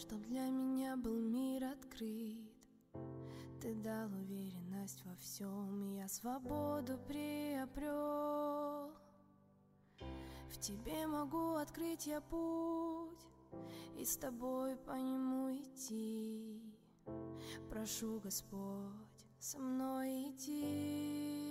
[0.00, 2.40] чтоб для меня был мир открыт.
[3.60, 8.90] Ты дал уверенность во всем, и я свободу приобрел.
[10.48, 13.18] В тебе могу открыть я путь
[13.98, 16.62] и с тобой по нему идти.
[17.68, 21.49] Прошу, Господь, со мной иди.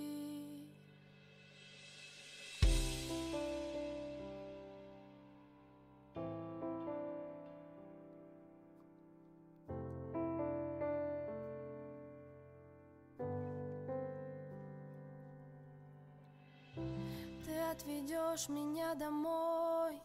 [17.80, 20.02] Отведешь меня домой,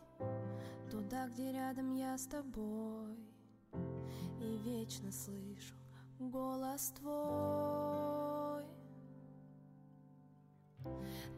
[0.89, 3.18] туда, где рядом я с тобой,
[4.39, 5.75] и вечно слышу
[6.18, 8.63] голос твой.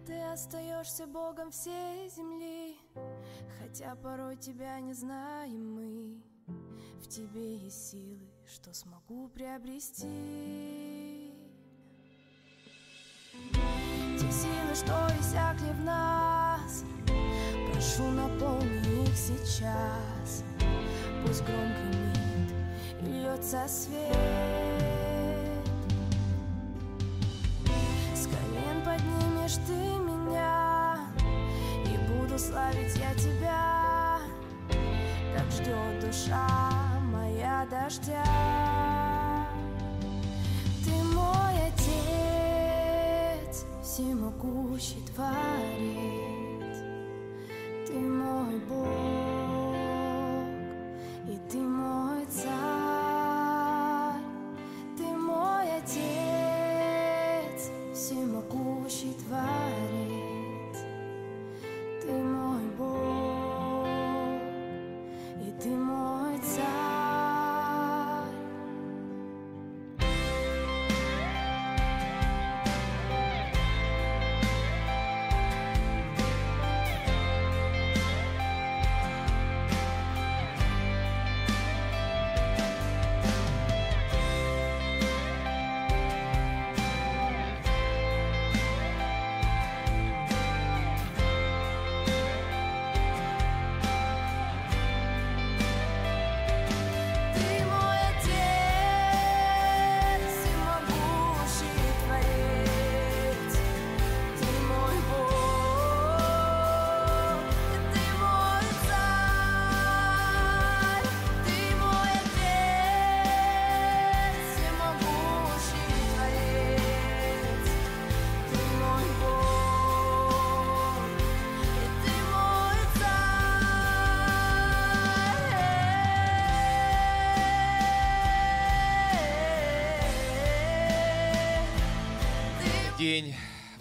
[0.05, 2.77] Ты остаешься Богом всей земли,
[3.59, 6.21] хотя порой тебя не знаем мы.
[7.01, 10.96] В тебе есть силы, что смогу приобрести.
[14.77, 16.83] Что иссякли в нас,
[17.71, 20.43] прошу наполни их сейчас.
[21.25, 22.51] Пусть громко гремит
[23.01, 24.96] и льется свет.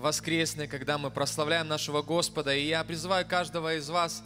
[0.06, 2.54] Воскресный, когда мы прославляем нашего Господа.
[2.54, 4.22] И я призываю каждого из вас,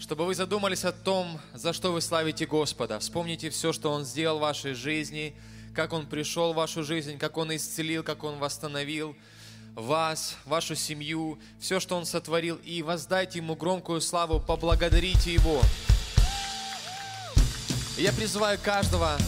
[0.00, 2.98] чтобы вы задумались о том, за что вы славите Господа.
[2.98, 5.34] Вспомните все, что Он сделал в вашей жизни,
[5.74, 9.14] как Он пришел в вашу жизнь, как Он исцелил, как Он восстановил
[9.74, 15.60] вас, вашу семью, все, что Он сотворил, и воздайте Ему громкую славу, поблагодарите Его.
[17.98, 19.18] Я призываю каждого,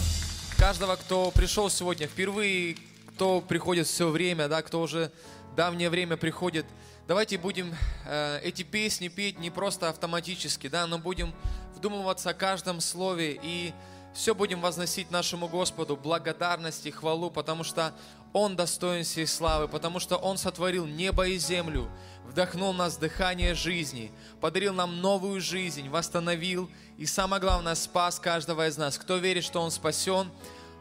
[0.57, 2.77] каждого, кто пришел сегодня впервые,
[3.13, 5.11] кто приходит все время, да, кто уже
[5.55, 6.65] давнее время приходит,
[7.07, 7.73] давайте будем
[8.05, 11.33] э, эти песни петь не просто автоматически, да, но будем
[11.75, 13.73] вдумываться о каждом слове и
[14.13, 17.93] все будем возносить нашему Господу благодарность и хвалу, потому что
[18.31, 21.89] Он достоин всей славы, потому что Он сотворил небо и землю,
[22.23, 28.67] вдохнул в нас дыхание жизни, подарил нам новую жизнь, восстановил и, самое главное, спас каждого
[28.67, 28.97] из нас.
[28.97, 30.31] Кто верит, что Он спасен,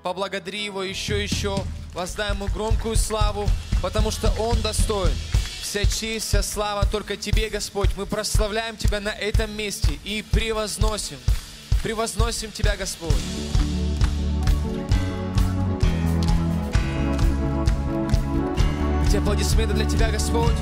[0.02, 1.56] поблагодари Его еще и еще,
[1.94, 3.48] воздай Ему громкую славу,
[3.80, 5.14] потому что Он достоин.
[5.62, 7.90] Вся честь, вся слава только Тебе, Господь.
[7.96, 11.16] Мы прославляем Тебя на этом месте и превозносим,
[11.82, 13.14] превозносим Тебя, Господь.
[19.06, 20.56] Эти аплодисменты для Тебя, Господь.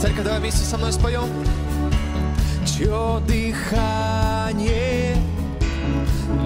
[0.00, 1.28] Церковь, давай вместе со мной споем.
[2.64, 5.16] Чье дыхание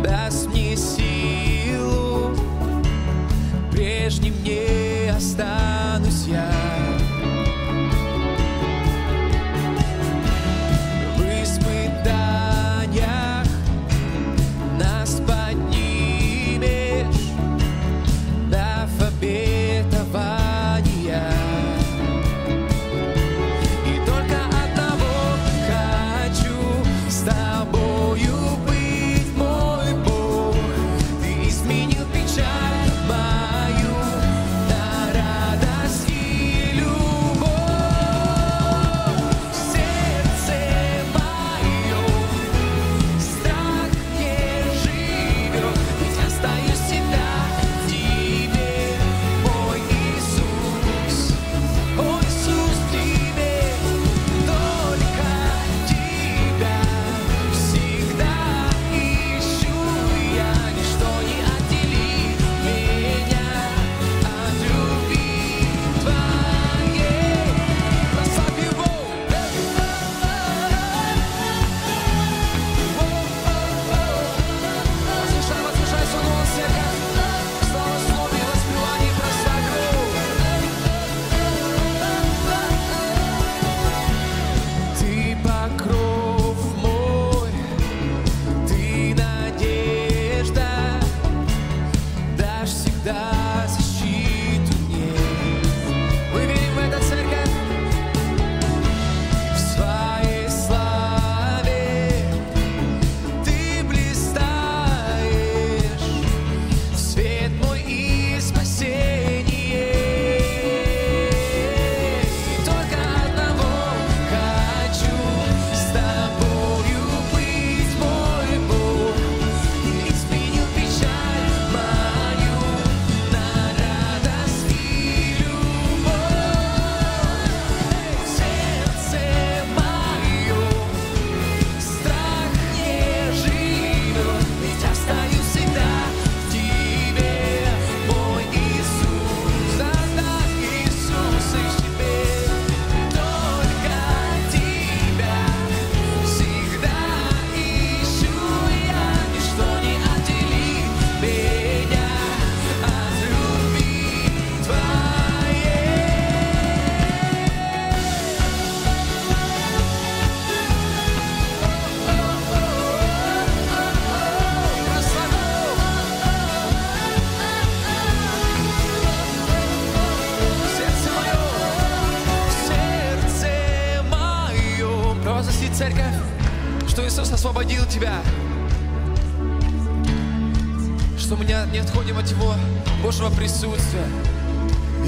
[0.02, 2.34] даст мне силу,
[3.70, 6.95] прежним не останусь я.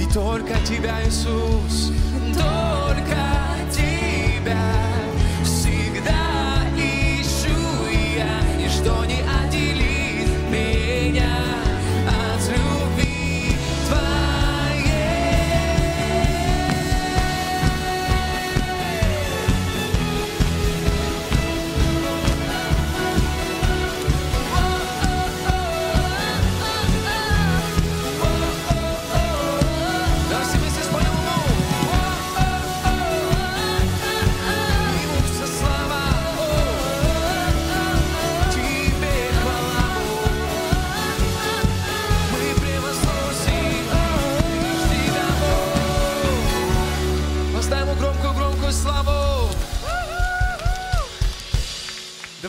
[0.08, 1.92] И только Тебя, Иисус,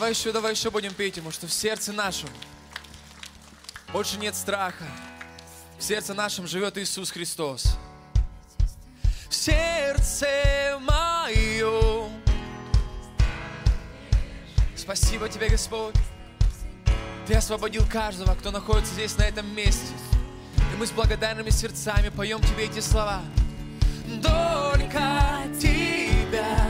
[0.10, 2.30] Давай еще, давай еще будем петь ему, что в сердце нашем
[3.94, 4.86] больше нет страха.
[5.78, 7.78] В сердце нашем живет Иисус Христос.
[9.30, 12.10] В сердце моем.
[14.76, 15.94] Спасибо Тебе, Господь.
[17.28, 19.94] Ты освободил каждого, кто находится здесь, на этом месте.
[20.74, 23.22] И мы с благодарными сердцами поем Тебе эти слова.
[24.24, 26.69] Только Тебя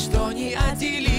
[0.00, 1.09] я, ничто не отделит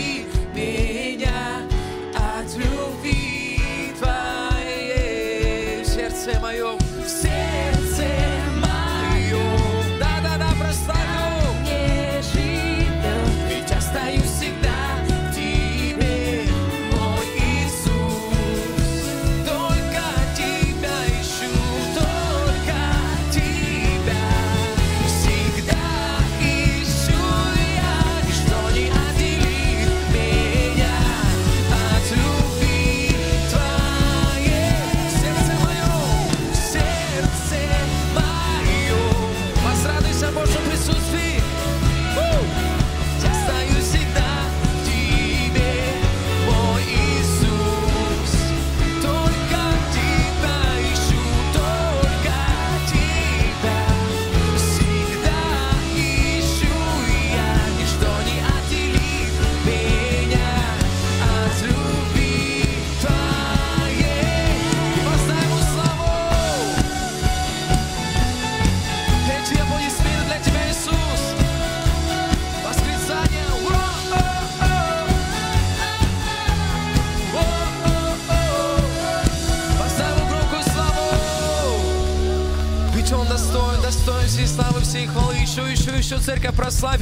[85.52, 87.02] Еще, еще, еще, церковь, прославь.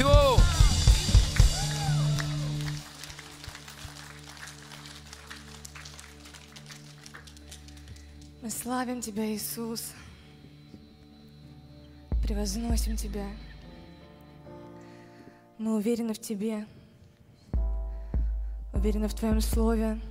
[8.42, 9.92] Мы славим Тебя, Иисус.
[12.24, 13.28] Превозносим Тебя.
[15.60, 16.66] Мы уверены в Тебе.
[18.74, 20.02] Уверены в Твоем Слове.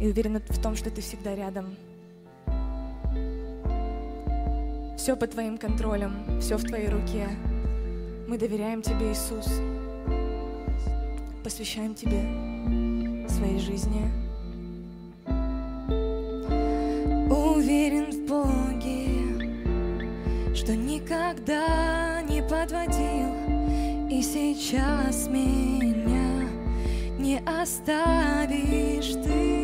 [0.00, 1.76] И уверены в том, что Ты всегда рядом.
[4.96, 7.28] Все под Твоим контролем, все в Твоей руке.
[8.28, 9.60] Мы доверяем Тебе, Иисус.
[11.42, 12.22] Посвящаем Тебе
[13.28, 14.10] своей жизни.
[17.30, 19.08] Уверен в Боге,
[20.54, 26.48] что никогда не подводил, и сейчас меня
[27.18, 29.62] не оставишь ты.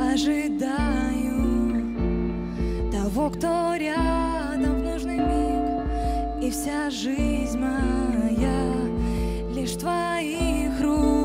[0.00, 1.43] Ожидаю
[3.14, 8.74] того, кто рядом в нужный миг, и вся жизнь моя
[9.54, 11.23] лишь твоих руках.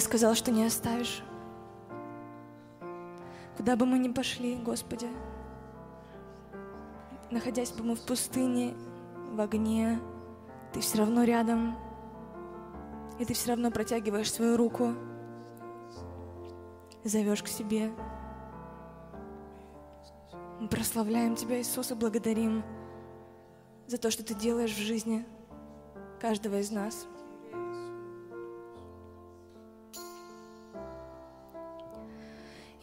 [0.00, 1.22] Ты сказал, что не оставишь.
[3.58, 5.08] Куда бы мы ни пошли, Господи,
[7.30, 8.74] находясь бы мы в пустыне,
[9.30, 10.00] в огне,
[10.72, 11.76] Ты все равно рядом,
[13.18, 14.94] и Ты все равно протягиваешь свою руку,
[17.04, 17.92] зовешь к себе.
[20.60, 22.64] Мы прославляем Тебя, Иисус, и благодарим
[23.86, 25.26] за то, что Ты делаешь в жизни
[26.18, 27.06] каждого из нас.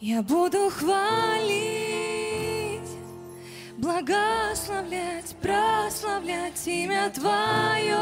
[0.00, 1.58] Я буду хвалить,
[3.78, 7.98] благословлять, прославлять имя Твое.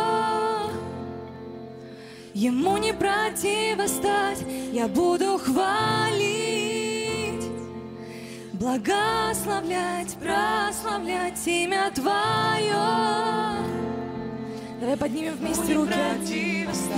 [2.35, 5.81] Ему не противостать, я буду хвалить,
[8.53, 12.77] благословлять, прославлять имя Твое.
[14.81, 15.95] Давай поднимем вместе руки.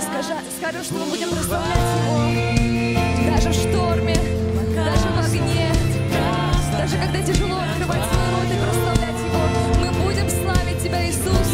[0.01, 2.99] Скажи, скажем, что мы будем прославлять Его
[3.39, 4.28] даже в шторме
[6.89, 9.41] даже когда тяжело открывать свой рот и прославлять Его,
[9.79, 11.48] мы будем славить Тебя, Иисус.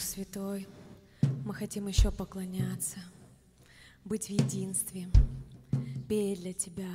[0.00, 0.66] Дух Святой,
[1.44, 2.98] мы хотим еще поклоняться,
[4.06, 5.08] быть в единстве,
[6.08, 6.88] петь для Тебя.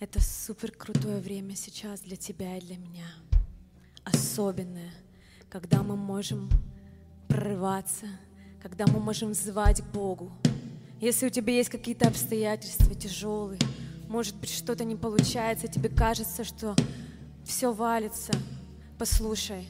[0.00, 3.06] Это супер крутое время сейчас для Тебя и для меня.
[4.02, 4.90] Особенное,
[5.48, 6.50] когда мы можем
[7.28, 8.06] прорываться,
[8.60, 10.32] когда мы можем взывать к Богу.
[11.00, 13.60] Если у тебя есть какие-то обстоятельства тяжелые,
[14.08, 16.74] может быть, что-то не получается, тебе кажется, что
[17.44, 18.32] все валится,
[18.98, 19.68] послушай,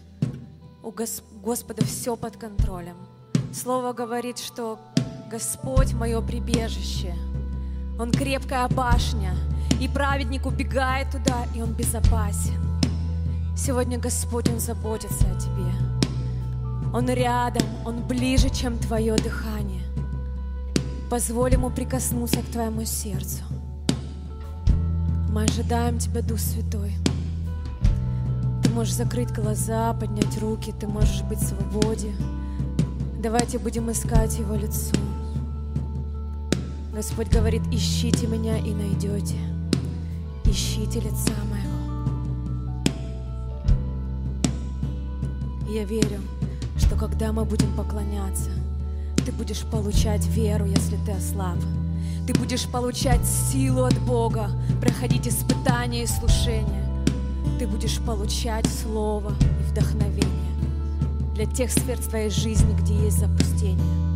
[0.87, 2.95] у Гос- Господа все под контролем.
[3.53, 4.79] Слово говорит, что
[5.29, 7.13] Господь мое прибежище,
[7.99, 9.35] Он крепкая башня,
[9.81, 12.55] и праведник убегает туда, и он безопасен.
[13.57, 15.73] Сегодня Господь, Он заботится о тебе.
[16.95, 19.83] Он рядом, Он ближе, чем твое дыхание.
[21.11, 23.43] Позволь Ему прикоснуться к твоему сердцу.
[25.31, 26.95] Мы ожидаем Тебя, Дух Святой.
[28.77, 32.13] Можешь закрыть глаза, поднять руки, ты можешь быть в свободе.
[33.23, 34.95] Давайте будем искать Его лицо.
[36.93, 39.37] Господь говорит, ищите меня и найдете.
[40.45, 42.05] Ищите лица моего.
[45.71, 46.21] Я верю,
[46.77, 48.51] что когда мы будем поклоняться,
[49.25, 51.57] ты будешь получать веру, если ты ослаб.
[52.27, 54.51] Ты будешь получать силу от Бога,
[54.83, 56.86] проходить испытания и слушания.
[57.59, 60.27] Ты будешь получать слово и вдохновение
[61.35, 64.16] для тех сфер твоей жизни, где есть запустение.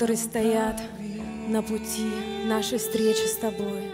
[0.00, 0.80] Которые стоят
[1.48, 2.08] на пути
[2.46, 3.92] нашей встречи с Тобой.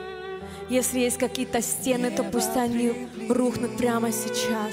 [0.70, 4.72] Если есть какие-то стены, то пусть они рухнут прямо сейчас.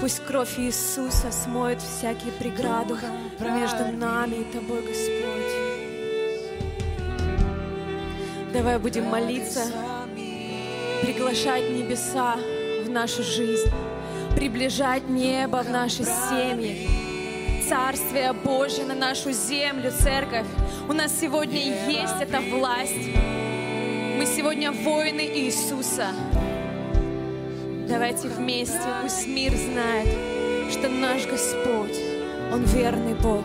[0.00, 2.94] Пусть кровь Иисуса смоет всякие преграды
[3.38, 5.52] между нами и Тобой, Господь.
[8.54, 9.66] Давай будем молиться,
[11.02, 12.36] приглашать небеса
[12.86, 13.68] в нашу жизнь,
[14.36, 16.99] приближать небо в наши семьи,
[17.70, 20.48] Царствие Божье на нашу землю, церковь.
[20.88, 23.14] У нас сегодня есть эта власть.
[23.14, 26.08] Мы сегодня воины Иисуса.
[27.88, 30.08] Давайте вместе, пусть мир знает,
[30.72, 31.96] что наш Господь,
[32.52, 33.44] Он верный Бог.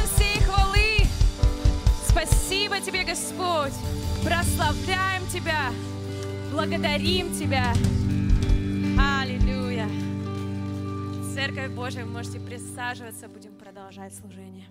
[2.11, 3.71] Спасибо Тебе, Господь.
[4.21, 5.71] Прославляем Тебя.
[6.51, 7.71] Благодарим Тебя.
[8.99, 9.87] Аллилуйя.
[11.33, 14.67] Церковь Божия, вы можете присаживаться, будем продолжать служение.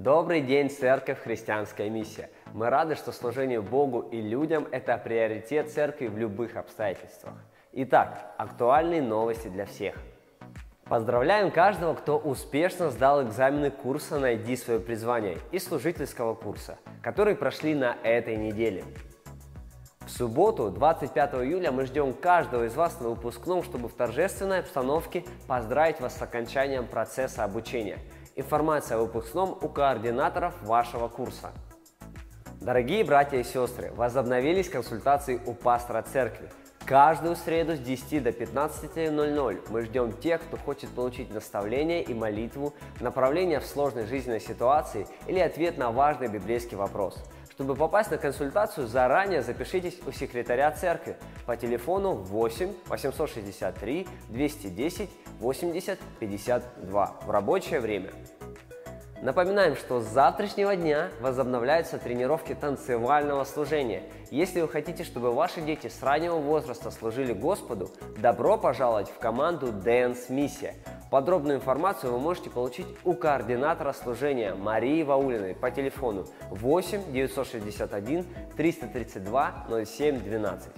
[0.00, 2.30] Добрый день, Церковь Христианская миссия.
[2.54, 7.34] Мы рады, что служение Богу и людям– это приоритет Церкви в любых обстоятельствах.
[7.74, 9.94] Итак, актуальные новости для всех.
[10.84, 17.74] Поздравляем каждого, кто успешно сдал экзамены курса «Найди свое призвание» и служительского курса, которые прошли
[17.74, 18.84] на этой неделе.
[20.06, 25.24] В субботу, 25 июля, мы ждем каждого из вас на выпускном, чтобы в торжественной обстановке
[25.46, 27.98] поздравить вас с окончанием процесса обучения.
[28.40, 31.50] Информация о выпускном у координаторов вашего курса.
[32.58, 36.48] Дорогие братья и сестры, возобновились консультации у пастора церкви.
[36.86, 42.72] Каждую среду с 10 до 15.00 мы ждем тех, кто хочет получить наставление и молитву,
[43.00, 47.22] направление в сложной жизненной ситуации или ответ на важный библейский вопрос.
[47.50, 55.10] Чтобы попасть на консультацию, заранее запишитесь у секретаря церкви по телефону 8 863 210
[55.40, 58.10] 80 52 в рабочее время.
[59.22, 64.02] Напоминаем, что с завтрашнего дня возобновляются тренировки танцевального служения.
[64.30, 69.66] Если вы хотите, чтобы ваши дети с раннего возраста служили Господу, добро пожаловать в команду
[69.66, 70.74] Dance Миссия.
[71.10, 78.24] Подробную информацию вы можете получить у координатора служения Марии Ваулиной по телефону 8 961
[78.56, 80.70] 332 07 12.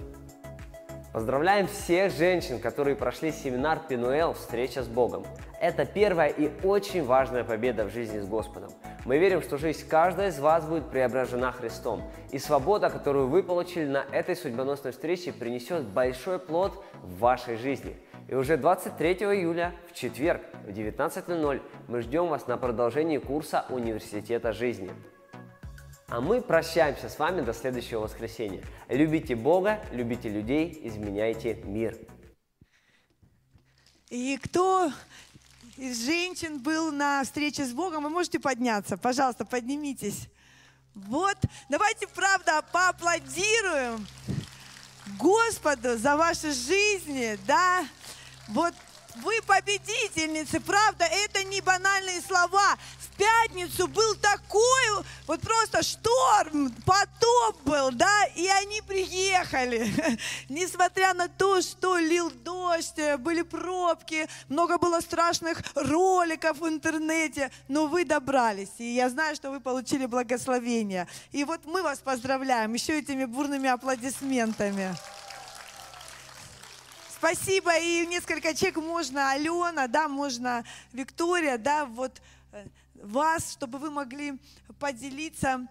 [1.13, 5.23] Поздравляем всех женщин, которые прошли семинар Пинуэл «Встреча с Богом».
[5.61, 8.71] Это первая и очень важная победа в жизни с Господом.
[9.05, 12.01] Мы верим, что жизнь каждой из вас будет преображена Христом,
[12.31, 17.95] и свобода, которую вы получили на этой судьбоносной встрече, принесет большой плод в вашей жизни.
[18.27, 24.51] И уже 23 июля, в четверг, в 19.00 мы ждем вас на продолжении курса Университета
[24.51, 24.89] жизни.
[26.07, 28.63] А мы прощаемся с вами до следующего воскресенья.
[28.89, 31.97] Любите Бога, любите людей, изменяйте мир.
[34.09, 34.91] И кто
[35.77, 38.97] из женщин был на встрече с Богом, вы можете подняться.
[38.97, 40.27] Пожалуйста, поднимитесь.
[40.93, 41.37] Вот,
[41.69, 44.05] давайте, правда, поаплодируем
[45.17, 47.87] Господу за ваши жизни, да.
[48.49, 48.75] Вот
[49.15, 52.77] вы победительницы, правда, это не банальные слова
[53.15, 59.87] пятницу был такой, вот просто шторм, потоп был, да, и они приехали.
[60.49, 67.87] Несмотря на то, что лил дождь, были пробки, много было страшных роликов в интернете, но
[67.87, 71.07] вы добрались, и я знаю, что вы получили благословение.
[71.31, 74.95] И вот мы вас поздравляем еще этими бурными аплодисментами.
[77.23, 77.77] Спасибо.
[77.77, 82.65] И несколько человек можно, Алена, да, можно Виктория, да, вот э,
[83.03, 84.39] вас, чтобы вы могли
[84.79, 85.67] поделиться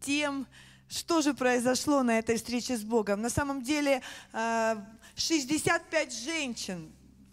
[0.00, 0.46] тем,
[0.88, 3.20] что же произошло на этой встрече с Богом.
[3.20, 4.02] На самом деле
[4.32, 6.92] 65 э, женщин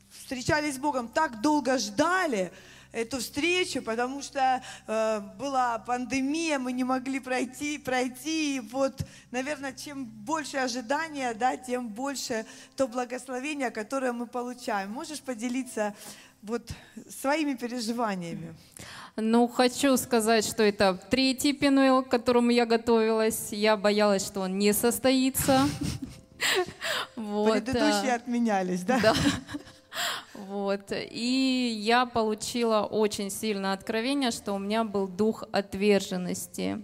[0.09, 2.51] встречались с Богом, так долго ждали
[2.91, 8.57] эту встречу, потому что э, была пандемия, мы не могли пройти, пройти.
[8.57, 12.45] И вот, наверное, чем больше ожидания, да, тем больше
[12.77, 14.91] то благословение, которое мы получаем.
[14.91, 15.93] Можешь поделиться
[16.45, 16.69] вот
[17.09, 18.55] своими переживаниями?
[19.15, 23.51] Ну, хочу сказать, что это третий пинуэл, к которому я готовилась.
[23.51, 25.67] Я боялась, что он не состоится.
[27.15, 28.99] Предыдущие э, отменялись, да?
[28.99, 29.13] Да.
[30.33, 30.91] Вот.
[30.91, 36.83] И я получила очень сильное откровение, что у меня был дух отверженности.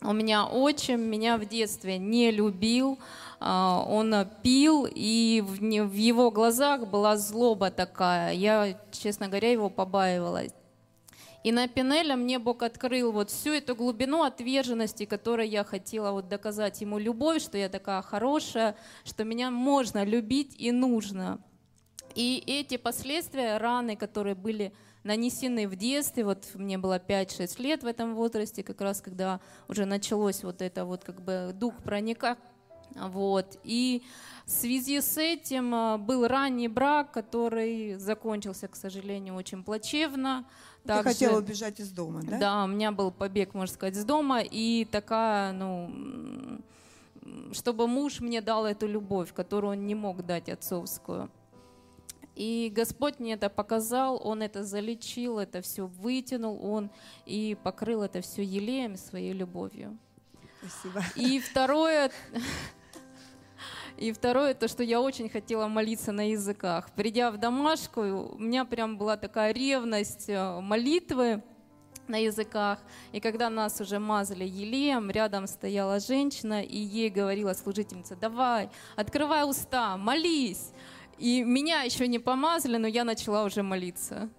[0.00, 2.98] У меня отчим меня в детстве не любил,
[3.40, 8.34] он пил, и в его глазах была злоба такая.
[8.34, 10.52] Я, честно говоря, его побаивалась.
[11.42, 16.28] И на Пинеле мне Бог открыл вот всю эту глубину отверженности, которой я хотела вот
[16.28, 21.40] доказать ему любовь, что я такая хорошая, что меня можно любить и нужно.
[22.14, 27.86] И эти последствия, раны, которые были нанесены в детстве, вот мне было 5-6 лет в
[27.86, 32.36] этом возрасте, как раз когда уже началось вот это вот как бы дух проника,
[32.96, 33.58] вот.
[33.64, 34.02] И
[34.46, 40.44] в связи с этим а, был ранний брак, который закончился, к сожалению, очень плачевно.
[40.84, 42.38] Ты хотела убежать из дома, да?
[42.38, 46.60] Да, у меня был побег, можно сказать, из дома, и такая, ну,
[47.52, 51.30] чтобы муж мне дал эту любовь, которую он не мог дать отцовскую.
[52.34, 56.90] И Господь мне это показал, Он это залечил, это все вытянул, Он
[57.26, 59.98] и покрыл это все елеем своей любовью.
[60.60, 61.04] Спасибо.
[61.16, 62.10] И второе,
[64.00, 66.90] и второе, то, что я очень хотела молиться на языках.
[66.96, 71.42] Придя в домашку, у меня прям была такая ревность э, молитвы
[72.08, 72.78] на языках.
[73.12, 79.48] И когда нас уже мазали елеем, рядом стояла женщина, и ей говорила служительница, давай, открывай
[79.48, 80.72] уста, молись.
[81.18, 84.30] И меня еще не помазали, но я начала уже молиться.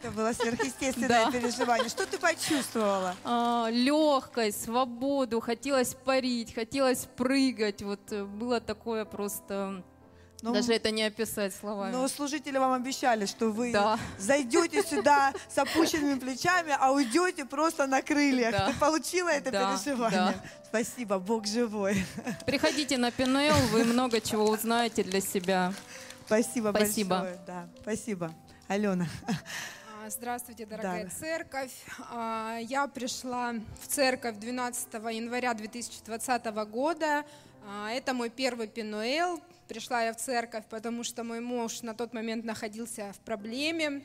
[0.00, 1.88] Это было сверхъестественное переживание.
[1.88, 3.14] Что ты почувствовала?
[3.24, 7.82] А, легкость, свободу, хотелось парить, хотелось прыгать.
[7.82, 9.82] Вот э, было такое просто
[10.42, 11.92] Ну, Даже это не описать словами.
[11.92, 13.98] Но служители вам обещали, что вы Да.
[14.18, 18.52] зайдете сюда с опущенными плечами, а уйдете просто на крыльях.
[18.52, 18.66] Да.
[18.70, 20.20] Ты получила это Да, переживание?
[20.20, 20.34] да.
[20.68, 22.04] Спасибо, Бог живой.
[22.44, 25.72] Приходите на Пинуэл, вы много чего узнаете для себя.
[26.26, 27.16] Спасибо, Спасибо.
[27.18, 27.38] большое.
[27.46, 28.34] Да, спасибо.
[28.68, 29.06] Алена.
[30.06, 31.10] А, Здравствуйте, дорогая Да.
[31.10, 31.72] церковь.
[32.12, 37.24] А, Я пришла в церковь 12 января 2020 года.
[37.66, 39.40] А, Это мой первый Пинуэл.
[39.66, 44.02] Пришла я в церковь, потому что мой муж на тот момент находился в проблеме.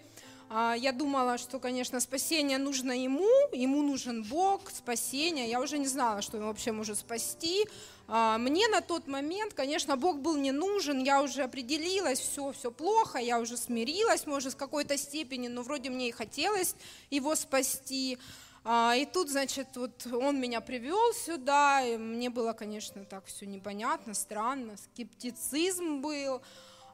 [0.49, 5.49] Я думала, что, конечно, спасение нужно ему, ему нужен Бог, спасение.
[5.49, 7.65] Я уже не знала, что его вообще может спасти.
[8.13, 12.69] А, Мне на тот момент, конечно, Бог был не нужен, я уже определилась, все, все
[12.69, 16.75] плохо, я уже смирилась, может, в какой-то степени, но вроде мне и хотелось
[17.09, 18.17] его спасти.
[18.65, 23.45] А, И тут, значит, вот он меня привел сюда, и мне было, конечно, так все
[23.45, 26.41] непонятно, странно, скептицизм был.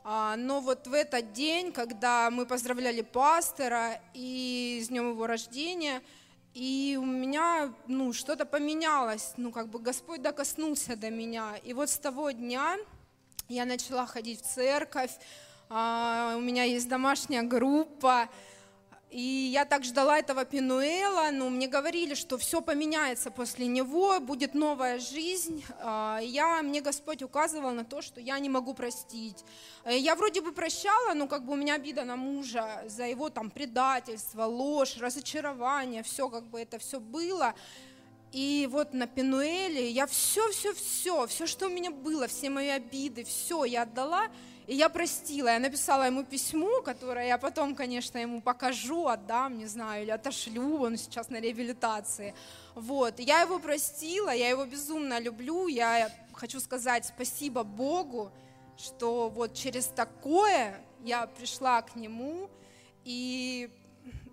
[0.04, 6.04] А, Но вот в этот день, когда мы поздравляли пастора и с днем его рождения,
[6.58, 11.56] и у меня, ну, что-то поменялось, ну, как бы Господь докоснулся до меня.
[11.64, 12.78] И вот с того дня
[13.48, 15.12] я начала ходить в церковь,
[15.70, 18.28] а, у меня есть домашняя группа,
[19.10, 19.22] и
[19.54, 25.00] я так ждала этого Пинуэла, но мне говорили, что все поменяется после него, будет новая
[25.00, 25.64] жизнь.
[25.80, 29.46] А, Я, мне Господь указывал на то, что я не могу простить.
[29.86, 33.30] Э, Я вроде бы прощала, но как бы у меня обида на мужа за его
[33.30, 37.54] там предательство, ложь, разочарование, все как бы это все было.
[38.34, 42.68] И вот на Пенуэле я все, все, все, все, что у меня было, все мои
[42.68, 44.28] обиды, все я отдала,
[44.68, 45.48] и я простила.
[45.48, 50.82] Я написала ему письмо, которое я потом, конечно, ему покажу, отдам, не знаю, или отошлю,
[50.82, 52.36] он сейчас на реабилитации.
[52.76, 58.32] Вот, я его простила, я его безумно люблю, я хочу сказать спасибо Богу,
[58.78, 62.50] что вот через такое я пришла к нему,
[63.06, 63.70] и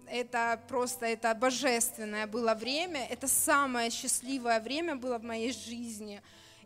[0.09, 6.21] это просто, это божественное было время, это самое счастливое время было в моей жизни.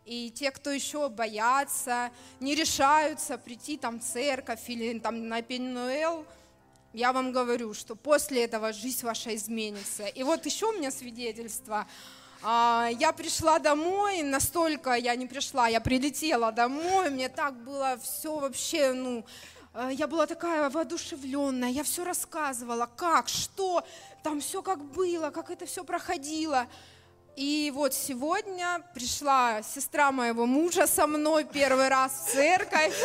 [0.09, 6.25] И те, кто еще боятся, не решаются прийти там в церковь или там на Пенуэл,
[6.93, 10.07] я вам говорю, что после этого жизнь ваша изменится.
[10.07, 11.85] И вот еще у меня свидетельство.
[12.41, 18.35] А, Я пришла домой, настолько я не пришла, я прилетела домой, мне так было все
[18.35, 19.23] вообще, ну,
[19.75, 23.83] э, я была такая воодушевленная, я все рассказывала, как, что,
[24.23, 26.65] там все как было, как это все проходило.
[27.39, 33.01] И вот сегодня пришла сестра моего мужа со мной первый раз в церковь,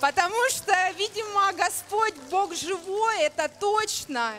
[0.00, 4.32] потому что, видимо, Господь, Бог живой, это точно.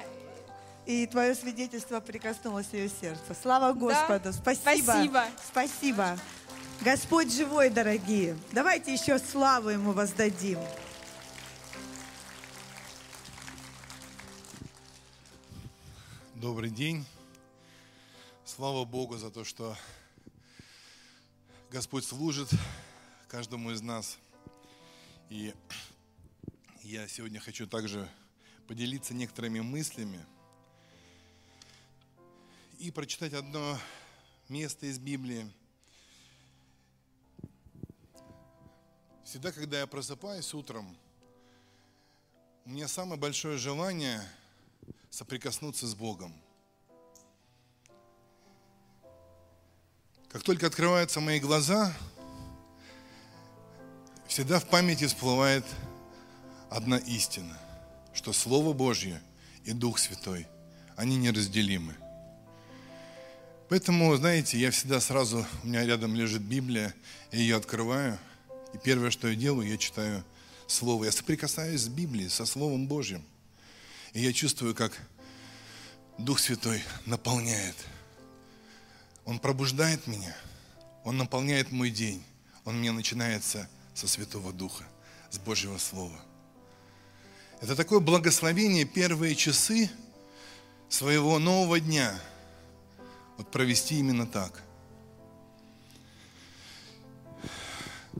[0.88, 3.36] И твое свидетельство прикоснулось ее сердце.
[3.40, 4.34] Слава Господу.
[4.34, 4.82] Спасибо.
[4.82, 5.26] Спасибо.
[5.52, 6.20] Спасибо.
[6.82, 8.36] Господь живой, дорогие.
[8.54, 10.58] Давайте еще славу Ему воздадим.
[16.34, 17.06] Добрый день.
[18.60, 19.74] Слава Богу за то, что
[21.72, 22.50] Господь служит
[23.30, 24.18] каждому из нас.
[25.30, 25.54] И
[26.82, 28.06] я сегодня хочу также
[28.68, 30.26] поделиться некоторыми мыслями
[32.80, 33.80] и прочитать одно
[34.50, 35.50] место из Библии.
[39.24, 40.98] Всегда, когда я просыпаюсь утром,
[42.66, 44.22] у меня самое большое желание
[45.10, 46.36] соприкоснуться с Богом.
[50.32, 51.92] Как только открываются мои глаза,
[54.28, 55.66] всегда в памяти всплывает
[56.70, 57.58] одна истина,
[58.14, 59.22] что Слово Божье
[59.66, 60.46] и Дух Святой,
[60.96, 61.96] они неразделимы.
[63.70, 66.94] Поэтому, знаете, я всегда сразу, у меня рядом лежит Библия,
[67.32, 68.20] я ее открываю,
[68.74, 70.24] и первое, что я делаю, я читаю
[70.68, 71.06] Слово.
[71.06, 73.24] Я соприкасаюсь с Библией, со Словом Божьим.
[74.14, 74.96] И я чувствую, как
[76.20, 77.76] Дух Святой наполняет.
[79.30, 80.36] Он пробуждает меня,
[81.04, 82.24] Он наполняет мой день.
[82.66, 84.84] Он мне начинается со Святого Духа,
[85.30, 86.20] с Божьего Слова.
[87.62, 89.92] Это такое благословение первые часы
[90.90, 92.20] своего нового дня
[93.38, 94.64] вот провести именно так.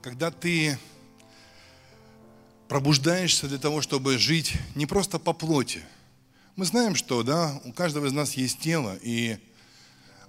[0.04, 0.78] Когда ты
[2.68, 5.84] пробуждаешься для того, чтобы жить не просто по плоти.
[6.56, 9.40] Мы знаем, что да, у каждого из нас есть тело, и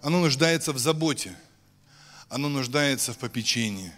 [0.02, 1.36] оно нуждается в заботе,
[2.28, 3.92] оно нуждается в попечении.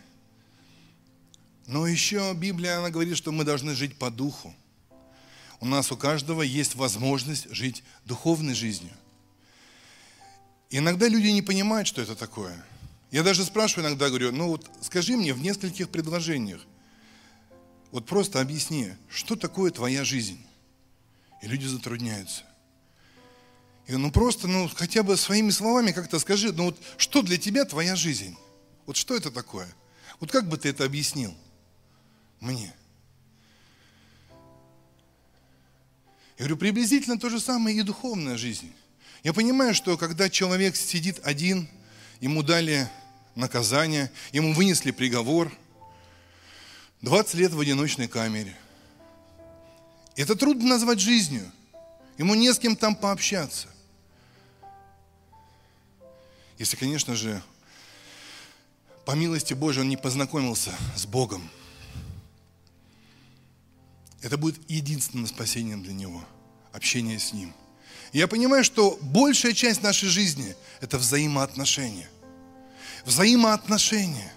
[1.67, 4.55] Но еще Библия, она говорит, что мы должны жить по духу.
[5.61, 8.93] У нас у каждого есть возможность жить духовной жизнью.
[10.71, 12.65] Иногда люди не понимают, что это такое.
[13.11, 16.63] Я даже спрашиваю иногда, говорю, ну вот скажи мне в нескольких предложениях,
[17.93, 20.45] вот просто объясни, что такое твоя жизнь?
[21.43, 22.45] И люди затрудняются.
[23.87, 27.65] И ну просто, ну хотя бы своими словами как-то скажи, ну вот что для тебя
[27.65, 28.37] твоя жизнь?
[28.87, 29.69] Вот что это такое?
[30.21, 31.35] Вот как бы ты это объяснил
[32.41, 32.73] мне?
[36.39, 38.73] Я говорю, приблизительно то же самое и духовная жизнь.
[39.23, 41.69] Я понимаю, что когда человек сидит один,
[42.21, 42.89] ему дали
[43.35, 45.53] наказание, ему вынесли приговор,
[47.03, 48.57] 20 лет в одиночной камере.
[50.17, 51.51] Это трудно назвать жизнью.
[52.19, 53.69] Ему не с кем там пообщаться.
[56.59, 57.43] Если, конечно же,
[59.05, 61.49] по милости Божией он не познакомился с Богом.
[64.21, 66.25] Это будет единственным спасением для него–
[66.73, 67.53] общение с Ним.
[68.13, 72.09] И я понимаю, что большая часть нашей жизни– это взаимоотношения.
[73.05, 74.33] Взаимоотношения.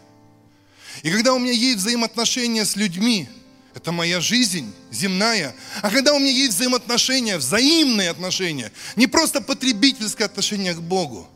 [1.04, 3.30] И когда у меня есть взаимоотношения с людьми,
[3.76, 5.54] это моя жизнь земная.
[5.82, 11.30] А когда у меня есть взаимоотношения, взаимные отношения, не просто потребительское отношение к Богу.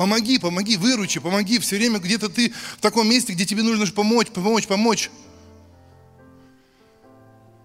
[0.00, 1.58] Помоги, помоги, выручи, помоги.
[1.58, 5.10] Все время где-то ты в таком месте, где тебе нужно помочь, помочь, помочь.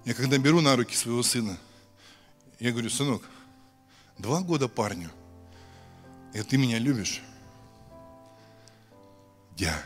[0.03, 1.57] Я когда беру на руки своего сына,
[2.59, 3.23] я говорю, сынок,
[4.17, 5.09] два года парню,
[6.33, 7.21] и ты меня любишь?
[9.55, 9.81] Дя.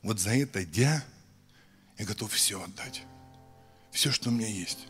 [0.00, 1.04] Вот за это дя
[1.98, 3.02] я готов все отдать.
[3.90, 4.86] Все, что у меня есть.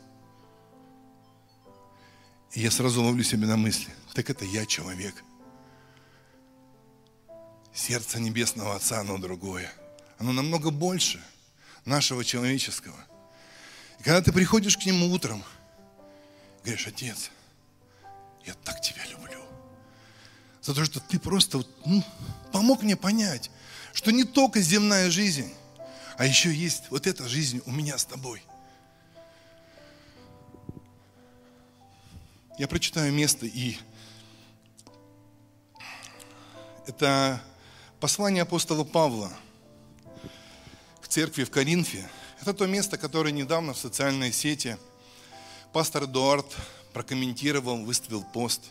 [2.53, 5.25] И я сразу ловлю себя на мысли, так это я человек.
[7.79, 9.73] Сердце Небесного Отца, оно другое.
[10.19, 11.23] Оно намного больше
[11.85, 12.97] нашего человеческого.
[14.01, 15.45] И когда ты приходишь к Нему утром,
[16.65, 17.31] говоришь, Отец,
[18.45, 19.41] я так тебя люблю.
[20.61, 22.03] За то, что ты просто ну,
[22.51, 23.49] помог мне понять,
[23.93, 25.55] что не только земная жизнь,
[26.17, 28.43] а еще есть вот эта жизнь у меня с тобой.
[32.59, 33.79] Я прочитаю место, и
[36.89, 37.41] это
[38.01, 39.33] послание апостола Павла
[41.01, 42.09] к церкви в Коринфе.
[42.41, 44.77] Это то место, которое недавно в социальной сети
[45.73, 46.47] пастор Эдуард
[46.93, 48.63] прокомментировал, выставил пост.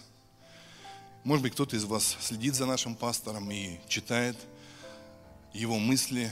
[1.23, 4.37] Может быть, кто-то из вас следит за нашим пастором и читает
[5.53, 6.31] его мысли,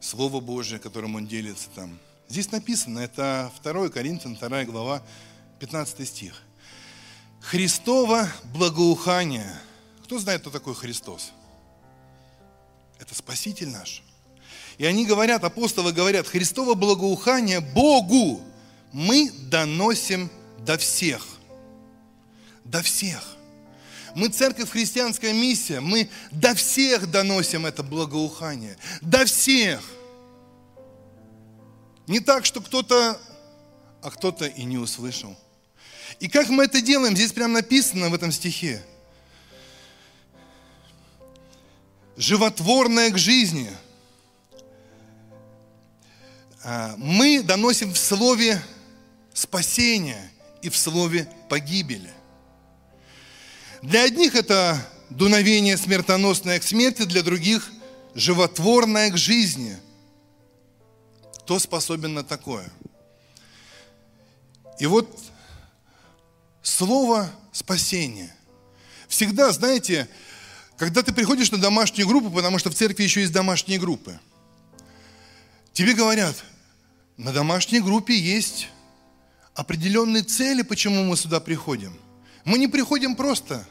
[0.00, 1.96] Слово Божие, которым он делится там.
[2.28, 5.00] Здесь написано, это 2 Коринфян, 2 глава,
[5.60, 6.42] 15 стих.
[7.40, 9.54] Христово благоухание.
[10.02, 11.32] Кто знает, кто такой Христос?
[13.02, 14.00] Это Спаситель наш.
[14.78, 18.40] И они говорят, апостолы говорят, Христово благоухание Богу
[18.92, 20.30] мы доносим
[20.60, 21.26] до всех.
[22.64, 23.36] До всех.
[24.14, 28.76] Мы церковь христианская миссия, мы до всех доносим это благоухание.
[29.00, 29.82] До всех.
[32.06, 33.20] Не так, что кто-то,
[34.00, 35.36] а кто-то и не услышал.
[36.20, 37.16] И как мы это делаем?
[37.16, 38.80] Здесь прямо написано в этом стихе.
[42.16, 43.70] Животворное к жизни.
[46.62, 48.62] А, мы доносим в слове
[49.32, 52.12] спасения и в слове погибели.
[53.82, 54.78] Для одних это
[55.10, 57.70] дуновение смертоносное к смерти, для других
[58.14, 59.76] животворное к жизни.
[61.40, 62.70] Кто способен на такое?
[64.78, 65.08] И вот
[66.62, 68.34] слово спасение.
[69.08, 70.08] Всегда, знаете,
[70.82, 74.18] когда ты приходишь на домашнюю группу, потому что в церкви еще есть домашние группы,
[75.72, 76.34] тебе говорят,
[77.16, 78.66] на домашней группе есть
[79.54, 81.96] определенные цели, почему мы сюда приходим.
[82.44, 83.64] Мы не приходим просто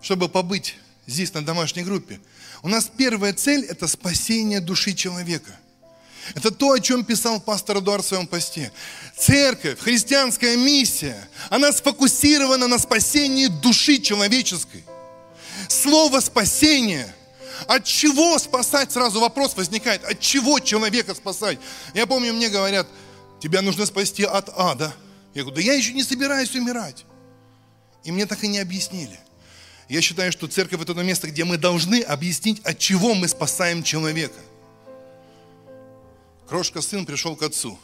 [0.00, 2.18] чтобы побыть здесь на домашней группе.
[2.62, 5.54] У нас первая цель– это спасение души человека.
[6.34, 8.72] Это то, о чем писал пастор Эдуард в своем посте.
[9.18, 14.82] Церковь, христианская миссия, она сфокусирована на спасении души человеческой.
[15.68, 17.14] Слово «спасение»
[17.66, 18.92] От чего спасать?
[18.92, 20.04] Сразу вопрос возникает.
[20.04, 21.58] От чего человека спасать?
[21.94, 22.86] Я помню, мне говорят,
[23.42, 24.94] тебя нужно спасти от ада.
[25.34, 27.04] Я говорю, да я еще не собираюсь умирать.
[28.04, 29.18] И мне так и не объяснили.
[29.88, 33.82] Я считаю, что церковь это то место, где мы должны объяснить, от чего мы спасаем
[33.82, 34.38] человека.
[36.46, 37.78] Крошка сын пришел к отцу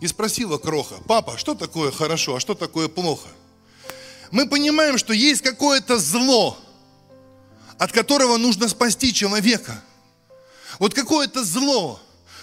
[0.00, 3.28] и спросила Кроха, папа, что такое хорошо, а что такое плохо?
[4.30, 6.58] Мы понимаем, что есть какое-то зло,
[7.80, 9.82] от которого нужно спасти человека.
[10.78, 11.98] Вот какое-то зло,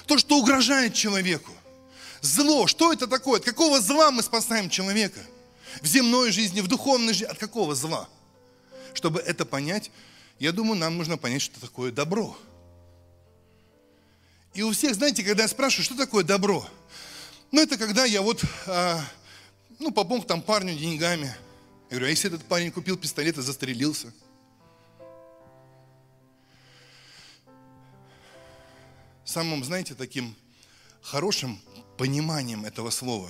[0.07, 1.51] то, что угрожает человеку.
[2.21, 3.39] Зло, что это такое?
[3.39, 5.19] От какого зла мы спасаем человека?
[5.83, 8.09] В земной жизни, в духовной жизни, от какого зла?
[8.95, 9.91] Чтобы это понять,
[10.39, 12.35] я думаю, нам нужно понять, что такое добро.
[14.55, 16.67] И у всех, знаете, когда я спрашиваю, что такое добро?
[17.51, 19.05] Ну, это когда я вот, а,
[19.77, 21.27] ну, помог там парню деньгами.
[21.91, 24.11] Я говорю, а если этот парень купил пистолет и застрелился?
[29.27, 30.33] Самым, знаете, таким
[31.01, 31.61] хорошим
[31.97, 33.29] пониманием этого слова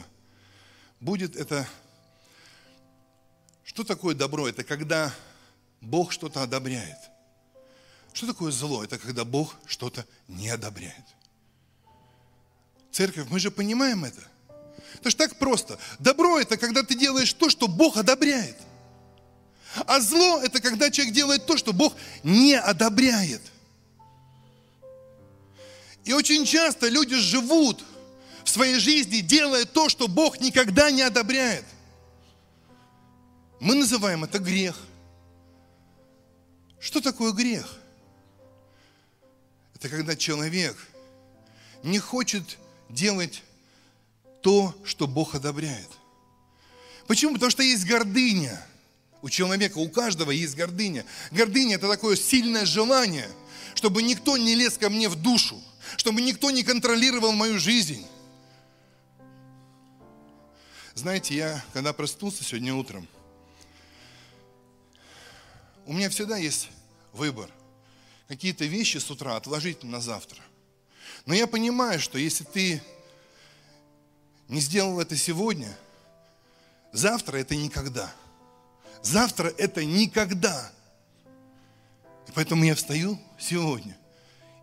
[0.99, 1.67] будет это,
[3.63, 4.47] что такое добро?
[4.47, 5.11] Это когда
[5.81, 6.99] Бог что-то одобряет.
[8.13, 8.83] Что такое зло?
[8.83, 11.03] Это когда Бог что-то не одобряет.
[12.91, 14.21] Церковь, мы же понимаем это.
[14.93, 15.79] Это же так просто.
[15.97, 18.57] Добро– это когда ты делаешь то, что Бог одобряет.
[19.87, 23.41] А зло– это когда человек делает то, что Бог не одобряет.
[26.07, 27.83] И очень часто люди живут
[28.45, 31.65] в своей жизни, делая то, что Бог никогда не одобряет.
[33.59, 34.77] Мы называем это грех.
[36.79, 37.77] Что такое грех?
[39.75, 40.77] Это когда человек
[41.83, 43.43] не хочет делать
[44.41, 45.89] то, что Бог одобряет.
[47.05, 47.33] Почему?
[47.33, 48.65] Потому что есть гордыня.
[49.21, 51.03] У человека, у каждого есть гордыня.
[51.31, 53.29] Гордыня– это такое сильное желание,
[53.75, 55.61] чтобы никто не лез ко мне в душу,
[55.95, 58.05] чтобы никто не контролировал мою жизнь.
[60.93, 63.07] Знаете, я, когда проснулся сегодня утром,
[65.85, 66.69] у меня всегда есть
[67.13, 67.49] выбор.
[68.27, 70.41] Какие-то вещи с утра отложить на завтра.
[71.25, 72.81] Но я понимаю, что если ты
[74.49, 75.75] не сделал это сегодня,
[76.91, 78.13] завтра это никогда.
[79.01, 80.71] Завтра это никогда.
[82.27, 83.97] И поэтому я встаю сегодня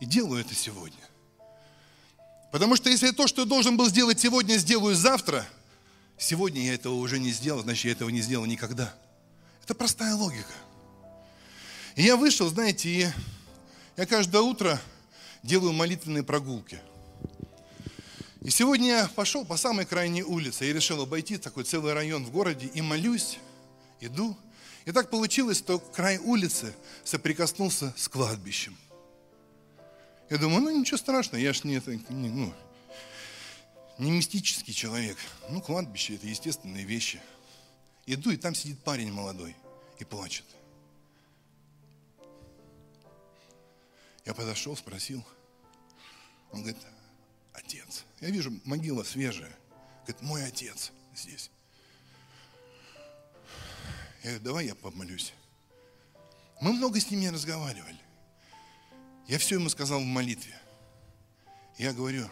[0.00, 0.98] и делаю это сегодня.
[2.54, 5.44] Потому что если то, что я должен был сделать сегодня, сделаю завтра,
[6.16, 8.94] сегодня я этого уже не сделал, значит, я этого не сделал никогда.
[9.64, 10.52] Это простая логика.
[11.96, 13.08] И я вышел, знаете, и
[13.96, 14.80] я каждое утро
[15.42, 16.78] делаю молитвенные прогулки–
[18.40, 20.66] и сегодня я пошел по самой крайней улице.
[20.66, 23.38] Я решил обойти такой целый район в городе и молюсь,
[24.00, 24.36] иду.
[24.84, 26.74] И так получилось, что край улицы
[27.04, 28.76] соприкоснулся с кладбищем.
[30.30, 32.54] Я думаю, ну ничего страшного, я ж не, это, не, ну,
[33.98, 35.18] не мистический человек.
[35.50, 37.20] Ну, кладбище– это естественные вещи.
[38.06, 39.54] Иду, и там сидит парень молодой
[39.98, 40.44] и плачет.
[44.24, 45.24] Я подошел, спросил.
[46.50, 46.80] Он говорит,
[47.52, 48.04] отец.
[48.20, 49.54] Я вижу, могила свежая.
[50.06, 51.50] Говорит, мой отец здесь.
[54.22, 55.34] Я говорю, давай я помолюсь.
[56.60, 57.98] Мы много с ним не разговаривали.
[59.26, 60.58] Я все ему сказал в молитве.
[61.78, 62.28] Я говорю,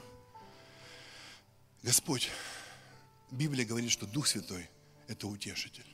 [1.82, 2.30] Господь,
[3.30, 4.68] Библия говорит, что Дух Святой–
[5.08, 5.86] это утешитель.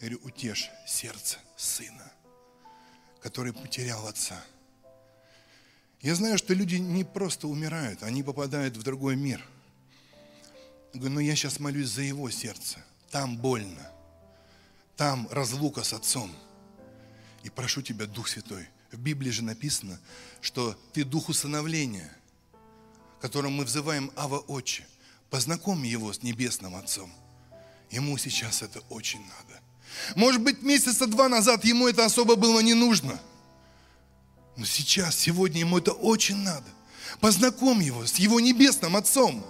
[0.00, 2.12] Я говорю, утешь сердце сына,
[3.20, 4.42] который потерял отца–
[6.00, 9.44] я знаю, что люди не просто умирают, они попадают в другой мир.
[10.92, 12.78] Я говорю, но я сейчас молюсь за его сердце.
[13.10, 13.90] Там больно.
[14.96, 16.32] Там разлука с отцом.
[17.42, 18.68] И прошу тебя, Дух Святой.
[18.92, 20.00] В Библии же написано,
[20.40, 22.10] что ты Дух усыновления,
[23.20, 24.86] которым мы взываем Ава Отче.
[25.30, 27.12] Познакомь его с Небесным Отцом.
[27.90, 29.60] Ему сейчас это очень надо.
[30.14, 33.20] Может быть, месяца два назад ему это особо было не нужно–
[34.58, 36.66] но сейчас, сегодня ему это очень надо.
[37.20, 39.46] Познакомь его с его небесным отцом.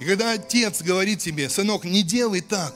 [0.00, 2.74] И когда отец говорит тебе, сынок, не делай так,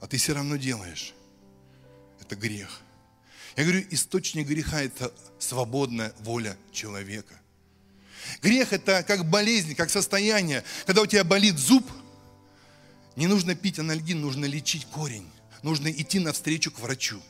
[0.00, 1.14] а ты все равно делаешь,
[2.24, 2.80] это грех.
[3.56, 7.34] Я говорю, источник греха– это свободная воля человека.
[8.42, 10.64] Грех– это как болезнь, как состояние.
[10.86, 11.88] Когда у тебя болит зуб,
[13.16, 15.30] не нужно пить анальгин, нужно лечить корень.
[15.62, 17.22] Нужно идти навстречу к врачу.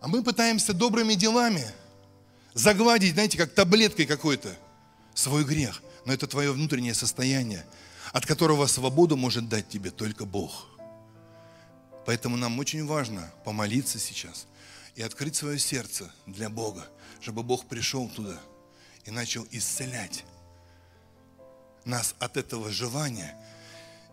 [0.00, 1.66] А мы пытаемся добрыми делами
[2.54, 4.56] загладить, знаете, как таблеткой какой-то
[5.14, 5.82] свой грех.
[6.06, 7.66] Но это твое внутреннее состояние,
[8.12, 10.66] от которого свободу может дать тебе только Бог.
[12.06, 14.46] Поэтому нам очень важно помолиться сейчас
[14.96, 16.86] и открыть свое сердце для Бога,
[17.20, 18.38] чтобы Бог пришел туда
[19.04, 20.24] и начал исцелять
[21.84, 23.36] нас от этого желания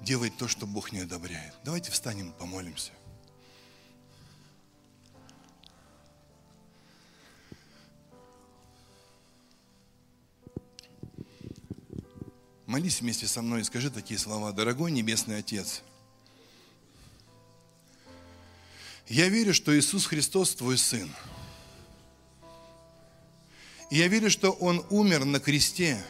[0.02, 1.54] делать то, что Бог не одобряет.
[1.64, 2.92] Давайте встанем, помолимся.
[12.68, 14.52] Молись вместе со мной и скажи такие слова.
[14.52, 15.84] Дорогой Небесный Отец,
[19.08, 21.10] я верю, что Иисус Христос Твой Сын.
[23.90, 26.04] И я верю, что Он умер на кресте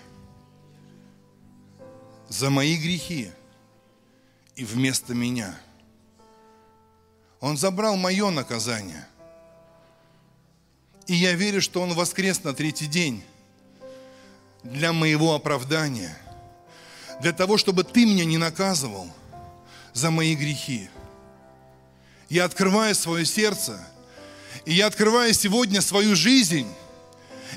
[2.27, 3.31] за мои грехи
[4.55, 5.55] и вместо меня.
[7.39, 9.07] Он забрал мое наказание.
[11.05, 13.23] И я верю, что Он воскрес на третий день
[14.63, 16.17] для моего оправдания,
[17.21, 19.09] для того, чтобы ты меня не наказывал
[19.93, 20.89] за мои грехи.
[22.29, 23.79] Я открываю свое сердце,
[24.65, 26.67] и я открываю сегодня свою жизнь,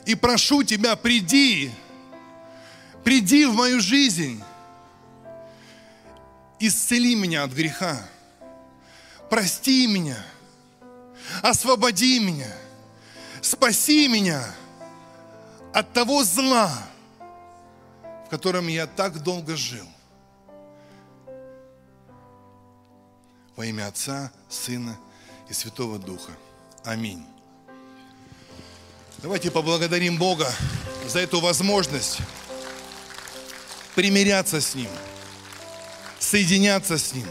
[0.06, 1.70] и прошу тебя, приди,
[3.04, 4.42] приди в мою жизнь,
[6.58, 8.06] исцели меня от греха,
[9.28, 10.24] прости меня,
[11.42, 12.54] освободи меня,
[13.42, 14.54] спаси меня
[15.72, 16.89] от того зла,
[18.30, 19.86] котором я так долго жил.
[23.56, 24.98] Во имя Отца, Сына
[25.48, 26.32] и Святого Духа.
[26.84, 27.26] Аминь.
[29.18, 30.50] Давайте поблагодарим Бога
[31.06, 32.20] за эту возможность
[33.94, 34.88] примиряться с Ним,
[36.18, 37.26] соединяться с Ним.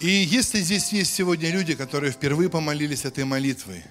[0.00, 3.84] И если здесь есть сегодня люди, которые впервые помолились этой молитвой,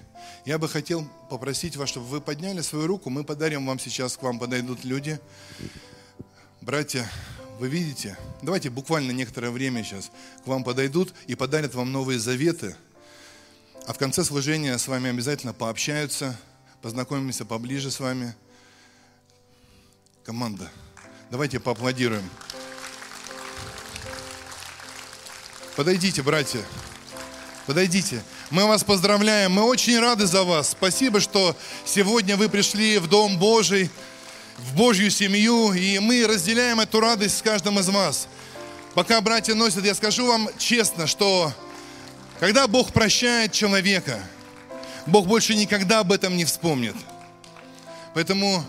[0.46, 4.22] я бы хотел попросить вас, чтобы вы подняли свою руку, мы подарим вам сейчас, к
[4.22, 5.18] вам подойдут люди.
[6.60, 7.10] Братья,
[7.58, 8.16] вы видите?
[8.42, 10.10] Давайте буквально некоторое время сейчас
[10.44, 12.76] к вам подойдут и подарят вам новые заветы.
[13.88, 16.38] А в конце служения с вами обязательно пообщаются,
[16.80, 18.32] познакомимся поближе с вами.
[20.22, 20.70] Команда,
[21.28, 22.28] давайте поаплодируем.
[25.74, 26.62] Подойдите, братья.
[27.66, 28.22] Подойдите.
[28.50, 29.52] Мы вас поздравляем.
[29.52, 30.70] Мы очень рады за вас.
[30.70, 33.90] Спасибо, что сегодня вы пришли в Дом Божий,
[34.58, 38.28] в Божью семью, и мы разделяем эту радость с каждым из вас.
[38.94, 41.52] Пока братья носят, я скажу вам честно, что
[42.38, 44.22] когда Бог прощает человека,
[45.06, 46.94] Бог больше никогда об этом не вспомнит.
[48.14, 48.64] Поэтому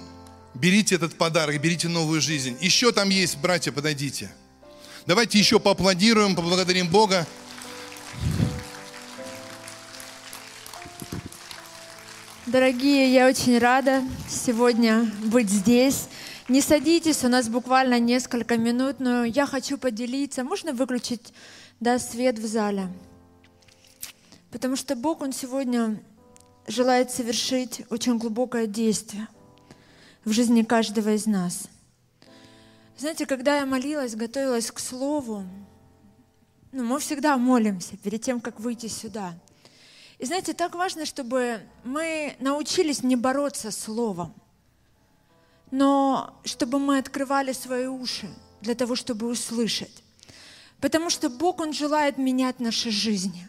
[0.55, 2.57] берите этот подарок, берите новую жизнь.
[2.61, 4.31] Еще там есть, братья, подойдите.
[5.05, 7.27] Давайте еще поаплодируем, поблагодарим Бога.
[12.47, 16.07] Дорогие, я очень рада сегодня быть здесь.
[16.47, 20.43] Не садитесь, у нас буквально несколько минут, но я хочу поделиться.
[20.43, 21.33] Можно выключить
[21.79, 22.87] да, свет в зале?
[24.51, 26.01] Потому что Бог, Он сегодня
[26.67, 29.27] желает совершить очень глубокое действие
[30.25, 31.67] в жизни каждого из нас–
[32.97, 35.43] знаете, когда я молилась, готовилась к Слову,
[36.71, 39.35] ну, мы всегда молимся перед тем, как выйти сюда.
[40.19, 44.33] И знаете, так важно, чтобы мы научились не бороться Словом,
[45.69, 48.27] но чтобы мы открывали свои уши
[48.61, 50.03] для того, чтобы услышать.
[50.81, 53.47] Потому что Бог, Он желает менять наши жизни.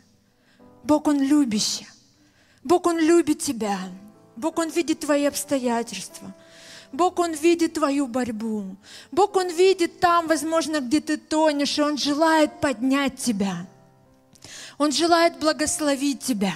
[0.85, 1.87] Бог, Он любящий.
[2.64, 3.79] Бог, Он любит тебя.
[4.37, 6.35] Бог, Он видит твои обстоятельства–
[6.93, 8.77] Бог, Он видит твою борьбу.
[9.11, 13.66] Бог, Он видит там, возможно, где ты тонешь, и Он желает поднять тебя.
[14.79, 16.55] Он желает благословить тебя.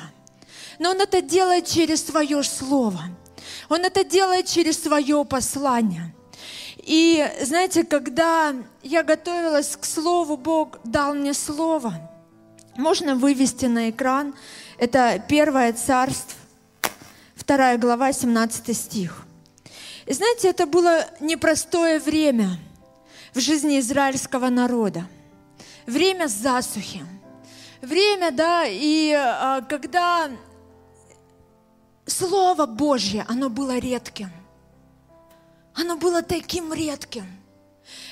[0.79, 3.03] Но Он это делает через свое слово.
[3.69, 6.15] Он это делает через свое послание.
[6.79, 11.95] И знаете, когда я готовилась к слову, Бог дал мне слово.
[12.77, 14.35] Можно вывести на экран.
[14.79, 16.39] Это Первое Царство,
[17.37, 19.27] вторая глава, 17 стих.
[20.07, 22.59] И знаете, это было непростое время
[23.35, 25.07] в жизни израильского народа.
[25.87, 27.05] Время засухи.
[27.83, 30.31] Время, да, и а, когда
[32.07, 34.31] Слово Божье, оно было редким.
[35.75, 37.27] Оно было таким редким.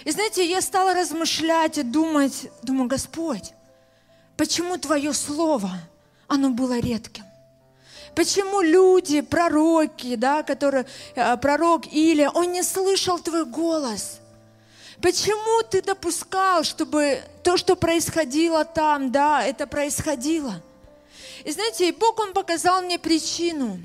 [0.05, 3.53] И знаете, я стала размышлять и думать, думаю, Господь,
[4.37, 5.71] почему Твое Слово,
[6.27, 7.25] оно было редким?
[8.16, 14.20] Почему люди, пророки, да, которые, э, пророк или он не слышал твой голос?
[15.03, 20.63] Почему ты допускал, чтобы то, что происходило там, да, это происходило?
[21.45, 23.81] И знаете, Бог, Он показал мне причину,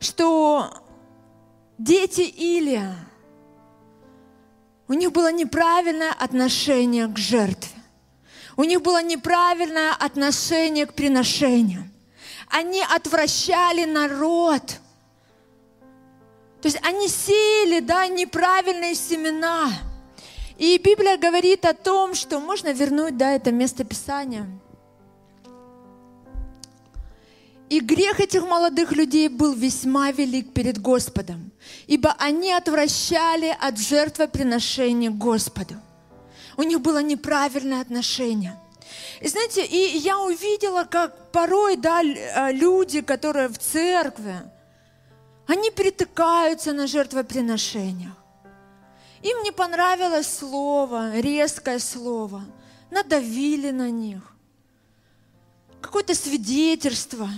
[0.00, 0.72] что
[1.78, 2.96] дети Илия,
[4.88, 7.70] у них было неправильное отношение к жертве.
[8.56, 11.92] У них было неправильное отношение к приношениям
[12.52, 14.62] они отвращали народ.
[16.62, 19.68] То есть они сеяли, да, неправильные семена.
[20.58, 24.46] И Библия говорит о том, что можно вернуть, да, это место Писания.
[27.68, 31.50] И грех этих молодых людей был весьма велик перед Господом,
[31.88, 35.74] ибо они отвращали от жертвоприношения Господу.
[36.56, 38.56] У них было неправильное отношение.
[39.20, 44.36] И знаете, и я увидела, как порой, да, э, люди, которые в церкви,
[45.46, 48.12] они притыкаются на жертвоприношениях.
[49.22, 52.44] Им не понравилось слово, резкое слово,
[52.90, 54.22] надавили на них.
[55.80, 57.28] какое-то свидетельство.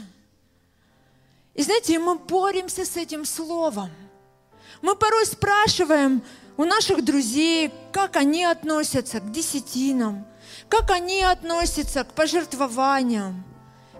[1.54, 3.90] И знаете, мы боремся с этим словом.
[4.82, 6.22] Мы порой спрашиваем
[6.56, 10.26] у наших друзей, как они относятся к десятинам,
[10.68, 13.44] как они относятся к пожертвованиям.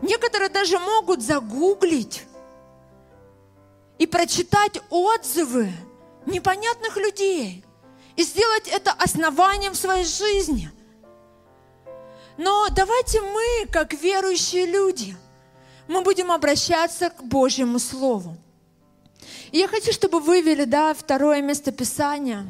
[0.03, 2.25] Некоторые даже могут загуглить
[3.99, 5.73] и прочитать отзывы
[6.27, 7.65] непонятных людей
[8.17, 10.71] и сделать это основанием своей жизни.
[12.37, 15.17] Но давайте мы, как верующие люди,
[15.87, 18.37] мы будем обращаться к Божьему Слову.
[19.53, 22.47] И я хочу, чтобы вывели, да, второе место Писания.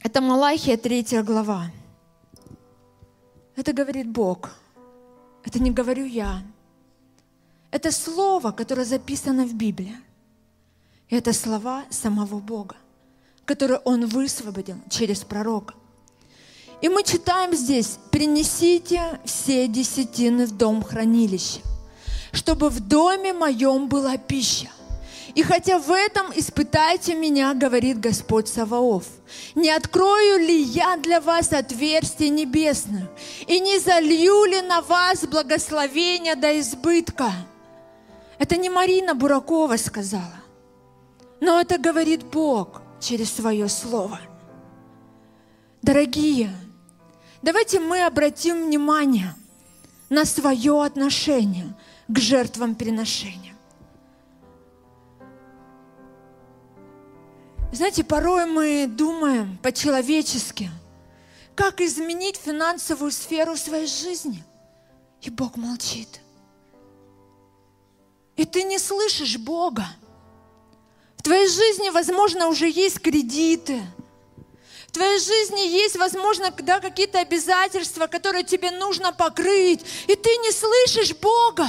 [0.00, 1.70] Это Малахия, третья глава.
[3.56, 4.50] Это говорит Бог.
[5.44, 6.42] Это не говорю я.
[7.70, 9.96] Это слово, которое записано в Библии.
[11.08, 12.76] И это слова самого Бога,
[13.44, 15.74] которые Он высвободил через пророка.
[16.80, 21.60] И мы читаем здесь, принесите все десятины в дом хранилища,
[22.32, 24.68] чтобы в доме моем была пища.
[25.34, 29.04] И хотя в этом испытайте меня, говорит Господь Саваоф,
[29.54, 33.10] не открою ли я для вас отверстие небесное,
[33.46, 37.32] и не залью ли на вас благословение до избытка?
[38.38, 40.36] Это не Марина Буракова сказала,
[41.40, 44.20] но это говорит Бог через свое слово.
[45.82, 46.54] Дорогие,
[47.42, 49.34] давайте мы обратим внимание
[50.08, 51.74] на свое отношение
[52.08, 53.54] к жертвам приношения.
[57.72, 60.70] Знаете, порой мы думаем по-человечески,
[61.54, 64.42] как изменить финансовую сферу своей жизни.
[65.20, 66.20] И Бог молчит.
[68.38, 69.84] И ты не слышишь Бога.
[71.18, 73.82] В твоей жизни, возможно, уже есть кредиты.
[74.86, 79.84] В твоей жизни есть, возможно, да, какие-то обязательства, которые тебе нужно покрыть.
[80.06, 81.66] И ты не слышишь Бога.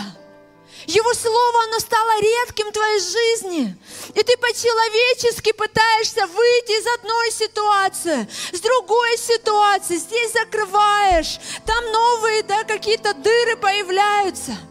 [0.85, 3.75] Его Слово, оно стало редким в твоей жизни.
[4.09, 9.97] И ты по-человечески пытаешься выйти из одной ситуации, с другой ситуации.
[9.97, 14.55] Здесь закрываешь, там новые да, какие-то дыры появляются–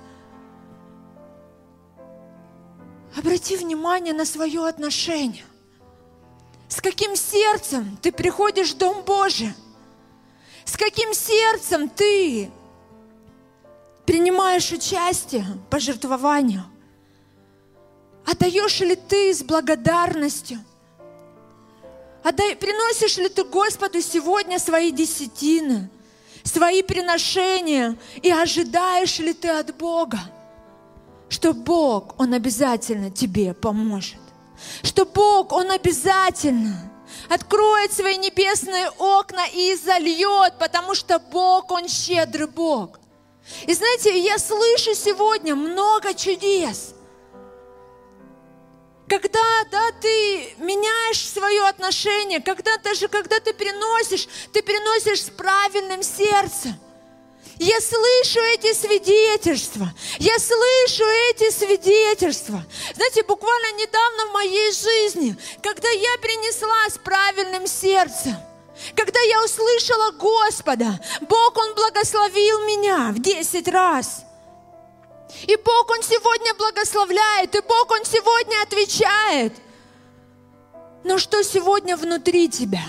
[3.16, 5.44] Обрати внимание на свое отношение.
[6.68, 9.52] С каким сердцем ты приходишь в Дом Божий?
[10.64, 12.50] С каким сердцем ты
[14.04, 16.64] принимаешь участие в пожертвованию?
[18.26, 20.58] Отдаешь ли ты с благодарностью?
[22.22, 25.88] Отдай, приносишь ли ты Господу сегодня свои десятины,
[26.42, 30.18] свои приношения и ожидаешь ли ты от Бога?
[31.28, 34.20] Что Бог, Он обязательно тебе поможет.
[34.82, 36.90] Что Бог, Он обязательно
[37.28, 42.98] откроет свои небесные окна и зальет, потому что Бог, Он щедрый Бог.
[43.66, 46.94] И знаете, я слышу сегодня много чудес.
[49.08, 56.02] Когда да, ты меняешь свое отношение, когда даже когда ты приносишь, ты приносишь с правильным
[56.02, 56.74] сердцем–
[57.58, 59.92] я слышу эти свидетельства.
[60.18, 62.64] Я слышу эти свидетельства.
[62.94, 68.36] Знаете, буквально недавно в моей жизни, когда я принесла с правильным сердцем,
[68.94, 74.24] когда я услышала Господа, Бог, Он благословил меня в десять раз.
[75.42, 79.52] И Бог, Он сегодня благословляет, и Бог, Он сегодня отвечает.
[81.04, 82.84] Но что сегодня внутри тебя?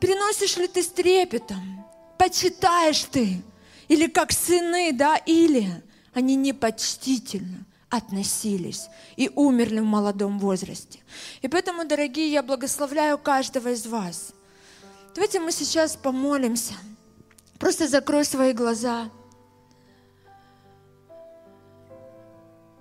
[0.00, 1.75] Приносишь ли ты с трепетом?
[2.18, 3.42] Почитаешь ты,
[3.88, 11.00] или как сыны, да, или они непочтительно относились и умерли в молодом возрасте.
[11.40, 14.32] И поэтому, дорогие, я благословляю каждого из вас.
[15.14, 16.74] Давайте мы сейчас помолимся.
[17.58, 19.08] Просто закрой свои глаза.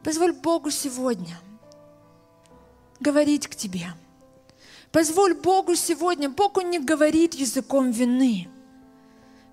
[0.03, 1.39] Позволь Богу сегодня
[2.99, 3.87] говорить к тебе.
[4.91, 8.49] Позволь Богу сегодня, Бог, Он не говорит языком вины–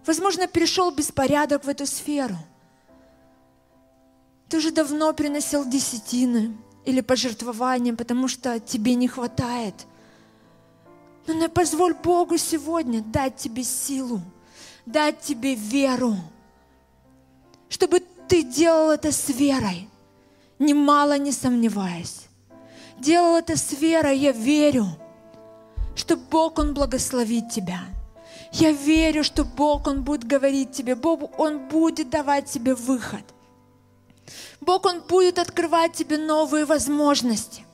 [0.06, 2.36] Возможно, пришел беспорядок в эту сферу.
[4.48, 9.74] Ты уже давно приносил десятины или пожертвования, потому что тебе не хватает.
[11.26, 14.20] Но не позволь Богу сегодня дать тебе силу,
[14.86, 16.16] дать тебе веру,
[17.68, 19.88] чтобы ты делал это с верой,
[20.58, 22.26] немало не сомневаясь.
[22.98, 24.86] Делал это с верой, я верю,
[25.94, 27.80] что Бог, Он благословит тебя–
[28.52, 33.24] я верю, что Бог, Он будет говорить тебе, Бог, Он будет давать тебе выход.
[34.60, 37.64] Бог, Он будет открывать тебе новые возможности.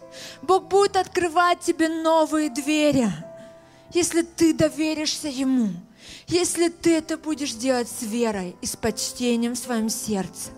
[0.42, 3.08] Бог будет открывать тебе новые двери,
[3.92, 5.70] если ты доверишься Ему,
[6.26, 10.50] если ты это будешь делать с верой и с почтением в своем сердце.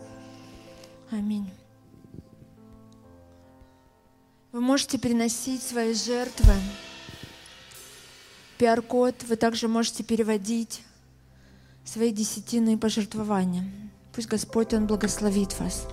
[1.10, 1.50] Аминь.
[4.52, 6.54] Вы можете приносить свои жертвы.
[8.60, 10.82] QR-код вы также можете переводить
[11.84, 13.64] свои десятины и пожертвования.
[14.12, 15.86] Пусть Господь, Он благословит вас.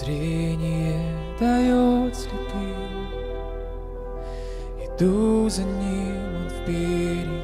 [0.00, 1.02] зрение
[1.38, 3.06] дает слепым,
[4.78, 7.39] иду за ним, он впереди,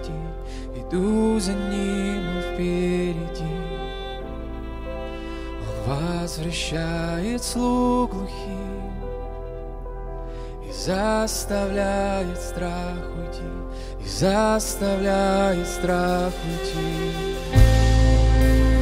[0.89, 3.45] иду за ним, он впереди.
[5.61, 8.93] Он возвращает слух глухим
[10.66, 13.43] и заставляет страх уйти,
[14.05, 17.12] и заставляет страх уйти.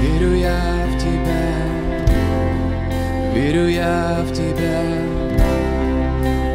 [0.00, 1.46] Верю я в тебя,
[3.32, 4.82] верю я в тебя,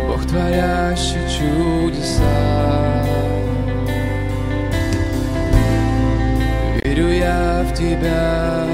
[0.07, 3.18] Бог творящий чудеса.
[6.99, 8.65] Верю я в тебя,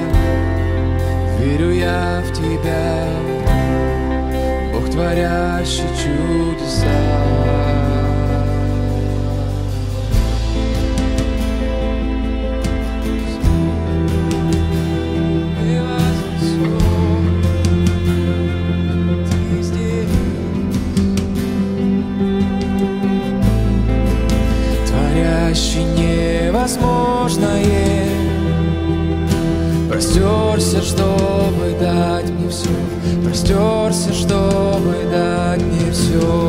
[1.38, 3.06] верю я в тебя,
[4.72, 7.25] Бог творящий чудеса.
[31.80, 32.68] Дать мне все
[33.24, 36.45] Простерся, чтобы дать мне все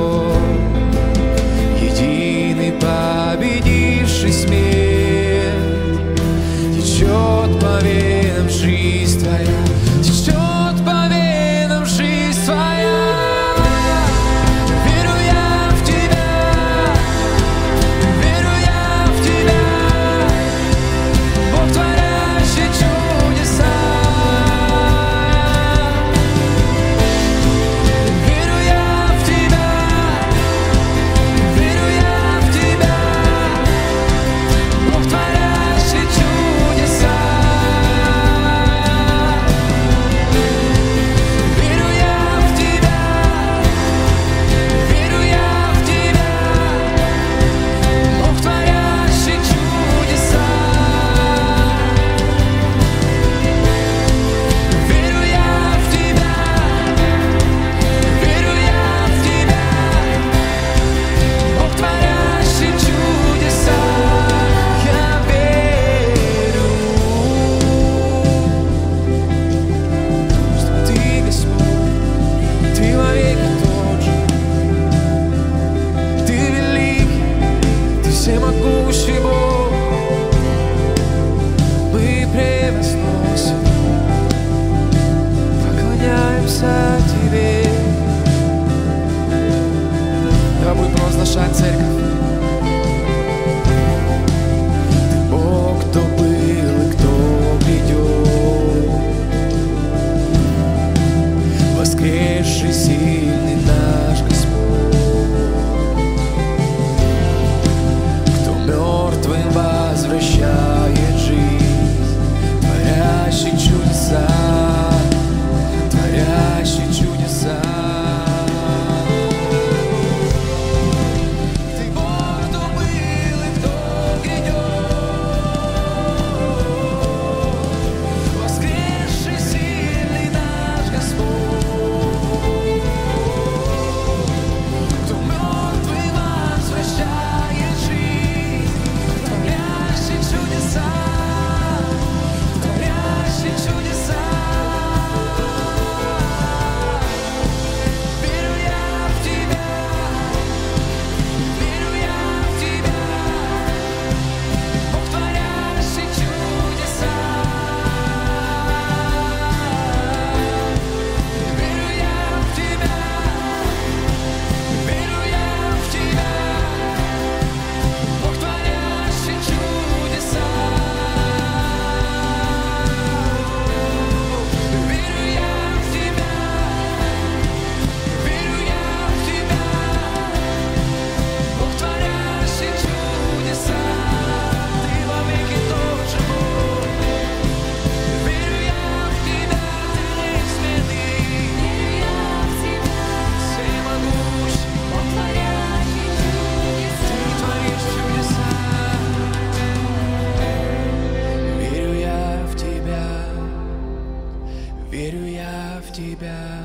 [205.98, 206.64] Тебя,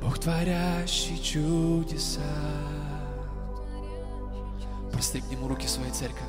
[0.00, 2.22] Бог, творящий чудеса.
[4.90, 6.22] Простри к Нему руки своей церковь.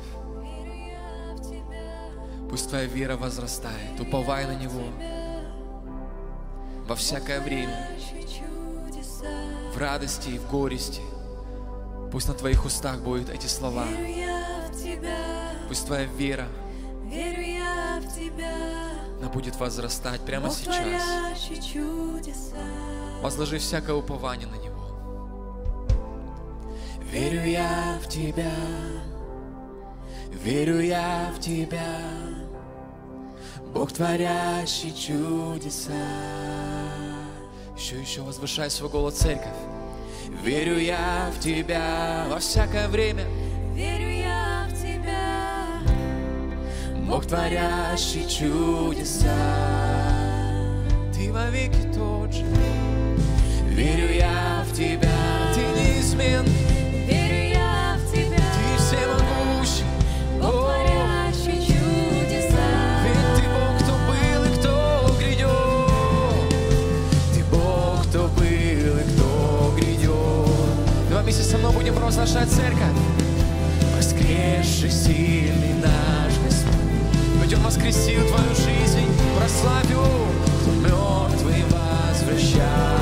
[2.50, 4.82] Пусть твоя вера возрастает, уповай на Него
[6.86, 7.96] во всякое время,
[9.72, 11.00] в радости и в горести.
[12.12, 13.86] Пусть на твоих устах будут эти слова.
[15.66, 16.46] Пусть твоя вера,
[17.06, 21.02] Верю я в Тебя, она будет возрастать прямо Бог, сейчас.
[23.22, 24.78] Возложи всякое упование на Него.
[27.10, 28.52] Верю я в Тебя,
[30.32, 32.00] верю я в Тебя,
[33.72, 35.92] Бог, творящий чудеса.
[37.76, 39.56] Еще, еще возвышай свой голос, церковь.
[40.42, 43.24] Верю я в Тебя Во всякое время
[43.74, 44.07] Верю
[47.08, 49.34] Бог, творящий чудеса.
[51.14, 52.44] Ты вовеки тот же.
[53.70, 55.08] Верю я в Тебя,
[55.54, 56.44] Ты неизмен,
[57.06, 59.86] верю я в Тебя, Ты всемогущий.
[60.38, 62.68] Бог, творящий чудеса.
[63.02, 65.48] Ведь Ты Бог, кто был и кто грядет.
[67.32, 71.08] Ты Бог, кто был и кто грядет.
[71.08, 72.92] Два месяца со мной будем провозглашать церковь.
[73.96, 76.07] Воскресший сильный Господь,
[77.48, 79.08] Ведь воскресил твою жизнь,
[79.38, 80.04] прославь Его.
[80.82, 82.97] мертвый возвращает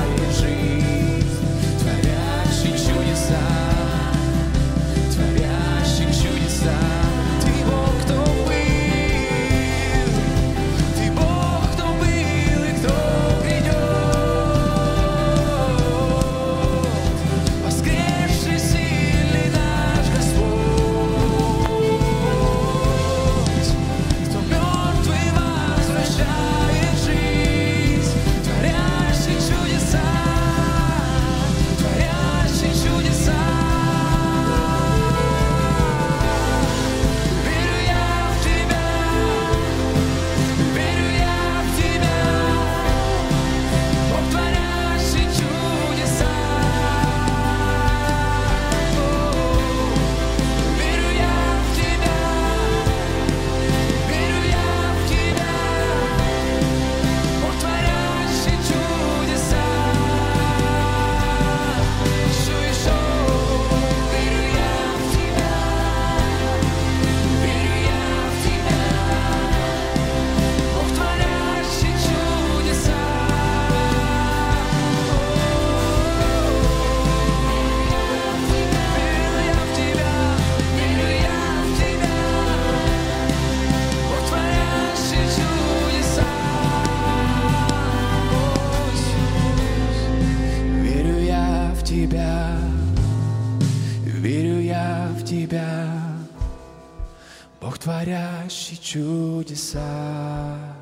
[99.57, 100.75] чудеса.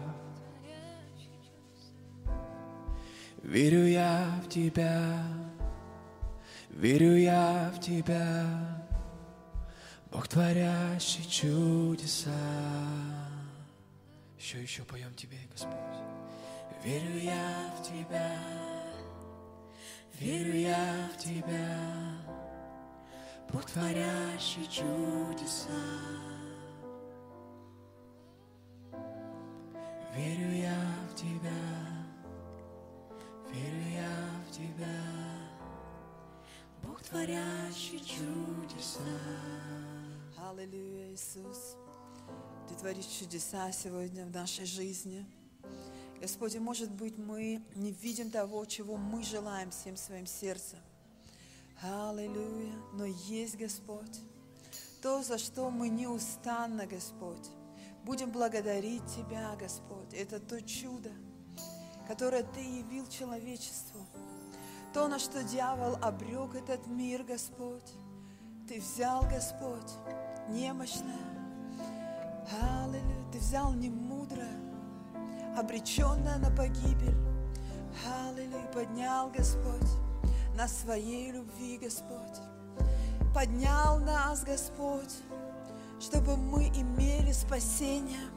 [3.43, 5.23] Верю я в Тебя,
[6.71, 8.45] верю я в Тебя,
[10.11, 12.31] Бог, творящий чудеса.
[14.37, 15.71] Еще, еще поем Тебе, Господь.
[16.83, 18.31] Верю я в Тебя,
[20.19, 21.79] верю я в Тебя,
[23.51, 26.24] Бог, творящий чудеса.
[30.15, 30.81] Верю я
[31.11, 31.51] в Тебя,
[33.51, 35.01] верю я в Тебя,
[36.81, 39.01] Бог, творящий чудеса.
[40.37, 41.75] Аллилуйя, Иисус.
[42.69, 45.25] Ты творишь чудеса сегодня в нашей жизни.
[46.21, 50.79] Господи, может быть, мы не видим того, чего мы желаем всем своим сердцем.
[51.81, 52.73] Аллилуйя.
[52.93, 54.21] Но есть Господь.
[55.01, 57.49] То, за что мы неустанно, Господь,
[58.05, 60.13] будем благодарить Тебя, Господь.
[60.13, 61.09] Это то чудо,
[62.07, 64.05] которое Ты явил человечеству.
[64.93, 67.91] То, на что дьявол обрек этот мир, Господь.
[68.67, 69.91] Ты взял, Господь,
[70.49, 71.35] немощное.
[72.61, 73.25] Аллилуйя.
[73.31, 74.55] Ты взял немудрое,
[75.57, 77.17] обреченное на погибель.
[78.29, 78.71] Аллилуйя.
[78.71, 79.89] Поднял, Господь,
[80.55, 82.39] на своей любви, Господь.
[83.33, 85.13] Поднял нас, Господь,
[85.99, 88.29] чтобы мы имели спасение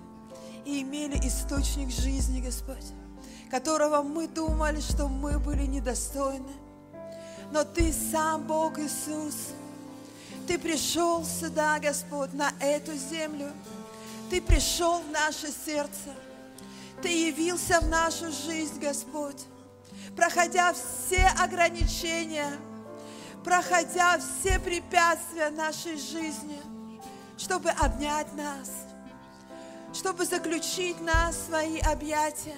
[0.64, 2.92] и имели источник жизни, Господь,
[3.50, 6.52] которого мы думали, что мы были недостойны.
[7.50, 9.52] Но Ты сам, Бог Иисус,
[10.46, 13.50] Ты пришел сюда, Господь, на эту землю.
[14.30, 16.14] Ты пришел в наше сердце.
[17.02, 19.44] Ты явился в нашу жизнь, Господь,
[20.16, 22.50] проходя все ограничения,
[23.44, 26.60] проходя все препятствия нашей жизни,
[27.38, 28.70] чтобы обнять нас,
[29.94, 32.56] чтобы заключить нас в свои объятия.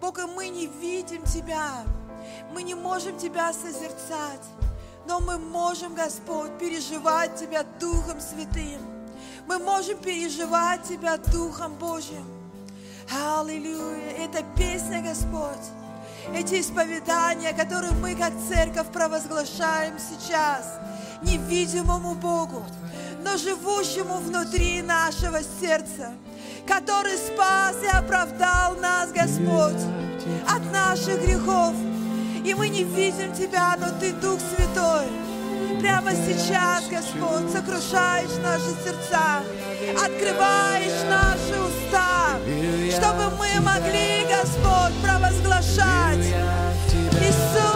[0.00, 1.82] Бог, и мы не видим Тебя,
[2.52, 4.44] мы не можем Тебя созерцать,
[5.06, 8.80] но мы можем, Господь, переживать Тебя Духом Святым.
[9.46, 12.24] Мы можем переживать Тебя Духом Божьим.
[13.12, 14.10] Аллилуйя!
[14.18, 15.66] Это песня, Господь.
[16.34, 20.78] Эти исповедания, которые мы как церковь провозглашаем сейчас,
[21.22, 22.64] невидимому Богу,
[23.24, 26.12] но живущему внутри нашего сердца,
[26.66, 29.82] который спас и оправдал нас, Господь,
[30.48, 31.72] от наших грехов.
[32.44, 35.06] И мы не видим Тебя, но Ты, Дух Святой,
[35.80, 39.42] прямо сейчас, Господь, сокрушаешь наши сердца,
[39.96, 42.38] открываешь наши уста,
[42.90, 46.26] чтобы мы могли, Господь, провозглашать.
[47.22, 47.73] Иисус,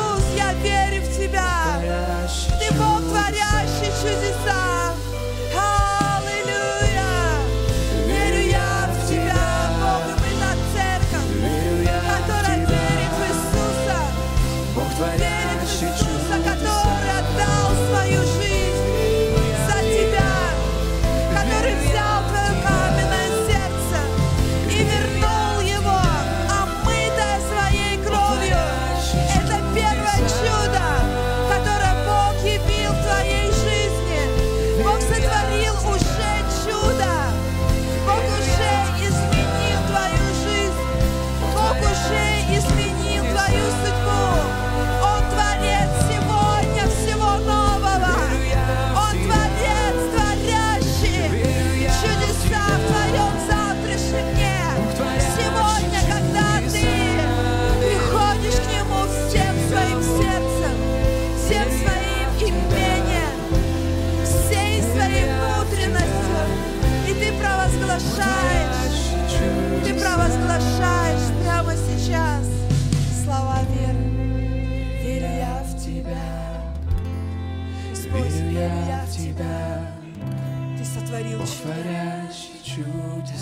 [81.68, 82.32] сотворил
[82.64, 83.32] чудо.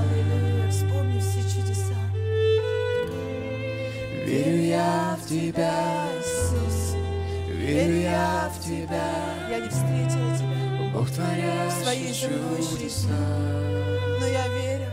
[0.00, 0.70] Аллилуйя.
[0.70, 1.94] Вспомни все чудеса.
[4.24, 6.96] Верю я в Тебя, Иисус.
[7.48, 9.12] верю я в Тебя,
[9.48, 12.14] Я не встретила Тебя Бог творящий
[12.70, 13.08] чудеса.
[13.08, 14.90] но я верю,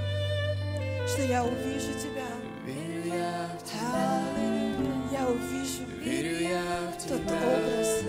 [1.07, 2.30] что я увижу Тебя.
[2.65, 5.10] Верю я в Тебя, Аллилуйя.
[5.11, 8.03] Я увижу верю я в тот Тебя, образ.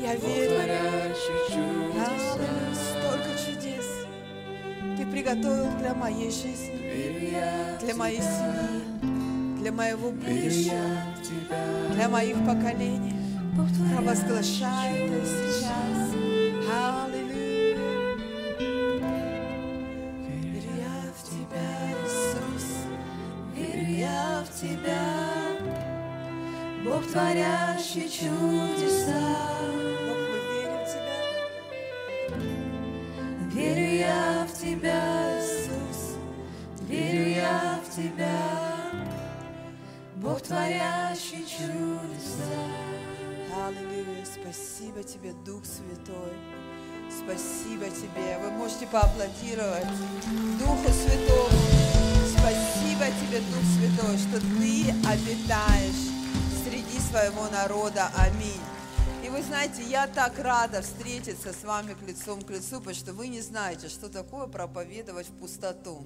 [0.00, 1.81] Я верю.
[5.12, 7.36] Приготовил для моей жизни,
[7.82, 10.74] для моей семьи, для моего будущего,
[11.94, 13.14] для моих поколений.
[13.94, 16.14] Провозглашай это сейчас.
[17.04, 17.76] Аллилуйя.
[20.32, 21.68] Верю я в Тебя,
[22.02, 22.66] Иисус.
[23.54, 25.04] Верю я в Тебя.
[26.86, 29.81] Бог, творящий чудеса.
[34.72, 36.16] Тебя, Иисус.
[36.88, 38.90] Верю я в Тебя.
[40.16, 42.48] Бог, творящий чудеса.
[43.54, 44.24] Аллилуйя.
[44.24, 46.32] Спасибо Тебе, Дух Святой.
[47.10, 48.38] Спасибо Тебе.
[48.42, 49.84] Вы можете поаплодировать
[50.58, 51.50] Духу Святому.
[52.30, 56.08] Спасибо Тебе, Дух Святой, что Ты обитаешь
[56.64, 58.10] среди своего народа.
[58.16, 58.62] Аминь.
[59.32, 63.28] Вы знаете, я так рада встретиться с вами к лицом к лицу, потому что вы
[63.28, 66.04] не знаете, что такое проповедовать в пустоту.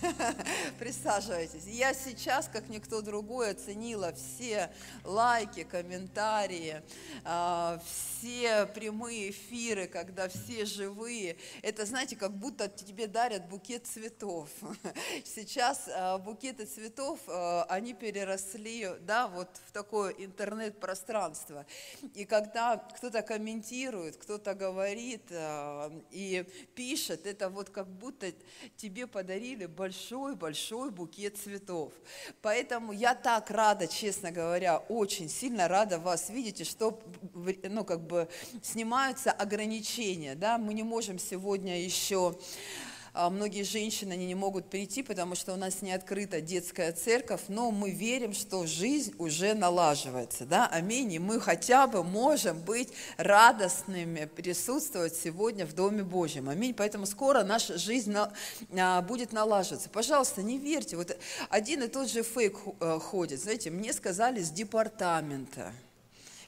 [0.78, 1.64] Присаживайтесь.
[1.66, 4.70] Я сейчас, как никто другой, оценила все
[5.02, 6.80] лайки, комментарии,
[7.24, 11.38] а, все прямые эфиры, когда все живые.
[11.62, 14.48] Это, знаете, как будто тебе дарят букет цветов.
[15.24, 21.66] Сейчас а, букеты цветов, а, они переросли, да, вот в такое интернет-пространство.
[22.14, 22.59] И когда
[22.96, 28.32] кто-то комментирует, кто-то говорит а, и пишет, это вот как будто
[28.76, 31.92] тебе подарили большой-большой букет цветов.
[32.42, 37.00] Поэтому я так рада, честно говоря, очень сильно рада вас видеть, и что,
[37.62, 38.28] ну, как бы
[38.62, 42.38] снимаются ограничения, да, мы не можем сегодня еще
[43.28, 47.70] многие женщины, они не могут прийти, потому что у нас не открыта детская церковь, но
[47.70, 52.88] мы верим, что жизнь уже налаживается, да, аминь, и мы хотя бы можем быть
[53.18, 58.32] радостными, присутствовать сегодня в Доме Божьем, аминь, поэтому скоро наша жизнь на-
[58.78, 59.90] а, будет налаживаться.
[59.90, 61.16] Пожалуйста, не верьте, вот
[61.48, 65.72] один и тот же фейк э, ходит, знаете, мне сказали с департамента,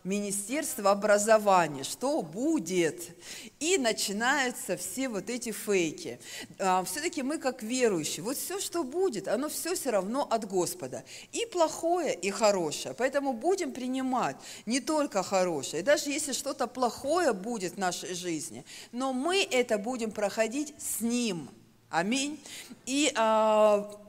[0.05, 3.17] Министерство образования, что будет.
[3.61, 6.19] И начинаются все вот эти фейки.
[6.59, 11.05] Все-таки мы как верующие, вот все, что будет, оно все все равно от Господа.
[11.33, 12.95] И плохое, и хорошее.
[12.99, 15.83] Поэтому будем принимать не только хорошее.
[15.83, 21.49] Даже если что-то плохое будет в нашей жизни, но мы это будем проходить с Ним.
[21.91, 22.41] Аминь.
[22.87, 24.02] И а, а,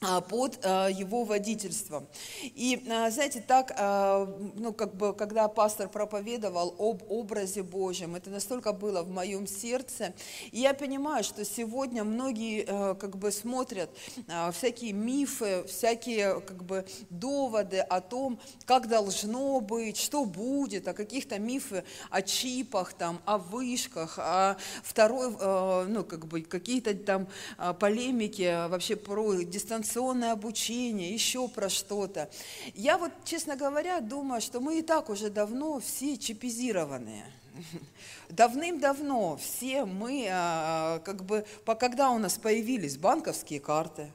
[0.00, 2.08] под а, его водительством.
[2.42, 4.24] И, а, знаете, так, а,
[4.54, 10.14] ну, как бы, когда пастор проповедовал об образе Божьем, это настолько было в моем сердце.
[10.52, 13.90] И я понимаю, что сегодня многие, а, как бы, смотрят
[14.26, 20.94] а, всякие мифы, всякие, как бы, доводы о том, как должно быть, что будет, о
[20.94, 27.28] каких-то мифы о чипах, там, о вышках, о второй, а, ну, как бы, какие-то там
[27.58, 29.42] а, полемики вообще про
[29.90, 32.30] дистанционное обучение, еще про что-то.
[32.74, 37.24] Я вот, честно говоря, думаю, что мы и так уже давно все чипизированные.
[38.28, 41.44] Давным-давно все мы, а, как бы,
[41.78, 44.08] когда у нас появились банковские карты,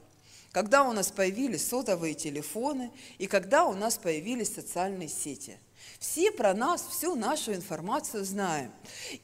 [0.52, 5.58] когда у нас появились сотовые телефоны и когда у нас появились социальные сети.
[5.98, 8.72] Все про нас, всю нашу информацию знаем.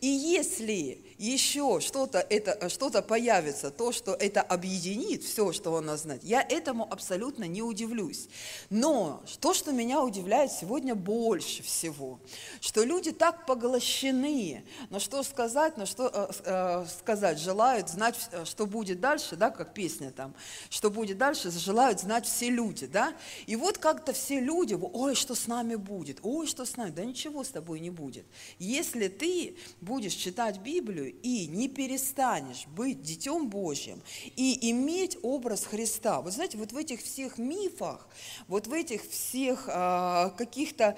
[0.00, 6.24] И если еще что-то это, что появится, то, что это объединит все, что нас знает,
[6.24, 8.28] я этому абсолютно не удивлюсь.
[8.70, 12.18] Но то, что меня удивляет сегодня больше всего,
[12.60, 18.44] что люди так поглощены, но что сказать, но что э, э, сказать, желают знать, э,
[18.44, 20.34] что будет дальше, да, как песня там,
[20.70, 23.14] что будет дальше, желают знать все люди, да.
[23.46, 27.04] И вот как-то все люди, ой, что с нами будет, ой, что с нами, да
[27.04, 28.26] ничего с тобой не будет.
[28.58, 34.02] Если ты будешь читать Библию и не перестанешь быть Детем Божьим
[34.36, 38.08] и иметь образ Христа, вот знаете, вот в этих всех мифах,
[38.48, 40.96] вот в этих всех а, каких-то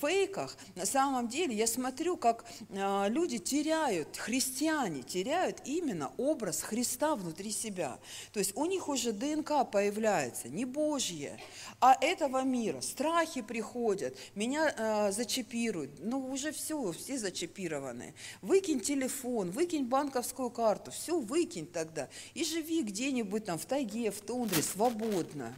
[0.00, 7.14] фейках, на самом деле я смотрю, как а, люди теряют, христиане теряют именно образ Христа
[7.14, 7.98] внутри себя.
[8.32, 11.38] То есть у них уже ДНК появляется, не Божье,
[11.80, 12.80] а этого мира.
[12.80, 15.90] Страхи приходят, меня а, зачипируют.
[15.98, 18.14] Ну, уже все, все зачипированы.
[18.42, 22.08] Выкинь телефон, выкинь банковскую карту, все выкинь тогда.
[22.34, 25.54] И живи где-нибудь там в тайге, в тундре, свободно.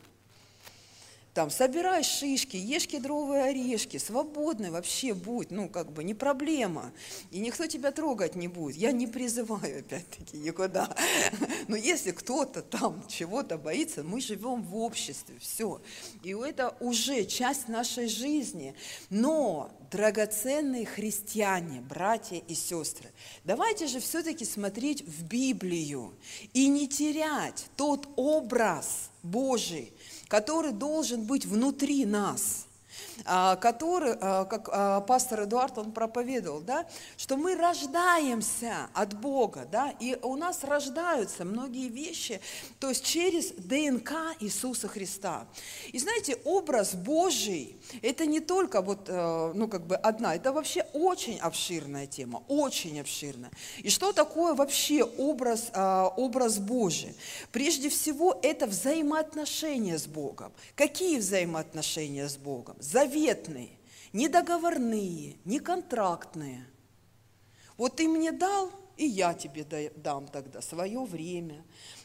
[1.35, 6.93] Там, собирай шишки, ешь кедровые орешки, свободный вообще будь, ну, как бы, не проблема.
[7.31, 8.77] И никто тебя трогать не будет.
[8.77, 10.95] Я не призываю, опять-таки, никуда.
[11.69, 15.81] Но если кто-то там чего-то боится, мы живем в обществе, все.
[16.23, 18.75] И это уже часть нашей жизни.
[19.09, 23.11] Но, драгоценные христиане, братья и сестры,
[23.45, 26.15] давайте же все-таки смотреть в Библию
[26.53, 29.93] и не терять тот образ Божий,
[30.33, 32.65] который должен быть внутри нас,
[33.57, 36.87] который, а, как а, пастор Эдуард, он проповедовал, да,
[37.17, 42.41] что мы рождаемся от Бога, да, и у нас рождаются многие вещи,
[42.79, 45.47] то есть через ДНК Иисуса Христа.
[45.93, 50.87] И знаете, образ Божий, это не только вот, э, ну, как бы одна, это вообще
[50.93, 53.51] очень обширная тема, очень обширная.
[53.79, 57.15] И что такое вообще образ, а, образ Божий?
[57.51, 60.53] Прежде всего, это взаимоотношения с Богом.
[60.75, 62.77] Какие взаимоотношения с Богом?
[63.13, 63.69] Заветные,
[64.15, 66.67] недоговорные, неконтрактные.
[67.77, 71.63] Вот ты мне дал, и я тебе да- дам тогда свое время,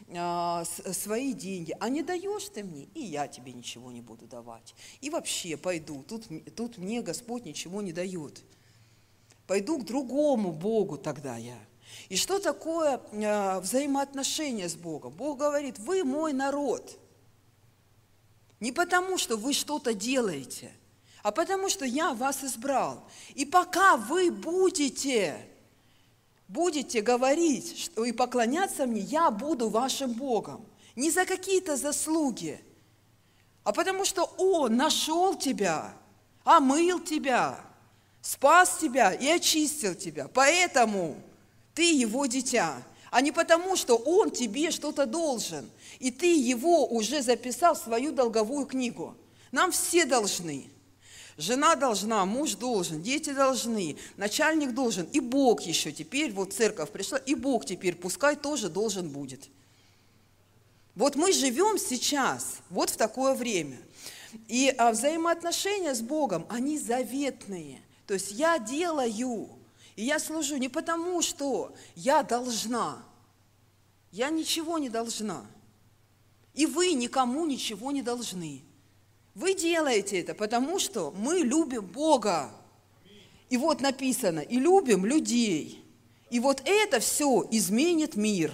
[0.09, 1.73] а, свои деньги.
[1.79, 4.75] А не даешь ты мне, и я тебе ничего не буду давать.
[4.99, 6.25] И вообще пойду, тут,
[6.57, 8.43] тут мне Господь ничего не дает.
[9.45, 11.57] Пойду к другому Богу тогда я.
[12.09, 15.13] И что такое а, взаимоотношения с Богом?
[15.13, 16.99] Бог говорит, вы мой народ.
[18.59, 20.73] Не потому, что вы что-то делаете,
[21.23, 23.03] а потому, что я вас избрал.
[23.35, 25.37] И пока вы будете,
[26.47, 30.65] будете говорить что, и поклоняться мне, я буду вашим Богом.
[30.95, 32.59] Не за какие-то заслуги,
[33.63, 35.93] а потому что Он нашел тебя,
[36.43, 37.59] омыл тебя,
[38.21, 40.29] спас тебя и очистил тебя.
[40.33, 41.15] Поэтому
[41.73, 42.81] ты Его дитя,
[43.11, 45.69] а не потому, что Он тебе что-то должен,
[45.99, 49.15] и ты Его уже записал в свою долговую книгу.
[49.51, 50.69] Нам все должны.
[51.37, 57.19] Жена должна, муж должен, дети должны, начальник должен, и Бог еще теперь, вот церковь пришла,
[57.19, 59.47] и Бог теперь пускай тоже должен будет.
[60.95, 63.77] Вот мы живем сейчас, вот в такое время.
[64.47, 67.81] И а, взаимоотношения с Богом, они заветные.
[68.07, 69.47] То есть я делаю,
[69.95, 73.03] и я служу не потому, что я должна.
[74.11, 75.45] Я ничего не должна.
[76.55, 78.63] И вы никому ничего не должны.
[79.37, 82.49] Вы делаете это, потому что мы любим Бога.
[83.51, 85.85] И вот написано, и любим людей.
[86.31, 88.51] И вот это все изменит мир.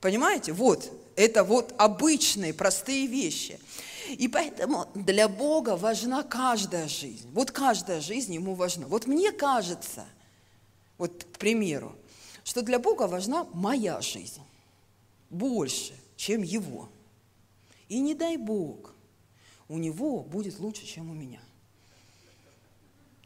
[0.00, 0.54] Понимаете?
[0.54, 3.60] Вот, это вот обычные, простые вещи.
[4.08, 7.28] И поэтому для Бога важна каждая жизнь.
[7.34, 8.86] Вот каждая жизнь Ему важна.
[8.86, 10.06] Вот мне кажется,
[10.96, 11.94] вот к примеру,
[12.42, 14.40] что для Бога важна моя жизнь
[15.28, 16.88] больше, чем Его.
[17.90, 18.91] И не дай Бог,
[19.72, 21.40] у него будет лучше, чем у меня.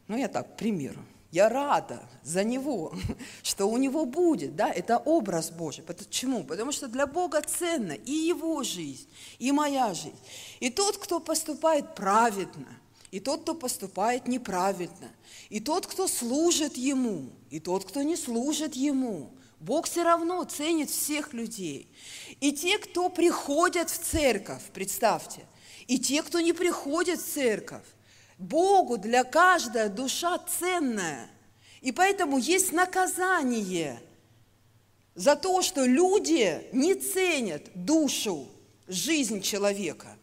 [0.07, 1.01] Ну, я так, к примеру.
[1.29, 2.93] Я рада за него,
[3.43, 5.83] что у него будет, да, это образ Божий.
[5.83, 6.45] Почему?
[6.45, 9.09] Потому что для Бога ценно и его жизнь,
[9.39, 10.15] и моя жизнь.
[10.61, 12.69] И тот, кто поступает праведно,
[13.11, 15.09] и тот, кто поступает неправедно,
[15.49, 19.31] и тот, кто служит ему, и тот, кто не служит ему.
[19.59, 21.91] Бог все равно ценит всех людей.
[22.39, 25.45] И те, кто приходят в церковь, представьте–
[25.87, 27.85] и те, кто не приходит в церковь.
[28.37, 31.29] Богу для каждая душа ценная.
[31.81, 34.01] И поэтому есть наказание
[35.15, 38.47] за то, что люди не ценят душу,
[38.87, 40.17] жизнь человека.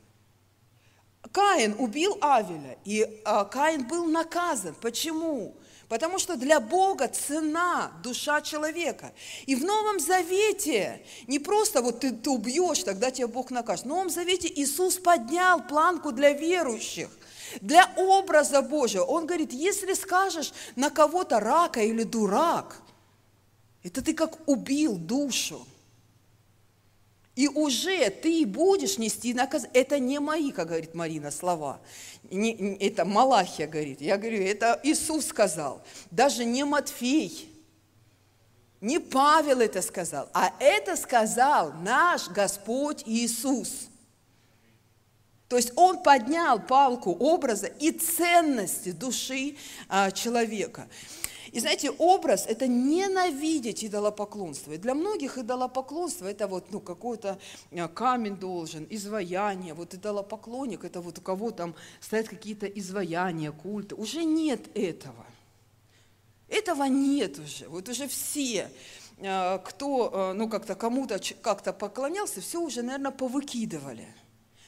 [1.33, 4.75] Каин убил Авеля, и а, Каин был наказан.
[4.81, 5.57] Почему?
[5.95, 9.13] Потому что для Бога цена душа человека.
[9.47, 13.85] И в Новом Завете не просто вот ты, ты убьешь, тогда тебя Бог накажет.
[13.85, 17.11] В Новом Завете Иисус поднял планку для верующих
[17.61, 19.05] для образа Божьего.
[19.05, 22.83] Он говорит, если скажешь на кого-то рака или дурак,
[23.85, 25.65] это ты как убил душу.
[27.37, 29.75] И уже ты будешь нести наказание.
[29.75, 31.81] Это не мои, как говорит Марина, слова.
[32.31, 34.01] Не, это Малахия говорит.
[34.01, 35.83] Я говорю, это Иисус сказал.
[36.11, 37.51] Даже не Матфей.
[38.81, 43.89] Не Павел это сказал, а это сказал наш Господь Иисус.
[45.49, 49.57] То есть он поднял палку образа и ценности души
[49.89, 50.87] а, человека.
[51.55, 54.73] И знаете, образ– это ненавидеть идолопоклонство.
[54.73, 57.39] И для многих идолопоклонство– это вот ну, какой-то
[57.71, 59.73] э, камень должен, изваяние.
[59.73, 63.95] Вот идолопоклонник– это вот у кого там стоят какие-то изваяния, культы.
[63.95, 65.25] Уже нет этого.
[66.49, 67.69] Этого нет уже.
[67.69, 68.69] Вот уже все,
[69.19, 74.09] э, кто э, ну, как-то кому-то как-то поклонялся, все уже, наверное, повыкидывали.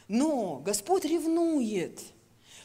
[0.07, 2.01] Но Господь ревнует–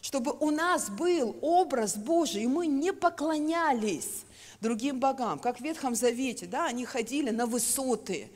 [0.02, 4.26] чтобы у нас был образ Божий, и мы не поклонялись
[4.61, 5.40] другим богам.
[5.40, 8.30] Как в Ветхом Завете, да, они ходили на высоты,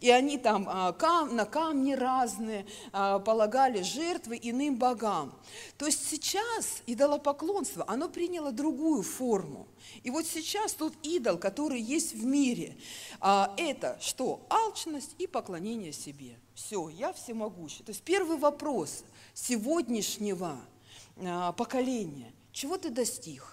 [0.00, 5.34] и они там а, кам, на камни разные а, полагали жертвы иным богам.
[5.76, 9.66] То есть сейчас идолопоклонство, оно приняло другую форму.
[10.04, 12.76] И вот сейчас тот идол, который есть в мире,
[13.20, 14.40] а, это что?
[14.48, 16.38] Алчность и поклонение себе.
[16.54, 17.82] Все, я всемогущий.
[17.82, 19.04] То есть первый вопрос
[19.34, 20.56] сегодняшнего–
[21.16, 22.32] а, поколения.
[22.52, 23.44] Чего ты достиг?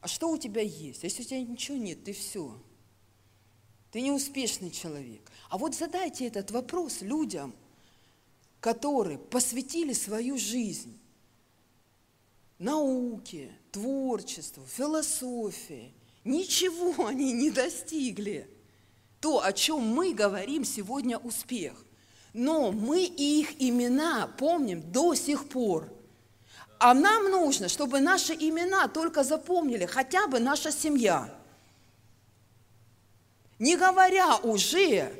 [0.00, 1.02] А что у тебя есть?
[1.02, 2.56] Если у тебя ничего нет, ты все.
[3.90, 5.30] Ты неуспешный человек.
[5.48, 7.54] А вот задайте этот вопрос людям,
[8.60, 10.98] которые посвятили свою жизнь
[12.58, 15.92] науке, творчеству, философии.
[16.24, 18.50] Ничего они не достигли.
[19.20, 21.85] То, о чем мы говорим сегодня успех
[22.36, 25.90] но мы их имена помним до сих пор.
[26.78, 31.34] А нам нужно, чтобы наши имена только запомнили хотя бы наша семья.
[33.58, 35.10] Не говоря уже,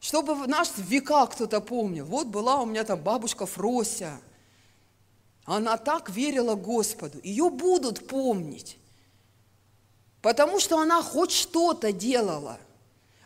[0.00, 2.06] чтобы в наш века кто-то помнил.
[2.06, 4.18] Вот была у меня там бабушка Фрося.
[5.44, 7.20] Она так верила Господу.
[7.22, 8.78] Ее будут помнить.
[10.22, 12.58] Потому что она хоть что-то делала–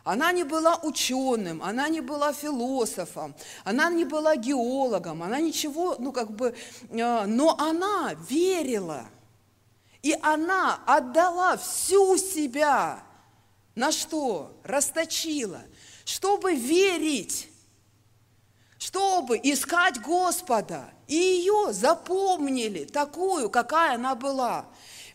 [0.05, 3.35] она не была ученым, она не была философом,
[3.65, 6.55] она не была геологом, она ничего, ну как бы,
[6.91, 9.07] э, но она верила.
[10.03, 13.05] И она отдала всю себя.
[13.77, 14.53] На что?
[14.65, 15.63] Расточила.
[16.05, 17.49] Чтобы верить,
[18.79, 20.93] чтобы искать Господа.
[21.07, 24.67] И ее запомнили такую, какая она была.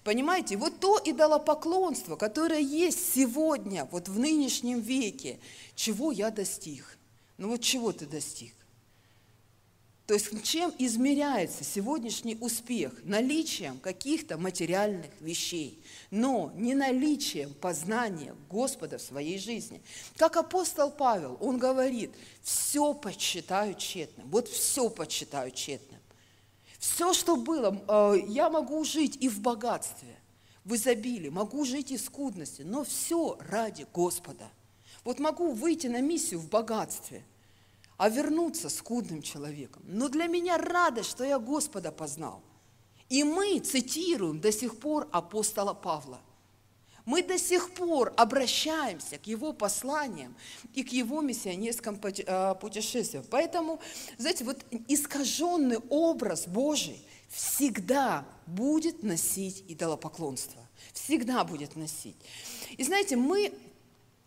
[0.08, 5.38] Понимаете, вот то идолопоклонство, которое есть сегодня, вот в нынешнем веке,
[5.76, 6.98] чего я достиг?
[7.38, 8.54] Ну вот чего ты достиг?
[10.06, 12.94] То есть чем измеряется сегодняшний успех?
[13.04, 19.82] Наличием каких-то материальных вещей, но не наличием познания Господа в своей жизни.
[20.16, 22.12] Как апостол Павел, он говорит,
[22.44, 25.97] все почитаю тщетным, вот все почитаю тщетным.
[26.94, 30.16] Все, что было, э, я могу жить и в богатстве,
[30.64, 34.50] в изобилии, могу жить и в скудности, но все ради Господа.
[35.04, 37.24] Вот могу выйти на миссию в богатстве–
[37.98, 39.82] а вернуться скудным человеком.
[39.88, 42.42] Но для меня радость, что я Господа познал.
[43.10, 46.20] И мы цитируем до сих пор апостола Павла.
[47.08, 50.36] Мы до сих пор обращаемся к его посланиям
[50.74, 53.24] и к его миссионерским э, путешествиям.
[53.30, 53.80] Поэтому,
[54.18, 54.58] знаете, вот
[54.90, 60.62] искаженный образ Божий всегда будет носить идолопоклонство.
[60.92, 62.18] Всегда будет носить.
[62.76, 63.54] И знаете, мы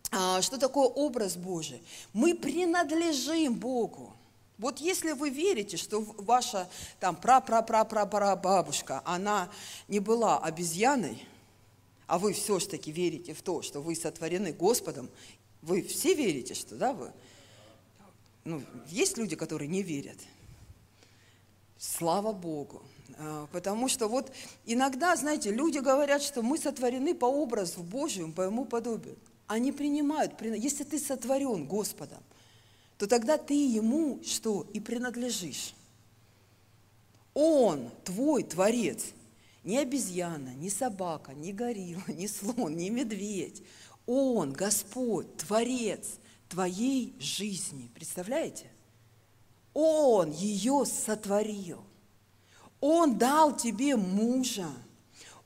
[0.09, 1.83] а, что такое образ Божий?
[2.13, 4.11] Мы принадлежим Богу.
[4.57, 6.67] Вот если вы верите, что ваша
[6.99, 9.51] там бабушка, она
[9.87, 11.27] не была обезьяной,
[12.11, 15.09] а вы все-таки верите в то, что вы сотворены Господом,
[15.61, 17.09] вы все верите, что, да, вы?
[18.43, 20.17] Ну, есть люди, которые не верят.
[21.77, 22.81] Слава Богу.
[23.17, 24.29] А, потому что вот
[24.65, 29.15] иногда, знаете, люди говорят, что мы сотворены по образу Божьему, по Ему подобию
[29.47, 30.33] они принимают.
[30.41, 32.21] Если ты сотворен Господом,
[32.97, 34.67] то тогда ты Ему что?
[34.73, 35.73] И принадлежишь.
[37.33, 39.13] Он твой Творец.
[39.63, 43.61] Не обезьяна, не собака, не горилла, не слон, не медведь.
[44.05, 46.17] Он, Господь, Творец
[46.49, 47.89] твоей жизни.
[47.93, 48.71] Представляете?
[49.73, 51.83] Он ее сотворил.
[52.81, 54.69] Он дал тебе мужа.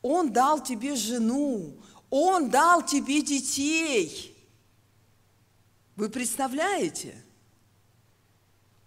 [0.02, 1.76] Он дал тебе жену.
[2.10, 4.36] Он дал тебе детей.
[5.96, 7.16] Вы представляете?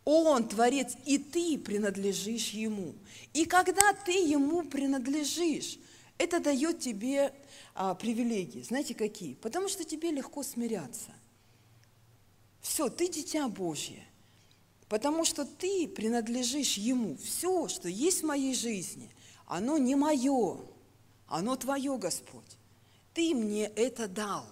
[0.04, 2.94] Он творец, и ты принадлежишь Ему.
[3.38, 5.78] И когда ты Ему принадлежишь,
[6.18, 7.32] это дает тебе
[7.74, 8.62] а, привилегии.
[8.62, 9.34] Знаете какие?
[9.34, 11.12] Потому что тебе легко смиряться.
[12.60, 14.04] Все, ты дитя Божье.
[14.88, 17.16] Потому что ты принадлежишь Ему.
[17.18, 19.10] Все, что есть в моей жизни,
[19.46, 20.58] оно не мое,
[21.26, 22.58] оно твое, Господь
[23.18, 24.46] ты мне это дал.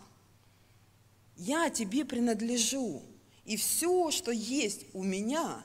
[1.37, 3.01] Я тебе принадлежу.
[3.45, 5.65] И все, что есть у меня,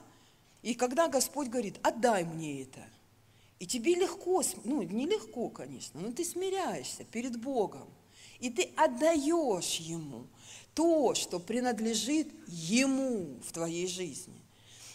[0.62, 2.86] и когда Господь говорит, отдай мне это,
[3.62, 7.88] и тебе легко, ну, нелегко, конечно, но ты смиряешься перед Богом,
[8.40, 10.26] и ты отдаешь Ему
[10.74, 14.42] то, что принадлежит Ему в твоей жизни.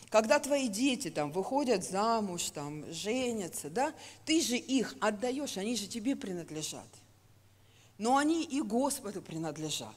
[0.09, 3.93] Когда твои дети там выходят замуж, там женятся, да,
[4.25, 6.89] ты же их отдаешь, они же тебе принадлежат
[7.97, 9.95] но они и Господу принадлежат.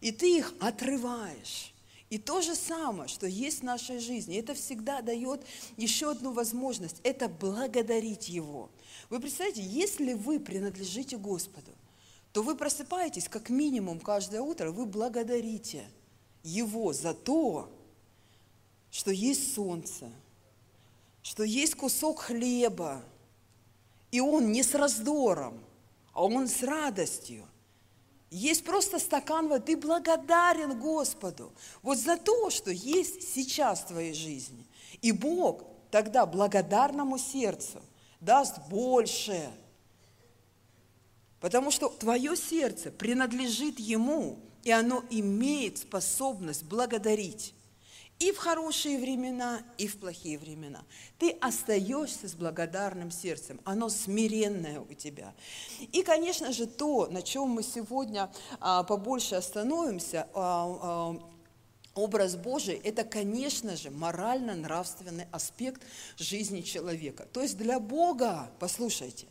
[0.00, 1.71] И ты их отрываешь.
[2.12, 5.40] И то же самое, что есть в нашей жизни, это всегда дает
[5.78, 8.68] еще одну возможность, это благодарить Его.
[9.08, 11.70] Вы представляете, если вы принадлежите Господу,
[12.34, 15.86] то вы просыпаетесь как минимум каждое утро, вы благодарите
[16.42, 17.72] Его за то,
[18.90, 20.10] что есть солнце,
[21.22, 23.02] что есть кусок хлеба,
[24.10, 25.58] и он не с раздором–
[26.12, 27.46] а он с радостью.
[28.34, 31.52] Есть просто стакан воды, ты благодарен Господу
[31.82, 34.66] вот за то, что есть сейчас в твоей жизни.
[35.02, 37.82] И Бог тогда благодарному сердцу
[38.20, 39.50] даст больше.
[41.40, 47.52] Потому что твое сердце принадлежит Ему, и оно имеет способность благодарить
[48.22, 50.84] и в хорошие времена, и в плохие времена.
[51.18, 55.34] Ты остаешься с благодарным сердцем, оно смиренное у тебя.
[55.90, 58.30] И, конечно же, то, на чем мы сегодня
[58.60, 61.32] а, побольше остановимся, а, а,
[61.94, 65.82] Образ Божий– это, конечно же, морально-нравственный аспект
[66.16, 67.26] жизни человека.
[67.30, 69.26] То есть для Бога, послушайте,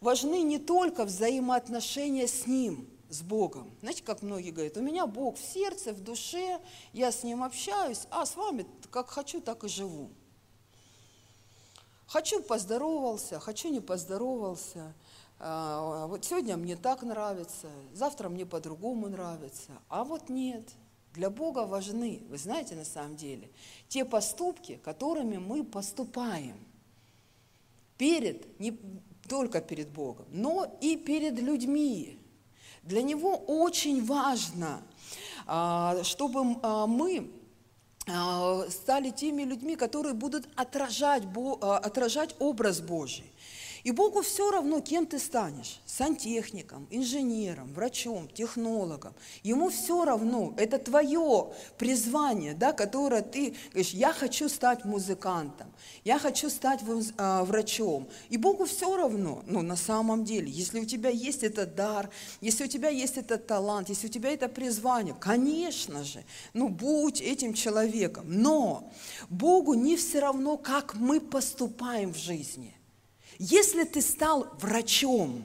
[0.00, 3.70] важны не только взаимоотношения с Ним– с Богом.
[3.80, 6.60] Знаете, как многие говорят, у меня Бог в сердце, в душе,
[6.92, 10.10] я с Ним общаюсь, а с вами как хочу, так и живу.
[12.06, 14.94] Хочу поздоровался, хочу не поздоровался.
[15.38, 19.72] А, вот сегодня мне так нравится, завтра мне по-другому нравится.
[19.88, 20.64] А вот нет.
[21.14, 23.50] Для Бога важны, вы знаете, на самом деле,
[23.88, 26.56] те поступки, которыми мы поступаем.
[27.98, 28.78] Перед, не
[29.28, 32.19] только перед Богом, но и перед людьми.
[32.90, 34.82] Для него очень важно,
[35.46, 37.30] а, чтобы а, мы
[38.08, 41.22] а, стали теми людьми, которые будут отражать,
[41.60, 43.29] отражать образ Божий.
[43.84, 45.80] И Богу все равно, кем ты станешь.
[45.86, 49.14] Сантехником, инженером, врачом, технологом.
[49.42, 50.54] Ему все равно.
[50.56, 55.72] Это твое призвание, да, которое ты говоришь, я хочу стать музыкантом,
[56.04, 56.80] я хочу стать
[57.16, 58.08] а, врачом.
[58.28, 59.42] И Богу все равно.
[59.46, 63.46] Но на самом деле, если у тебя есть этот дар, если у тебя есть этот
[63.46, 68.24] талант, если у тебя это призвание, конечно же, ну будь этим человеком.
[68.28, 68.92] Но
[69.28, 72.79] Богу не все равно, как мы поступаем в жизни.
[73.42, 75.42] Если ты стал врачом,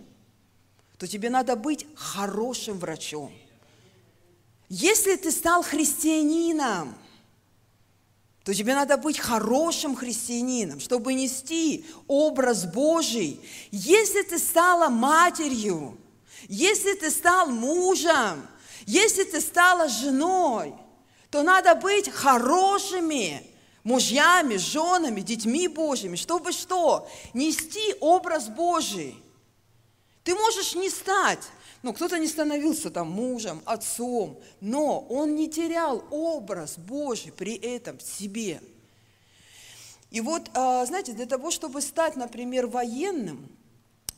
[0.98, 3.32] то тебе надо быть хорошим врачом.
[4.68, 6.94] Если ты стал христианином,
[8.44, 13.40] то тебе надо быть хорошим христианином, чтобы нести образ Божий.
[13.72, 15.98] Если ты стала матерью,
[16.50, 18.46] если ты стал мужем,
[18.86, 20.76] если ты стала женой,
[21.32, 23.55] то надо быть хорошими
[23.86, 27.08] мужьями, женами, детьми Божьими, чтобы что?
[27.34, 29.16] Нести образ Божий.
[30.26, 31.44] Ты можешь не стать,
[31.84, 38.00] ну, кто-то не становился там мужем, отцом, но он не терял образ Божий при этом
[38.00, 38.60] в себе.
[40.10, 43.50] И вот, а, знаете, для того, чтобы стать, например, военным,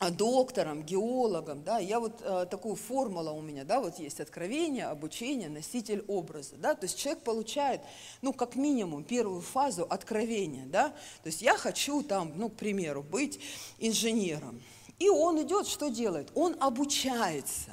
[0.00, 5.48] доктором, геологом, да, я вот э, такую формула у меня, да, вот есть откровение, обучение,
[5.48, 7.80] носитель образа, да, то есть человек получает,
[8.22, 10.90] ну, как минимум, первую фазу откровения, да,
[11.22, 13.40] то есть я хочу там, ну, к примеру, быть
[13.78, 14.62] инженером,
[15.00, 16.30] и он идет, что делает?
[16.34, 17.72] Он обучается,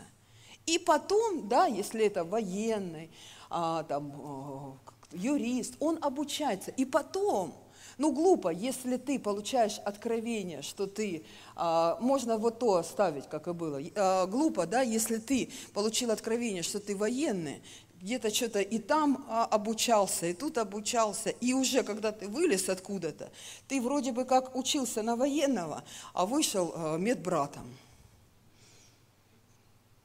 [0.66, 3.12] и потом, да, если это военный,
[3.52, 4.80] а, там,
[5.12, 7.54] э, юрист, он обучается, и потом
[7.98, 13.54] ну, глупо, если ты получаешь откровение, что ты, а, можно вот то оставить, как и
[13.54, 13.80] было.
[13.96, 17.62] А, глупо, да, если ты получил откровение, что ты военный,
[18.02, 23.32] где-то что-то и там а, обучался, и тут обучался, и уже когда ты вылез откуда-то,
[23.68, 27.66] ты вроде бы как учился на военного, а вышел а, медбратом.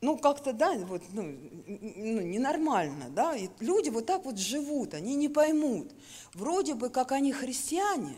[0.03, 1.23] Ну, как-то, да, вот, ну,
[1.67, 5.93] ну, ненормально, да, и люди вот так вот живут, они не поймут.
[6.33, 8.17] Вроде бы как они христиане,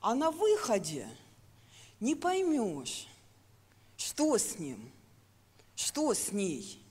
[0.00, 1.06] а на выходе
[2.00, 3.06] не поймешь,
[3.96, 4.90] что с ним,
[5.74, 6.81] что с ней.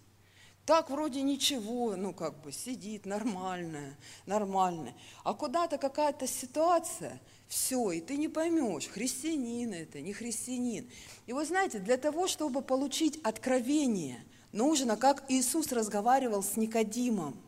[0.66, 3.98] Так вроде ничего, ну как бы сидит нормальная,
[4.28, 4.96] нормальная.
[5.24, 10.90] А куда-то какая-то ситуация, все, и ты не поймешь, христианин это, не христианин.
[11.26, 17.42] И вы знаете, для того, чтобы получить откровение, нужно, как Иисус разговаривал с Никодимом,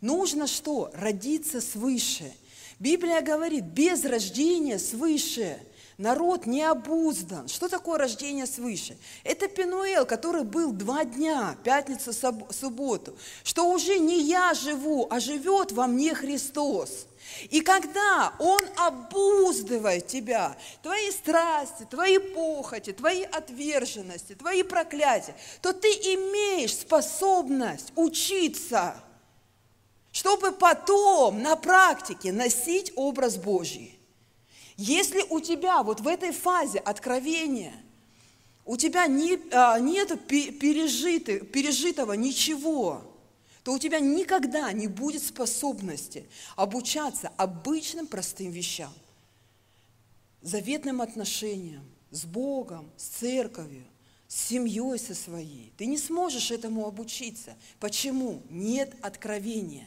[0.00, 0.90] нужно что?
[0.94, 2.32] Родиться свыше.
[2.78, 5.58] Библия говорит, без рождения свыше
[6.02, 7.48] народ не обуздан.
[7.48, 8.98] Что такое рождение свыше?
[9.24, 15.72] Это Пенуэл, который был два дня, пятницу, субботу, что уже не я живу, а живет
[15.72, 17.06] во мне Христос.
[17.50, 25.88] И когда Он обуздывает тебя, твои страсти, твои похоти, твои отверженности, твои проклятия, то ты
[25.88, 28.96] имеешь способность учиться,
[30.10, 34.01] чтобы потом на практике носить образ Божий.
[34.84, 37.74] Если у тебя вот в этой фазе откровения
[38.64, 43.02] у тебя не, а, нет пережитого, пережитого ничего–
[43.64, 46.26] то у тебя никогда не будет способности
[46.56, 48.92] обучаться обычным простым вещам,
[50.40, 53.84] заветным отношениям с Богом, с церковью,
[54.26, 55.72] с семьей со своей.
[55.76, 57.56] Ты не сможешь этому обучиться.
[57.78, 58.42] Почему?
[58.50, 59.86] Нет откровения.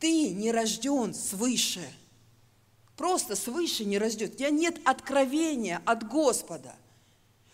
[0.00, 1.88] Ты не рожден свыше.
[2.96, 4.30] Просто свыше не рожден.
[4.30, 6.74] У тебя нет откровения от Господа,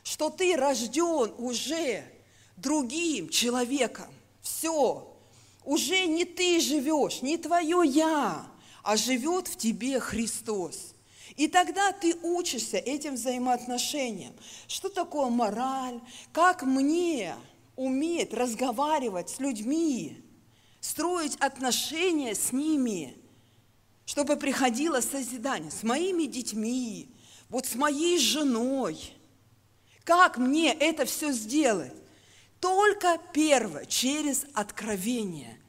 [0.02, 2.04] что ты рожден уже
[2.56, 4.06] другим человеком.
[4.42, 5.16] Все,
[5.64, 8.46] уже не ты живешь, не твое я,
[8.82, 10.94] а живет в тебе Христос.
[11.36, 14.34] И тогда ты учишься этим взаимоотношениям.
[14.66, 16.00] Что такое мораль?
[16.32, 17.34] Как мне
[17.76, 20.22] уметь разговаривать с людьми,
[20.80, 23.16] строить отношения с ними,
[24.10, 27.14] чтобы приходило созидание с моими детьми,
[27.48, 28.98] вот с моей женой.
[30.02, 31.92] Как мне это все сделать?
[32.58, 35.59] Только первое, через откровение,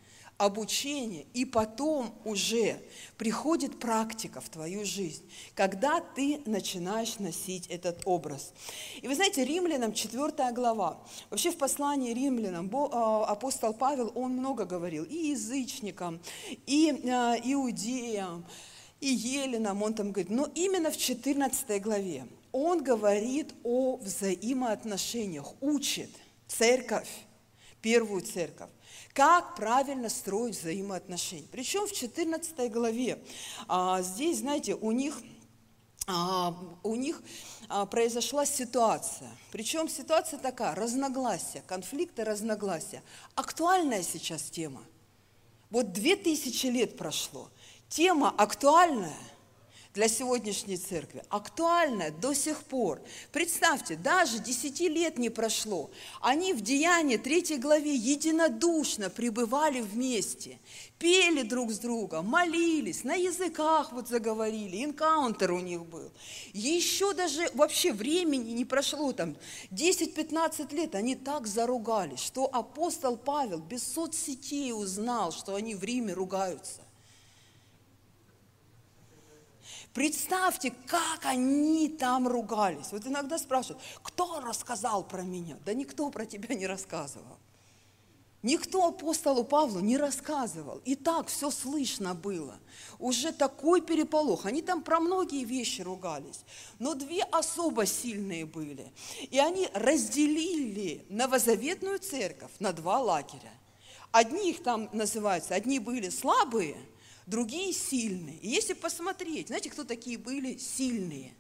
[0.46, 2.82] обучение, и потом уже
[3.18, 5.24] приходит практика в твою жизнь,
[5.56, 8.54] когда ты начинаешь носить этот образ.
[9.02, 11.00] И вы знаете, римлянам 4 глава,
[11.30, 16.20] вообще в послании римлянам а, апостол Павел, он много говорил и язычникам,
[16.66, 18.46] и а, иудеям,
[19.00, 26.10] и еленам, он там говорит, но именно в 14 главе он говорит о взаимоотношениях, учит–
[26.52, 27.10] церковь,
[27.82, 28.70] первую церковь,
[29.14, 31.48] как правильно строить взаимоотношения.
[31.52, 33.22] Причем в 14 главе,
[33.68, 35.22] а, здесь, знаете, у них
[36.08, 37.22] а, у них
[37.70, 39.30] а, произошла ситуация.
[39.52, 43.04] Причем ситуация такая, разногласия, конфликты, разногласия.
[43.36, 44.84] Актуальная сейчас тема.
[45.70, 47.50] Вот две тысячи лет прошло.
[47.88, 49.18] Тема актуальная
[49.94, 53.02] для сегодняшней церкви, актуальная до сих пор.
[53.32, 55.92] Представьте, даже 10 лет не прошло.
[56.22, 60.60] Они в Деянии 3 главе единодушно пребывали вместе,
[60.98, 66.12] пели друг с другом, молились, на языках вот заговорили, инкаунтер у них был.
[66.54, 69.36] Еще даже вообще времени не прошло, там
[69.72, 76.14] 10-15 лет, они так заругались, что апостол Павел без соцсетей узнал, что они в Риме
[76.14, 76.82] ругаются.
[79.94, 82.92] Представьте, как они там ругались.
[82.92, 85.58] Вот иногда спрашивают, кто рассказал про меня?
[85.66, 87.38] Да никто про тебя не рассказывал.
[88.42, 90.82] Никто апостолу Павлу не рассказывал.
[90.86, 92.58] И так все слышно было.
[93.00, 94.46] Уже такой переполох.
[94.46, 96.40] Они там про многие вещи ругались.
[96.80, 98.92] Но две особо сильные были.
[99.30, 103.52] И они разделили новозаветную церковь на два лагеря.
[104.12, 106.78] Одни их там называются, одни были слабые–
[107.32, 108.38] другие сильные.
[108.38, 111.34] И если посмотреть, знаете, кто такие были сильные?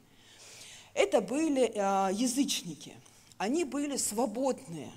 [0.93, 2.93] Это были а, язычники.
[3.38, 4.91] Они были свободные.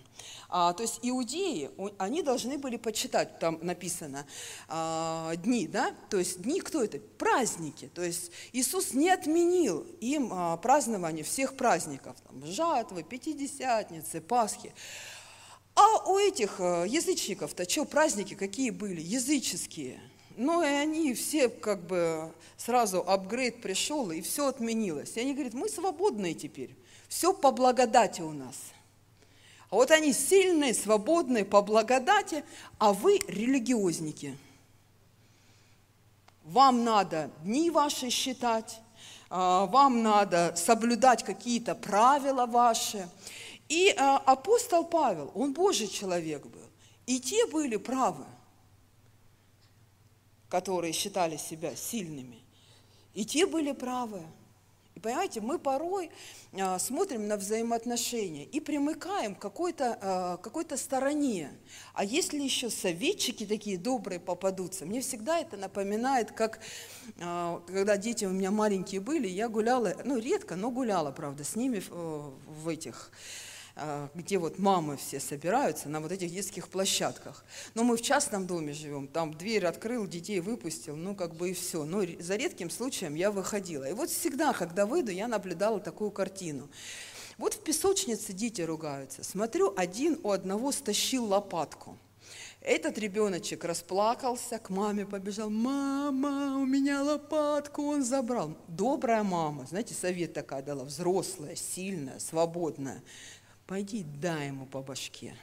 [0.49, 4.27] А, то есть иудеи, они должны были почитать, там написано,
[4.69, 5.95] а, дни, да?
[6.11, 6.99] То есть дни кто это?
[6.99, 7.91] Праздники.
[7.95, 12.17] То есть Иисус не отменил им а, празднование всех праздников.
[12.27, 14.73] Там, жатвы, Пятидесятницы, Пасхи.
[15.75, 19.01] А у этих а, язычников-то что, праздники какие были?
[19.01, 20.01] Языческие–
[20.37, 25.17] ну и они все как бы сразу апгрейд пришел, и все отменилось.
[25.17, 26.75] И они говорят, мы свободные теперь,
[27.09, 28.57] все по благодати у нас.
[29.71, 32.45] А вот они сильные, свободные по благодати,
[32.79, 34.37] а вы религиозники.
[36.45, 38.81] Вам надо дни ваши считать,
[39.31, 43.09] а, вам надо соблюдать какие-то правила ваши.
[43.69, 46.69] И а, апостол Павел, он Божий человек был,
[47.07, 48.27] и те были правы
[50.55, 52.39] которые считали себя сильными,
[53.13, 54.23] и те были правы.
[54.95, 56.13] И понимаете, мы порой
[56.53, 61.51] а, смотрим на взаимоотношения и примыкаем к какой-то а, какой стороне.
[61.93, 66.61] А если еще советчики такие добрые попадутся, мне всегда это напоминает, как
[67.21, 71.57] а, когда дети у меня маленькие были, я гуляла, ну редко, но гуляла, правда, с
[71.57, 73.11] ними в, этих
[74.15, 77.45] где вот мамы все собираются на вот этих детских площадках.
[77.75, 81.55] Но мы в частном доме живем, там дверь открыл, детей выпустил, ну как бы и
[81.55, 81.85] все.
[81.85, 83.89] Но за редким случаем я выходила.
[83.89, 86.69] И вот всегда, когда выйду, я наблюдала такую картину.
[87.37, 89.25] Вот в песочнице дети ругаются.
[89.25, 91.99] Смотрю, один у одного стащил лопатку.
[92.61, 95.51] Этот ребеночек расплакался, к маме побежал.
[95.51, 98.57] Мама, у меня лопатку он забрал.
[98.69, 103.03] Добрая мама, знаете, совет такая дала, взрослая, сильная, свободная.
[103.67, 105.35] Пойди дай ему по башке.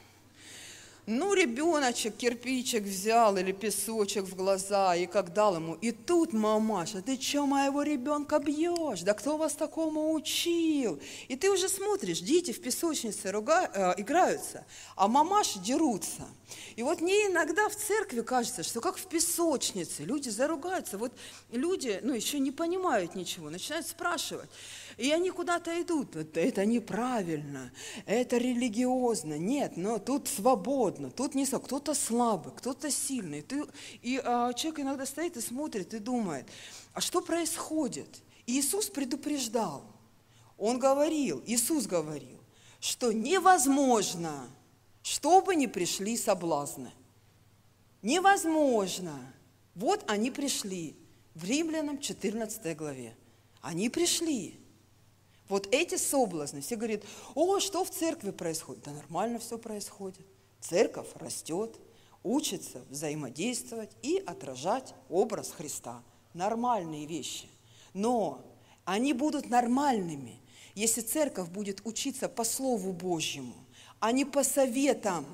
[1.08, 5.74] Ну, ребеночек кирпичик взял или песочек в глаза и как дал ему.
[5.74, 9.02] И тут мамаша, ты что моего ребенка бьешь?
[9.02, 11.02] Да кто вас такому учил?
[11.28, 14.64] И ты уже смотришь, дети в песочнице руга, э, играются,
[14.96, 16.28] а мамаши дерутся.
[16.76, 21.00] И вот мне иногда в церкви кажется, что как в песочнице, люди заругаются.
[21.00, 21.14] Вот
[21.52, 24.50] люди, ну, еще не понимают ничего, начинают спрашивать.
[24.98, 26.16] И они куда-то идут.
[26.16, 27.72] Это неправильно,
[28.06, 29.38] это религиозно.
[29.38, 33.42] Нет, но тут свободно, тут не кто-то слабый, кто-то сильный.
[33.42, 33.66] Ты,
[34.02, 36.48] и а, человек иногда стоит и смотрит и думает,
[36.94, 38.22] а что происходит?
[38.46, 39.84] И Иисус предупреждал.
[40.58, 42.40] Он говорил, Иисус говорил,
[42.80, 44.48] что невозможно,
[45.02, 46.92] чтобы не пришли соблазны.
[48.02, 49.20] Невозможно.
[49.76, 50.96] Вот они пришли
[51.34, 53.16] в Римлянам 14 главе.
[53.62, 54.61] Они пришли.
[55.52, 57.02] Вот эти соблазны, все говорят,
[57.36, 58.84] о, что в церкви происходит?
[58.84, 60.26] Да нормально все происходит.
[60.62, 61.78] Церковь растет,
[62.24, 66.04] учится взаимодействовать и отражать образ Христа.
[66.34, 67.50] Нормальные вещи.
[67.94, 68.46] Но
[68.86, 70.40] они будут нормальными,
[70.74, 73.56] если церковь будет учиться по Слову Божьему,
[74.00, 75.26] а не по советам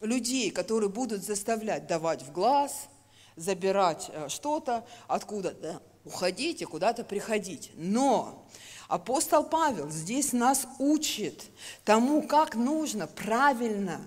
[0.00, 2.88] людей, которые будут заставлять давать в глаз,
[3.36, 7.70] забирать э, что-то откуда-то, уходить и куда-то приходить.
[7.74, 8.46] Но
[8.88, 11.44] Апостол Павел здесь нас учит
[11.84, 14.00] тому, как нужно правильно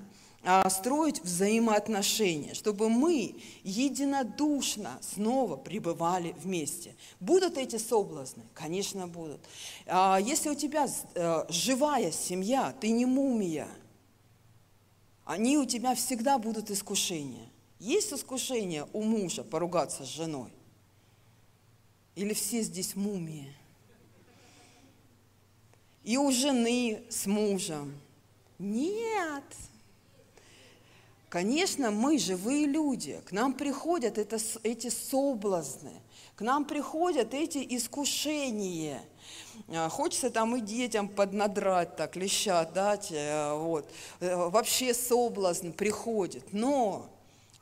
[0.44, 6.96] а, строить взаимоотношения, чтобы мы единодушно снова пребывали вместе.
[7.20, 8.42] Будут эти соблазны?
[8.56, 9.40] Конечно, будут.
[9.86, 13.68] А, если у тебя э, живая семья, ты не мумия,
[15.26, 17.48] они у тебя всегда будут искушения.
[17.78, 20.52] Есть искушение у мужа поругаться с женой?
[22.16, 23.56] Или все здесь мумии?
[26.04, 28.00] И у жены с мужем.
[28.60, 29.44] Нет.
[31.30, 35.94] Конечно, мы живые люди, к нам приходят это, эти соблазны,
[36.36, 39.02] к нам приходят эти искушения.
[39.70, 43.90] А, Хочется там и детям поднадрать, так, леща дать, э, вот.
[44.20, 46.52] Э, Вообще соблазн приходит.
[46.52, 47.10] Но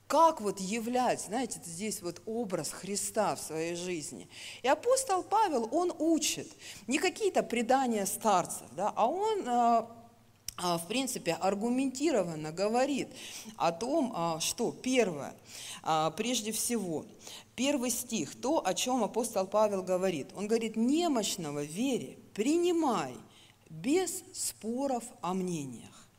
[0.10, 4.28] как вот являть, знаете, здесь вот образ Христа в своей жизни.
[4.64, 6.48] И апостол Павел, он учит
[6.88, 9.84] не какие-то предания старцев, да, а он э,
[10.58, 13.10] а, в принципе, аргументированно говорит
[13.56, 15.36] о том, а, что первое,
[15.84, 17.06] а, прежде всего,
[17.56, 20.30] первый стих, то, о чем апостол Павел говорит.
[20.36, 23.14] Он говорит, немощного вере принимай
[23.70, 26.10] без споров о мнениях.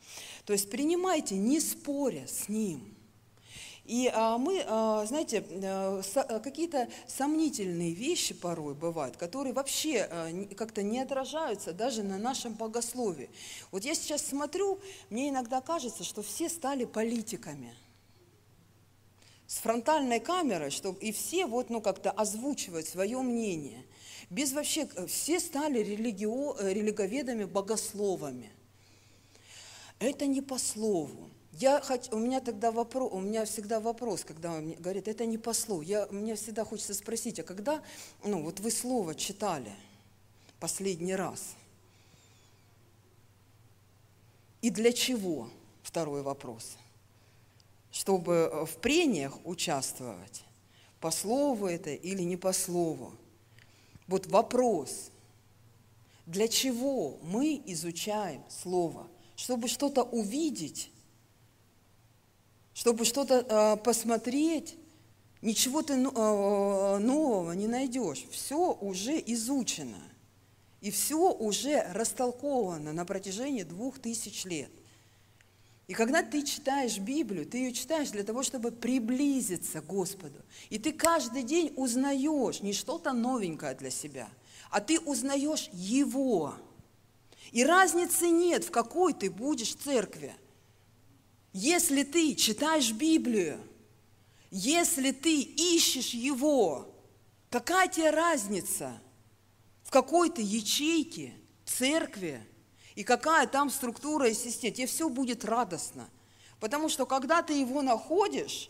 [0.46, 2.99] То есть принимайте, не споря с ним.
[3.90, 5.42] И а, мы, а, знаете,
[6.04, 12.16] со- а, какие-то сомнительные вещи порой бывают, которые вообще не- как-то не отражаются даже на
[12.16, 13.30] нашем богословии.
[13.72, 14.78] Вот я сейчас смотрю,
[15.10, 17.74] мне иногда кажется, что все стали политиками
[19.48, 23.84] с фронтальной камерой, чтобы и все вот, ну, как-то озвучивать свое мнение.
[24.30, 28.52] Без вообще, э, все стали религио, э, религоведами, богословами.
[29.98, 31.28] Это не по слову.
[31.52, 35.27] Я хот- у меня тогда вопрос, у меня всегда вопрос, когда он мне говорит, это
[35.27, 35.82] не по слову.
[35.82, 37.82] Я, мне всегда хочется спросить, а когда,
[38.24, 39.72] ну, вот вы слово читали
[40.60, 41.55] последний раз?
[44.62, 45.51] И для чего?
[45.82, 46.77] Второй вопрос.
[47.90, 50.44] Чтобы э, в прениях участвовать,
[51.01, 53.12] по слову это или не по слову.
[54.06, 55.10] Вот вопрос,
[56.27, 59.09] для чего мы изучаем слово?
[59.35, 60.89] Чтобы что-то увидеть,
[62.74, 64.76] чтобы что-то э, посмотреть,
[65.42, 68.24] ничего ты ну- э, нового не найдешь.
[68.30, 69.98] Все уже изучено.
[70.80, 74.70] И все уже растолковано на протяжении двух тысяч лет.
[75.90, 80.38] И когда ты читаешь Библию, ты ее читаешь для того, чтобы приблизиться к Господу.
[80.68, 84.28] И ты каждый день узнаешь не что-то новенькое для себя,
[84.70, 86.55] а ты узнаешь Его.
[87.51, 90.32] И разницы нет, в какой ты будешь церкви.
[91.52, 93.60] Если ты читаешь Библию,
[94.51, 96.94] если ты ищешь Его,
[97.51, 99.01] какая тебе разница,
[99.82, 101.32] в какой ты ячейке,
[101.64, 102.47] церкви,
[102.94, 106.09] и какая там структура и система, тебе все будет радостно.
[106.60, 108.68] Потому что когда ты его находишь,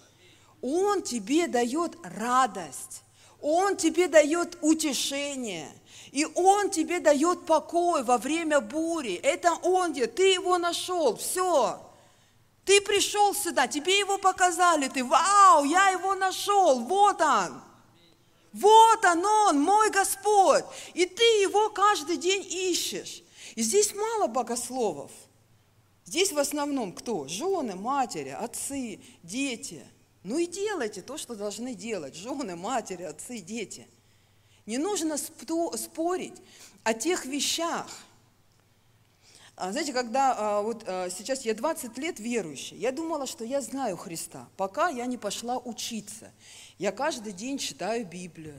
[0.62, 3.02] он тебе дает радость,
[3.40, 5.69] он тебе дает утешение,
[6.12, 9.15] и он тебе дает покой во время бури.
[9.15, 11.90] Это он где, ты его нашел, все.
[12.70, 17.60] Ты пришел сюда, тебе его показали, ты, вау, я его нашел, вот он.
[18.52, 20.64] Вот он, он, мой Господь.
[20.94, 23.24] И ты его каждый день ищешь.
[23.56, 25.10] И здесь мало богословов.
[26.05, 27.26] Здесь в основном кто?
[27.26, 29.84] Жены, матери, отцы, дети.
[30.22, 32.14] Ну и делайте то, что должны делать.
[32.14, 33.88] Жены, матери, отцы, дети.
[34.66, 36.40] Не нужно спорить
[36.84, 37.88] о тех вещах.
[39.62, 43.61] А, Знаете, когда а, вот а, сейчас я 20 лет верующая, я думала, что я
[43.61, 46.32] знаю Христа, пока я не пошла учиться.
[46.78, 48.59] Я каждый день читаю Библию.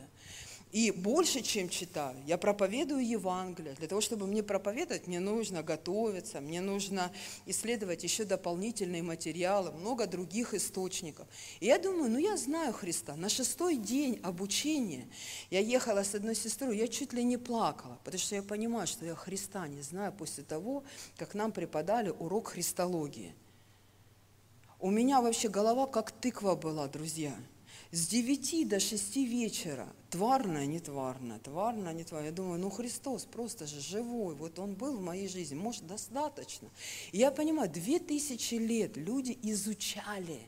[0.71, 3.73] И больше, чем читаю, я проповедую Евангелие.
[3.73, 7.11] Для того, чтобы мне проповедовать, мне нужно готовиться, мне нужно
[7.45, 11.27] исследовать еще дополнительные материалы, много других источников.
[11.59, 13.17] И я думаю, ну я знаю Христа.
[13.17, 15.07] На шестой день обучения
[15.49, 19.05] я ехала с одной сестрой, я чуть ли не плакала, потому что я понимаю, что
[19.05, 20.85] я Христа не знаю после того,
[21.17, 23.35] как нам преподали урок христологии.
[24.79, 27.35] У меня вообще голова как тыква была, друзья.
[27.91, 29.93] С 9 до 6 вечера.
[30.09, 32.29] Тварная, не тварная, тварная, не тварная.
[32.29, 34.33] Я думаю, ну Христос просто же живой.
[34.35, 35.55] Вот Он был в моей жизни.
[35.55, 36.69] Может, достаточно.
[37.11, 40.39] И я понимаю, две тысячи лет люди изучали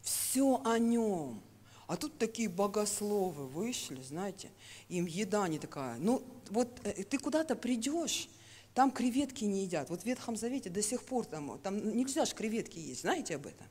[0.00, 1.42] все о Нем.
[1.88, 4.50] А тут такие богословы вышли, знаете,
[4.88, 5.98] им еда не такая.
[5.98, 8.28] Ну, вот э, ты куда-то придешь,
[8.74, 9.88] там креветки не едят.
[9.88, 13.00] Вот в Ветхом Завете до сих пор там, там нельзя же креветки есть.
[13.02, 13.66] Знаете об этом?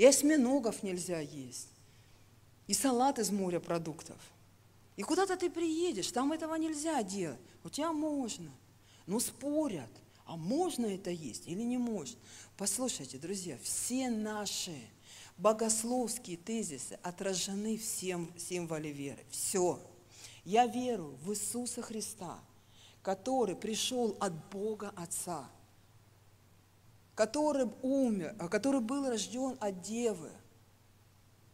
[0.00, 1.68] И осьминогов нельзя есть.
[2.66, 4.16] И салат из морепродуктов.
[4.96, 7.38] И куда-то ты приедешь, там этого нельзя делать.
[7.62, 8.50] У тебя можно.
[9.04, 9.90] Но спорят,
[10.24, 12.18] а можно это есть или не можно.
[12.56, 14.74] Послушайте, друзья, все наши
[15.36, 19.22] богословские тезисы отражены в сим- символе веры.
[19.28, 19.78] Все.
[20.46, 22.40] Я верую в Иисуса Христа,
[23.02, 25.46] который пришел от Бога Отца–
[27.14, 30.30] который умер, а который был рожден от девы,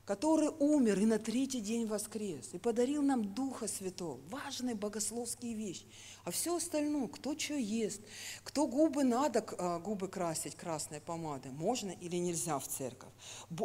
[0.07, 4.21] который умер и на третий день воскрес, и подарил нам Духа Святого.
[4.31, 5.85] Важные богословские вещи.
[6.25, 8.01] А все остальное, кто что ест,
[8.45, 13.11] кто губы надо а, губы красить красной помадой, можно или нельзя в церковь.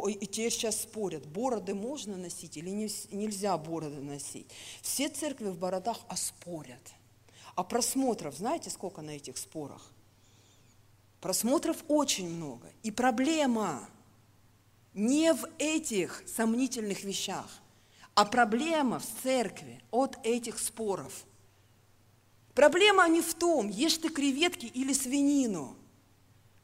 [0.08, 4.48] И те сейчас спорят, бороды можно носить или не- нельзя бороды носить.
[4.82, 6.82] Все церкви в бородах оспорят.
[7.54, 9.91] А просмотров, знаете, сколько на этих спорах?
[11.22, 12.68] Просмотров очень много.
[12.82, 13.88] И проблема
[14.92, 17.46] не в этих сомнительных вещах,
[18.16, 21.24] а проблема в церкви от этих споров.
[22.54, 25.76] Проблема не в том, ешь ты креветки или свинину.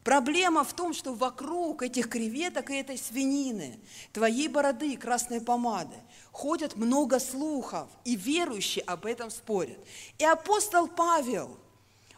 [0.03, 3.79] Проблема в том, что вокруг этих креветок и этой свинины,
[4.13, 5.97] твоей бороды и красной помады,
[6.33, 9.79] ходят много слухов, и верующие об этом спорят.
[10.19, 11.57] И апостол Павел,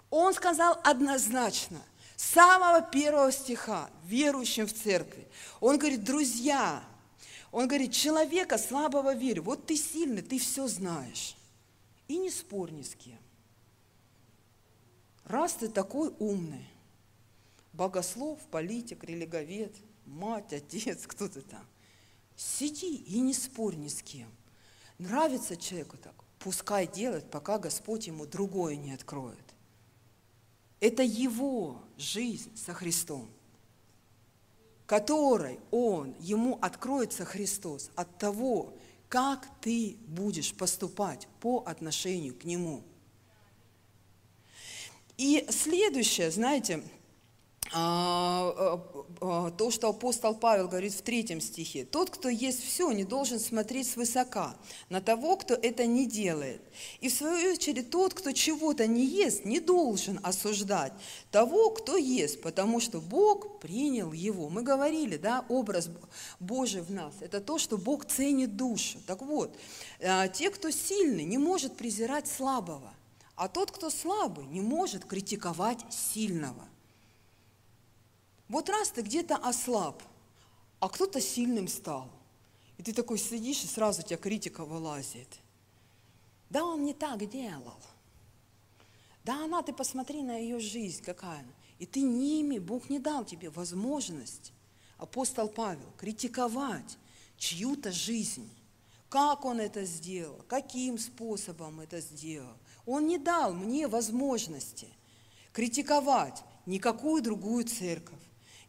[0.08, 1.82] он сказал однозначно,
[2.20, 5.26] самого первого стиха, верующим в церкви,
[5.60, 6.84] он говорит, друзья,
[7.50, 11.36] он говорит, человека слабого веры, вот ты сильный, ты все знаешь,
[12.08, 13.18] и не спорь ни с кем.
[15.24, 16.68] Раз ты такой умный,
[17.72, 19.74] богослов, политик, религовед,
[20.04, 21.64] мать, отец, кто ты там,
[22.36, 24.28] сиди и не спорь ни с кем.
[24.98, 29.49] Нравится человеку так, пускай делает, пока Господь ему другое не откроет.
[30.80, 33.28] Это его жизнь со Христом,
[34.86, 38.72] которой он, ему откроется Христос от того,
[39.08, 42.82] как ты будешь поступать по отношению к нему.
[45.18, 46.82] И следующее, знаете,
[47.72, 51.84] то, что апостол Павел говорит в третьем стихе.
[51.84, 54.56] Тот, кто есть все, не должен смотреть свысока
[54.88, 56.62] на того, кто это не делает.
[57.00, 60.92] И в свою очередь, тот, кто чего-то не ест, не должен осуждать
[61.30, 64.48] того, кто ест, потому что Бог принял его.
[64.48, 65.90] Мы говорили, да, образ
[66.40, 67.14] Божий в нас.
[67.20, 68.98] Это то, что Бог ценит душу.
[69.06, 69.56] Так вот,
[70.02, 72.92] а, те, кто сильный, не может презирать слабого.
[73.36, 76.69] А тот, кто слабый, не может критиковать сильного.
[78.50, 80.02] Вот раз ты где-то ослаб,
[80.80, 82.10] а кто-то сильным стал,
[82.78, 85.38] и ты такой сидишь, и сразу у тебя критика вылазит.
[86.50, 87.78] Да он не так делал.
[89.22, 91.52] Да она, ты посмотри на ее жизнь, какая она.
[91.78, 94.52] И ты ними, Бог не дал тебе возможность,
[94.98, 96.98] апостол Павел, критиковать
[97.38, 98.50] чью-то жизнь.
[99.08, 102.56] Как он это сделал, каким способом это сделал.
[102.84, 104.88] Он не дал мне возможности
[105.52, 108.19] критиковать никакую другую церковь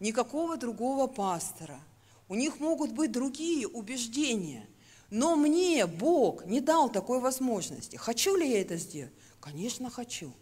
[0.02, 1.80] никакого другого пастора.
[2.28, 4.68] У них могут быть другие убеждения.
[5.10, 7.96] Но мне Бог не дал такой возможности.
[7.96, 9.14] Хочу ли я это сделать?
[9.40, 10.34] Конечно, хочу.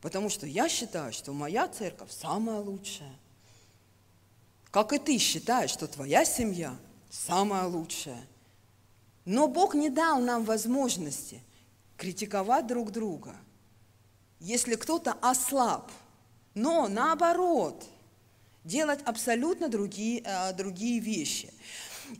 [0.00, 3.14] Потому что я считаю, что моя церковь самая лучшая.
[4.70, 6.76] Как и ты считаешь, что твоя семья
[7.10, 8.24] самая лучшая.
[9.24, 11.42] Но Бог не дал нам возможности
[11.96, 13.34] критиковать друг друга.
[14.38, 15.90] Если кто-то ослаб,
[16.54, 17.84] но наоборот–
[18.68, 21.52] делать абсолютно другие, э, другие вещи.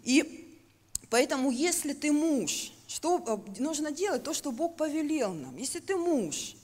[0.03, 0.59] И
[1.11, 4.25] поэтому, если ты муж, что э, нужно делать?
[4.25, 5.57] То, что Бог повелел нам.
[5.57, 6.57] Если ты муж,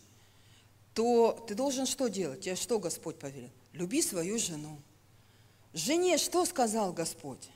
[0.94, 2.40] то ты должен что делать?
[2.40, 3.50] Тебе что Господь повелел?
[3.72, 4.78] Люби свою жену.
[5.74, 7.50] Жене что сказал Господь?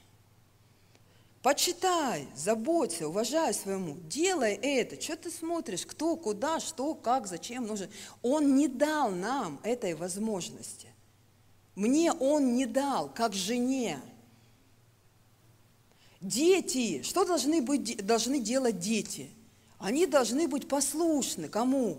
[1.41, 5.01] Почитай, заботься, уважай своему, делай это.
[5.01, 7.89] Что ты смотришь, кто, куда, что, как, зачем нужно?
[8.23, 10.89] Он не дал нам этой возможности.
[11.79, 14.01] Мне он не дал, как жене.
[16.21, 19.31] Дети, что должны, быть, должны делать дети?
[19.79, 21.99] Они должны быть послушны кому?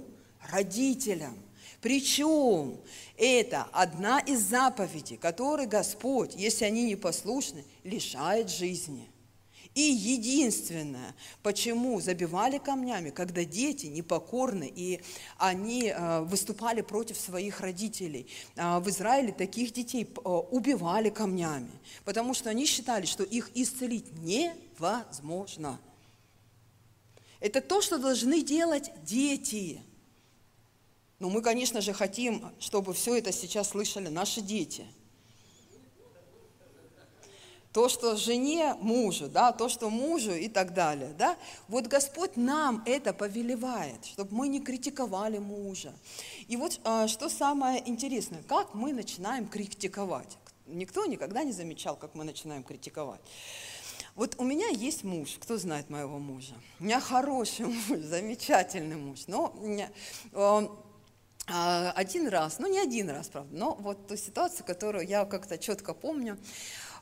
[0.51, 1.34] Родителям.
[1.80, 2.77] Причем
[3.15, 9.10] это одна из заповедей, которые Господь, если они не послушны, лишает жизни–
[9.75, 15.01] и единственное, почему забивали камнями, когда дети непокорны, и
[15.37, 18.27] они э, выступали против своих родителей.
[18.57, 21.71] А в Израиле таких детей э, убивали камнями,
[22.03, 25.79] потому что они считали, что их исцелить невозможно.
[27.39, 29.81] Это то, что должны делать дети.
[31.19, 34.85] Но мы, конечно же, хотим, чтобы все это сейчас слышали наши дети–
[37.71, 41.13] то, что жене мужу, да, то, что мужу и так далее.
[41.17, 41.37] Да?
[41.67, 45.93] Вот Господь нам это повелевает, чтобы мы не критиковали мужа.
[46.47, 50.37] И вот а, что самое интересное, как мы начинаем критиковать.
[50.65, 53.21] Никто никогда не замечал, как мы начинаем критиковать.
[54.15, 56.53] Вот у меня есть муж, кто знает моего мужа?
[56.79, 59.53] У меня хороший муж, замечательный муж, но
[61.51, 65.57] а, один раз, ну не один раз, правда, но вот ту ситуацию, которую я как-то
[65.57, 66.37] четко помню,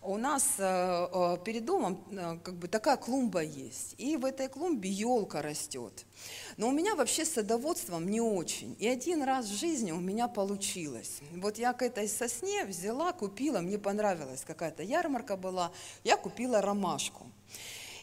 [0.02, 4.48] у нас э, э, перед домом э, как бы такая клумба есть, и в этой
[4.48, 6.06] клумбе елка растет.
[6.58, 8.76] Но у меня вообще с садоводством не очень.
[8.80, 11.20] И один раз в жизни у меня получилось.
[11.36, 15.72] Вот я к этой сосне взяла, купила, мне понравилась какая-то ярмарка была,
[16.04, 17.26] я купила ромашку.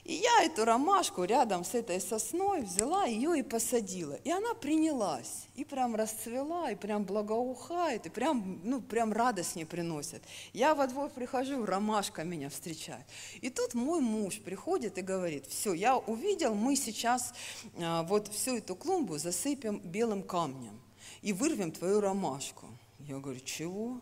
[0.04, 4.12] И я эту ромашку рядом с этой сосной взяла ее и посадила.
[4.24, 9.64] И она принялась, и прям расцвела, и прям благоухает, и прям, ну, прям радость мне
[9.64, 10.22] приносит.
[10.52, 13.06] Я во двор прихожу, ромашка меня встречает.
[13.40, 17.32] И тут мой муж приходит и говорит, все, я увидел, мы сейчас
[17.78, 20.78] а, вот всю эту клумбу засыпем белым камнем
[21.22, 22.66] и вырвем твою ромашку.
[22.98, 24.00] Я говорю, чего?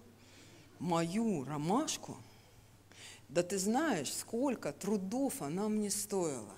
[0.80, 2.16] Мою ромашку?
[3.32, 6.54] Да ты знаешь, сколько трудов она мне стоила.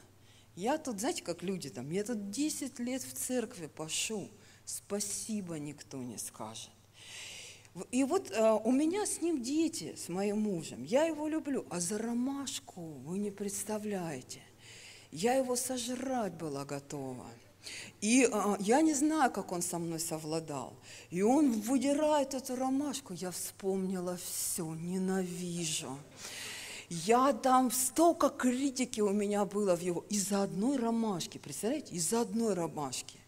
[0.57, 4.29] Я тут, знаете, как люди там, я тут 10 лет в церкви пошу,
[4.65, 6.71] спасибо никто не скажет.
[7.93, 11.79] И вот э, у меня с ним дети, с моим мужем, я его люблю, а
[11.79, 14.41] за ромашку вы не представляете.
[15.13, 17.27] Я его сожрать была готова.
[18.01, 20.75] И а, я не знаю, как он со мной совладал.
[21.11, 23.15] И он выдирает эту ромашку.
[23.15, 25.99] Я вспомнила все, ненавижу.
[27.03, 32.55] Я там столько критики у меня было в его из-за одной ромашки, представляете, из-за одной
[32.55, 33.19] ромашки.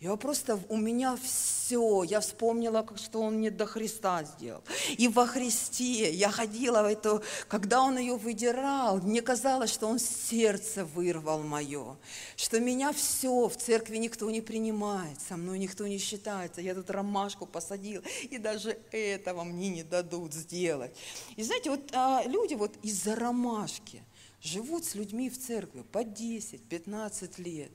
[0.00, 4.62] Я просто, у меня все, я вспомнила, как- что он мне до Христа сделал.
[4.98, 9.98] И во Христе я ходила в эту, когда он ее выдирал, мне казалось, что он
[9.98, 11.96] сердце вырвал мое,
[12.36, 16.60] что меня все, в церкви никто не принимает, со мной никто не считается.
[16.60, 20.94] Я тут ромашку посадила, и даже этого мне не дадут сделать.
[21.36, 24.02] И знаете, вот а, люди вот из-за ромашки
[24.42, 27.72] живут с людьми в церкви по 10-15 лет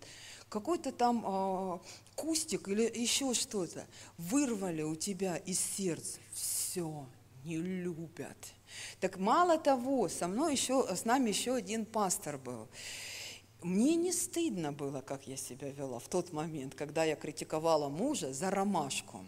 [0.50, 1.80] какой-то там а,
[2.16, 3.86] кустик или еще что-то
[4.18, 7.06] вырвали у тебя из сердца, все,
[7.46, 8.38] не любят.
[9.00, 12.68] Так мало того, со мной еще, с нами еще один пастор был.
[13.62, 18.32] Мне не стыдно было, как я себя вела в тот момент, когда я критиковала мужа
[18.34, 19.26] за ромашку.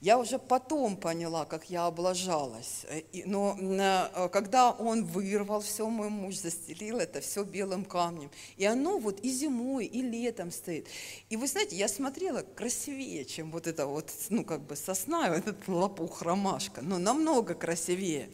[0.00, 2.84] Я уже потом поняла, как я облажалась.
[2.88, 8.30] Э, Но э, когда он вырвал все, мой муж застелил это все белым камнем.
[8.56, 10.88] И оно вот и зимой, и летом стоит.
[11.30, 15.68] И вы знаете, я смотрела красивее, чем вот это вот, ну как бы сосна, этот
[15.68, 16.82] лопух ромашка.
[16.82, 18.28] Но намного красивее.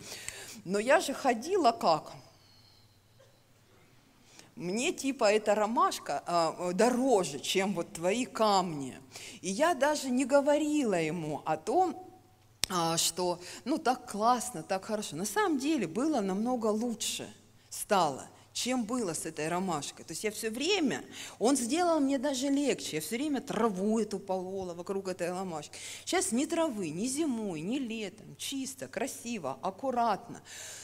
[0.65, 2.13] Но я же ходила как?
[4.59, 8.99] Мне типа эта ромашка а, дороже, чем вот твои камни.
[9.41, 11.97] И я даже не говорила ему о том,
[12.69, 15.17] а, что ну так классно, так хорошо.
[15.17, 17.33] На самом деле было намного лучше
[17.71, 18.27] стало,
[18.59, 20.05] чем было с этой ромашкой.
[20.05, 21.05] То есть я все время,
[21.39, 25.79] он сделал мне даже легче, я все время траву эту полола вокруг этой ромашки.
[26.05, 30.43] Сейчас ни травы, ни зимой, ни летом, чисто, красиво, аккуратно.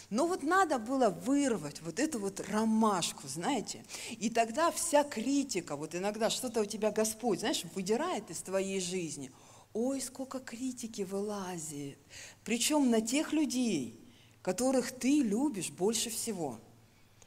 [0.08, 3.84] Но вот надо было вырвать вот эту вот ромашку, знаете.
[4.20, 9.32] И тогда вся критика, вот иногда что-то у тебя Господь, знаешь, выдирает из твоей жизни.
[9.72, 11.98] Ой, сколько критики вылазит.
[12.44, 14.00] Причем на тех людей,
[14.42, 16.60] которых ты любишь больше всего,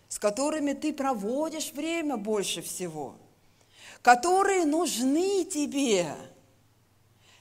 [0.09, 3.15] с которыми ты проводишь время больше всего,
[4.01, 6.15] которые нужны тебе,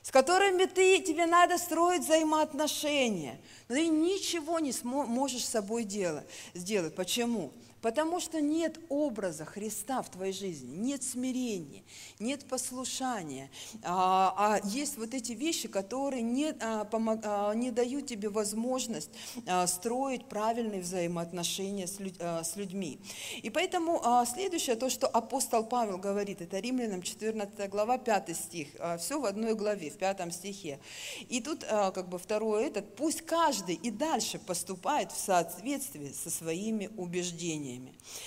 [0.02, 5.84] с которыми ты, тебе надо строить взаимоотношения, но ты ничего не смо- можешь с собой
[5.84, 6.94] делать.
[6.94, 7.52] Почему?
[7.86, 11.84] Потому что нет образа Христа в твоей жизни, нет смирения,
[12.18, 13.48] нет послушания,
[13.84, 19.10] а, а есть вот эти вещи, которые не, а, помог- а, не дают тебе возможность
[19.46, 22.98] а, строить правильные взаимоотношения с, людь- а, с людьми.
[23.40, 28.66] И поэтому а, следующее, то, что апостол Павел говорит, это Римлянам 14 глава, 5 стих,
[28.98, 30.80] все в одной главе, в пятом стихе.
[31.28, 36.30] И тут а, как бы второе этот, пусть каждый и дальше поступает в соответствии со
[36.30, 37.75] своими убеждениями.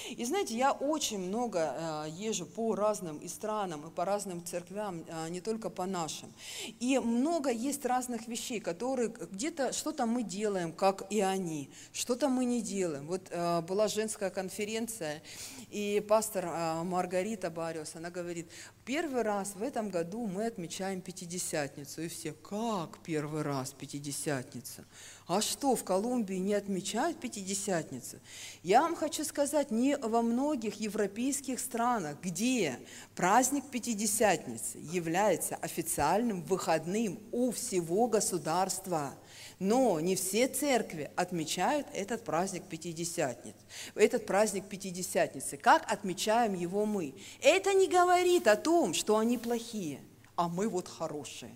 [0.10, 5.06] И знаете, я очень много а, езжу по разным и странам, и по разным церквям,
[5.10, 6.34] а, не только по нашим.
[6.80, 12.46] И много есть разных вещей, которые где-то что-то мы делаем, как и они, что-то мы
[12.46, 13.08] не делаем.
[13.08, 15.22] Вот а, была женская конференция,
[15.70, 16.46] и пастор
[16.84, 18.50] Маргарита Бариус, она говорит,
[18.90, 22.02] первый раз в этом году мы отмечаем Пятидесятницу.
[22.02, 24.84] И все, как первый раз Пятидесятница?
[25.28, 28.18] А что, в Колумбии не отмечают Пятидесятницу?
[28.64, 32.80] Я вам хочу сказать, не во многих европейских странах, где
[33.16, 39.14] праздник Пятидесятницы является официальным выходным у всего государства.
[39.60, 43.58] Но не все церкви отмечают этот праздник Пятидесятницы,
[43.94, 45.58] этот праздник Пятидесятницы.
[45.58, 47.14] Как отмечаем его мы?
[47.42, 50.00] Это не говорит о том, что они плохие,
[50.38, 51.52] а мы вот хорошие.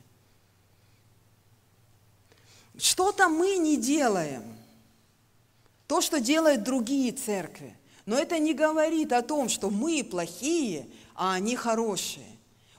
[2.78, 4.44] Что-то мы не делаем.
[5.88, 7.76] то, что делают другие церкви.
[8.06, 12.26] Но это не говорит о том, что мы плохие, а они хорошие.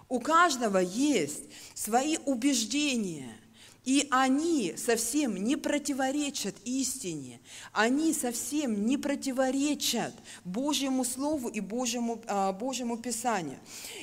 [0.08, 1.44] У каждого есть
[1.74, 3.36] свои убеждения,
[3.84, 7.40] и они совсем не противоречат истине,
[7.72, 13.58] они совсем не противоречат Божьему Слову и Божьему, а, Божьему Писанию.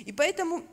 [0.06, 0.64] И поэтому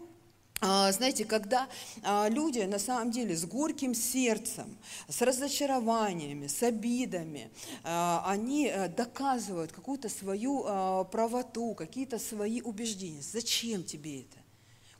[0.60, 1.68] а, знаете, когда
[2.02, 4.76] а, люди на самом деле с горьким сердцем,
[5.08, 7.50] с разочарованиями, с обидами,
[7.84, 10.64] они э, доказывают какую-то свою
[11.12, 13.22] правоту, какие-то свои убеждения.
[13.22, 14.38] Зачем тебе это?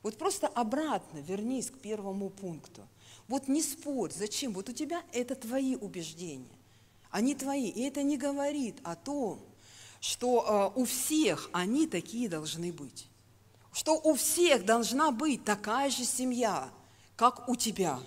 [0.03, 2.83] Вот просто обратно вернись к первому пункту.
[3.29, 4.53] Вот не спорь, зачем?
[4.53, 6.57] Вот у тебя это твои убеждения,
[7.11, 7.69] они твои.
[7.69, 9.41] И это не говорит о том,
[10.01, 13.09] что у всех они такие должны быть
[13.79, 16.69] что у всех должна быть такая же семья,
[17.15, 18.01] как у тебя.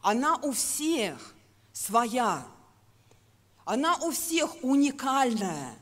[0.00, 1.34] Она у всех
[1.74, 2.46] своя.
[3.66, 5.74] Она у всех уникальная.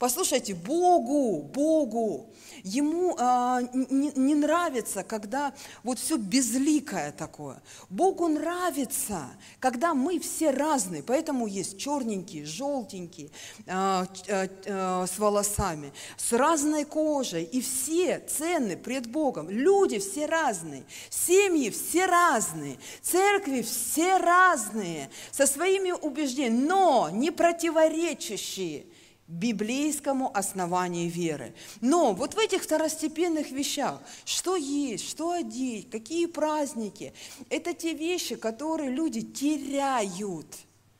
[0.00, 2.30] Послушайте, Богу, Богу
[2.62, 5.52] Ему а, не, не нравится, когда
[5.82, 7.62] вот все безликое такое.
[7.88, 9.28] Богу нравится,
[9.60, 13.30] когда мы все разные, поэтому есть черненькие, желтенькие,
[13.66, 19.48] а, а, а, с волосами, с разной кожей, и все ценны пред Богом.
[19.48, 28.84] Люди все разные, семьи все разные, церкви все разные, со своими убеждениями, но не противоречащие
[29.30, 31.54] библейскому основанию веры.
[31.80, 37.14] Но вот в этих второстепенных вещах, что есть, что одеть, какие праздники,
[37.48, 40.46] это те вещи, которые люди теряют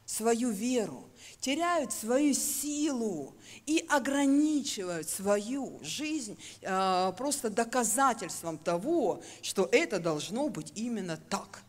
[0.07, 1.09] свою веру,
[1.41, 3.35] теряют свою силу
[3.67, 11.63] и ограничивают свою жизнь э, просто доказательством того, что это должно быть именно так.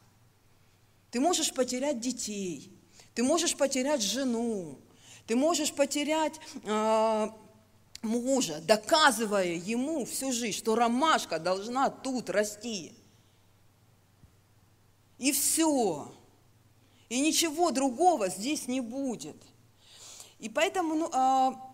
[1.09, 2.71] Ты можешь потерять детей,
[3.15, 4.79] ты можешь потерять жену,
[5.31, 7.29] ты можешь потерять э,
[8.01, 12.91] мужа, доказывая ему всю жизнь, что ромашка должна тут расти.
[15.19, 16.11] И все.
[17.07, 19.37] И ничего другого здесь не будет.
[20.39, 21.70] И поэтому ну, а,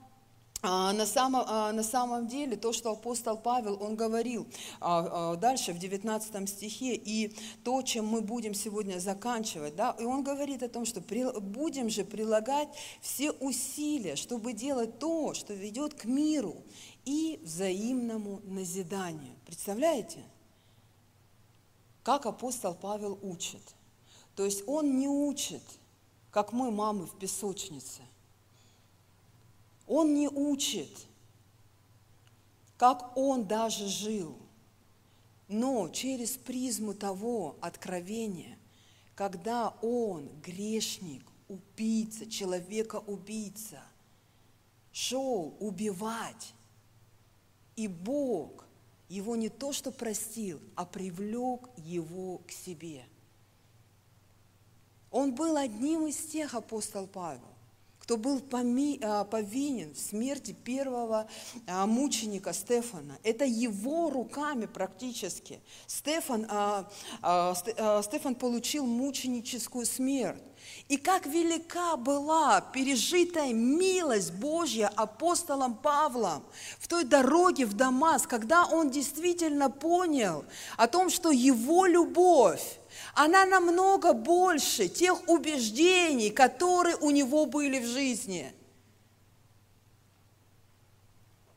[0.64, 4.48] на самом, а, на самом деле то, что апостол Павел, он говорил
[4.80, 10.24] а, дальше в 19 стихе, и то, чем мы будем сегодня заканчивать, да, и он
[10.24, 12.70] говорит о том, что будем же прилагать
[13.02, 16.56] все усилия, чтобы делать то, что ведет к миру
[17.06, 19.36] и взаимному назиданию.
[19.46, 20.24] Представляете?
[22.04, 23.62] Как апостол Павел учит.
[24.36, 25.62] То есть он не учит,
[26.32, 28.02] как мы мамы в песочнице–
[29.88, 31.08] он не учит,
[32.78, 34.38] как он даже жил,
[35.48, 38.58] но через призму того откровения,
[39.16, 43.82] когда он, грешник, убийца, человека-убийца,
[44.92, 46.54] шел убивать,
[47.76, 48.66] и Бог
[49.08, 53.06] его не то что простил, а привлек его к себе.
[55.10, 57.57] Он был одним из тех, апостол Павел,
[58.08, 58.42] кто был
[59.02, 61.28] а, повинен в смерти первого
[61.68, 63.20] а, мученика Стефана.
[63.22, 65.60] Это его руками практически.
[65.88, 66.90] Стефан, а,
[68.02, 70.42] Стефан получил мученическую смерть.
[70.88, 76.44] И как велика была пережитая милость Божья апостолом Павлом
[76.80, 80.46] в той дороге в Дамаск, когда он действительно понял
[80.78, 82.80] о том, что его любовь
[83.18, 88.54] она намного больше тех убеждений, которые у него были в жизни.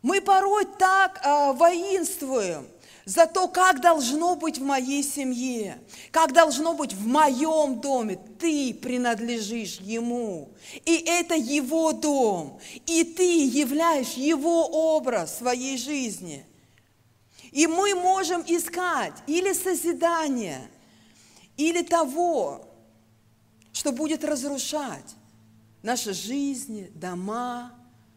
[0.01, 2.66] Мы порой так э, воинствуем
[3.05, 5.78] за то, как должно быть в моей семье,
[6.11, 8.19] как должно быть в моем доме.
[8.39, 10.49] Ты принадлежишь Ему,
[10.87, 14.65] и это Его дом, и ты являешь Его
[14.97, 16.47] образ своей жизни.
[17.53, 20.66] И мы можем искать или созидание–
[21.69, 22.66] или того,
[23.73, 25.15] что будет разрушать
[25.82, 27.74] наши жизни, дома,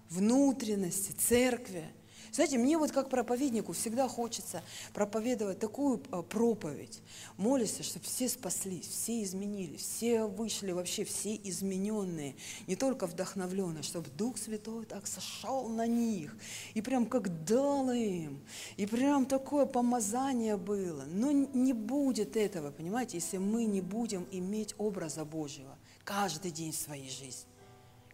[0.09, 1.91] внутренности, церкви–
[2.33, 7.01] знаете, мне вот как проповеднику всегда хочется проповедовать такую а, проповедь.
[7.37, 12.35] Молишься, чтобы все спаслись, все изменились, все вышли вообще, все измененные,
[12.65, 16.35] не только вдохновленные, чтобы Дух Святой так сошел на них
[16.73, 18.43] и прям как дал им,
[18.77, 21.03] и прям такое помазание было.
[21.05, 26.75] Но не будет этого, понимаете, если мы не будем иметь образа Божьего каждый день в
[26.75, 27.47] своей жизни.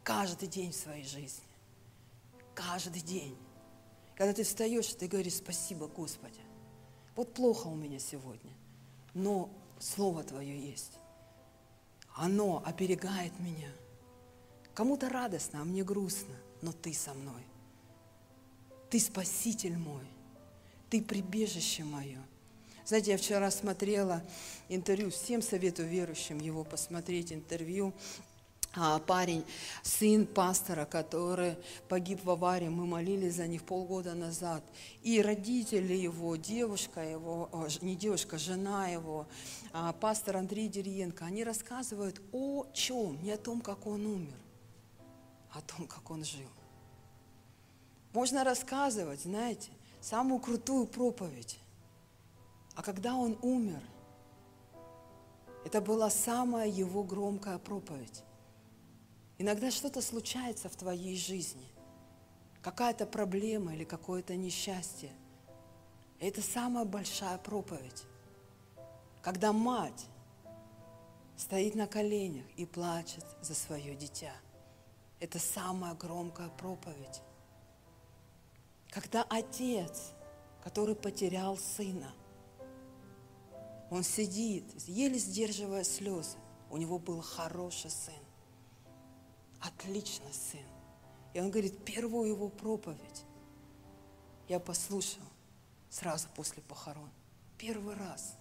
[0.03, 1.43] Каждый день в своей жизни.
[2.53, 3.37] Каждый день.
[4.19, 6.39] Когда ты встаешь, ты говоришь, спасибо, Господи.
[7.15, 8.53] Вот плохо у меня сегодня,
[9.15, 10.93] но Слово Твое есть.
[12.15, 13.71] Оно оберегает меня
[14.79, 17.43] Кому-то радостно, а мне грустно, но ты со мной.
[18.89, 20.05] Ты спаситель мой,
[20.89, 22.21] ты прибежище мое.
[22.85, 24.23] Знаете, я вчера смотрела
[24.69, 27.93] интервью, всем советую верующим его посмотреть, интервью
[29.07, 29.43] парень,
[29.81, 34.63] сын пастора, который погиб в аварии, мы молились за них полгода назад.
[35.01, 39.27] И родители его, девушка его, ж- не девушка, жена его,
[39.73, 43.21] а, пастор Андрей Дерьенко, они рассказывают о чем?
[43.23, 44.37] Не о том, как он умер,
[45.51, 46.49] а о том, как он жил.
[48.13, 49.71] Можно рассказывать, знаете,
[50.01, 51.59] самую крутую проповедь.
[52.75, 53.81] А когда он умер,
[55.65, 58.23] это была самая его громкая проповедь.
[59.39, 61.65] Иногда что-то случается в твоей жизни,
[62.61, 65.11] какая-то проблема или какое-то несчастье.
[66.19, 68.03] И это самая большая проповедь.
[69.21, 70.07] Когда мать
[71.37, 74.33] стоит на коленях и плачет за свое дитя.
[75.21, 77.21] Это самая громкая проповедь.
[78.89, 80.11] Когда отец,
[80.61, 82.11] который потерял сына,
[83.89, 86.37] он сидит, еле сдерживая слезы.
[86.69, 88.18] У него был хороший сын
[89.61, 90.65] отличный сын.
[91.33, 93.25] И он говорит, первую его проповедь
[94.47, 95.23] я послушал
[95.89, 97.09] сразу после похорон.
[97.57, 98.35] Первый раз.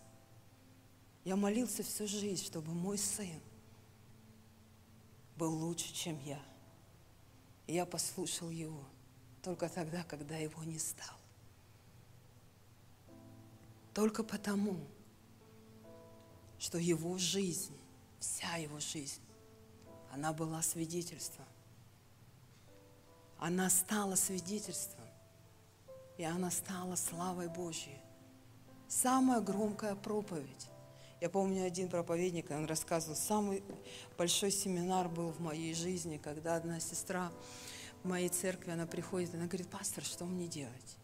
[1.24, 3.40] Я молился всю жизнь, чтобы мой сын
[5.36, 6.40] был лучше, чем я.
[7.66, 8.84] И я послушал его
[9.42, 11.18] только тогда, когда его не стало.
[13.92, 14.78] Только потому,
[16.58, 17.76] что его жизнь,
[18.18, 19.20] вся его жизнь,
[20.12, 21.46] она была свидетельством.
[23.38, 25.06] Она стала свидетельством,
[26.16, 28.00] и она стала славой Божьей.
[28.88, 30.68] Самая громкая проповедь.
[31.20, 33.62] Я помню один проповедник, он рассказывал, самый
[34.16, 37.32] большой семинар был в моей жизни, когда одна сестра
[38.02, 40.96] в моей церкви, она приходит, она говорит, пастор, что мне делать?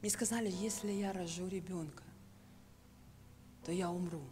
[0.00, 2.02] Мне сказали, если я рожу ребенка,
[3.64, 4.22] то я умру.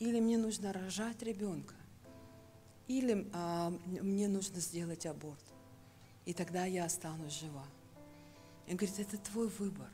[0.00, 1.74] Или мне нужно рожать ребенка,
[2.90, 5.44] или а, мне нужно сделать аборт.
[6.24, 7.64] И тогда я останусь жива.
[8.66, 9.88] И он говорит, это твой выбор,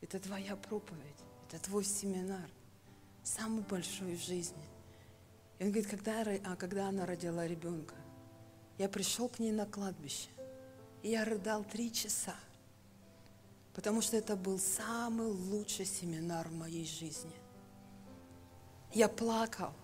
[0.00, 2.48] это твоя проповедь, это твой семинар,
[3.22, 4.64] самый большой в жизни.
[5.58, 7.94] И он говорит, когда, а, когда она родила ребенка,
[8.78, 10.30] я пришел к ней на кладбище,
[11.02, 12.36] и я рыдал три часа,
[13.74, 17.36] потому что это был самый лучший семинар в моей жизни.
[18.94, 19.74] Я плакал,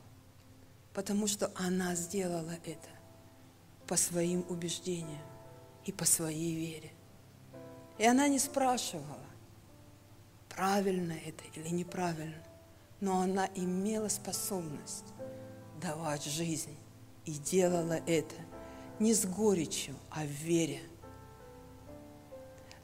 [0.95, 2.89] потому что она сделала это
[3.87, 5.21] по своим убеждениям
[5.85, 6.93] и по своей вере.
[7.99, 9.19] И она не спрашивала,
[10.49, 12.43] правильно это или неправильно,
[13.01, 15.05] но она имела способность
[15.81, 16.77] давать жизнь
[17.27, 18.37] и делала это
[18.99, 20.81] не с горечью, а в вере.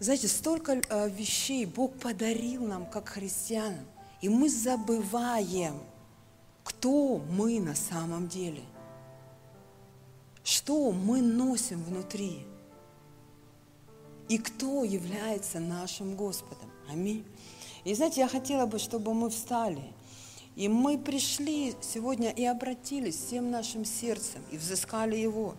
[0.00, 3.86] Знаете, столько э, вещей Бог подарил нам, как христианам,
[4.20, 5.80] и мы забываем,
[6.70, 8.62] кто мы на самом деле,
[10.44, 12.46] что мы носим внутри,
[14.28, 16.70] и кто является нашим Господом.
[16.88, 17.24] Аминь.
[17.82, 19.82] И знаете, я хотела бы, чтобы мы встали,
[20.54, 25.56] и мы пришли сегодня и обратились всем нашим сердцем, и взыскали Его.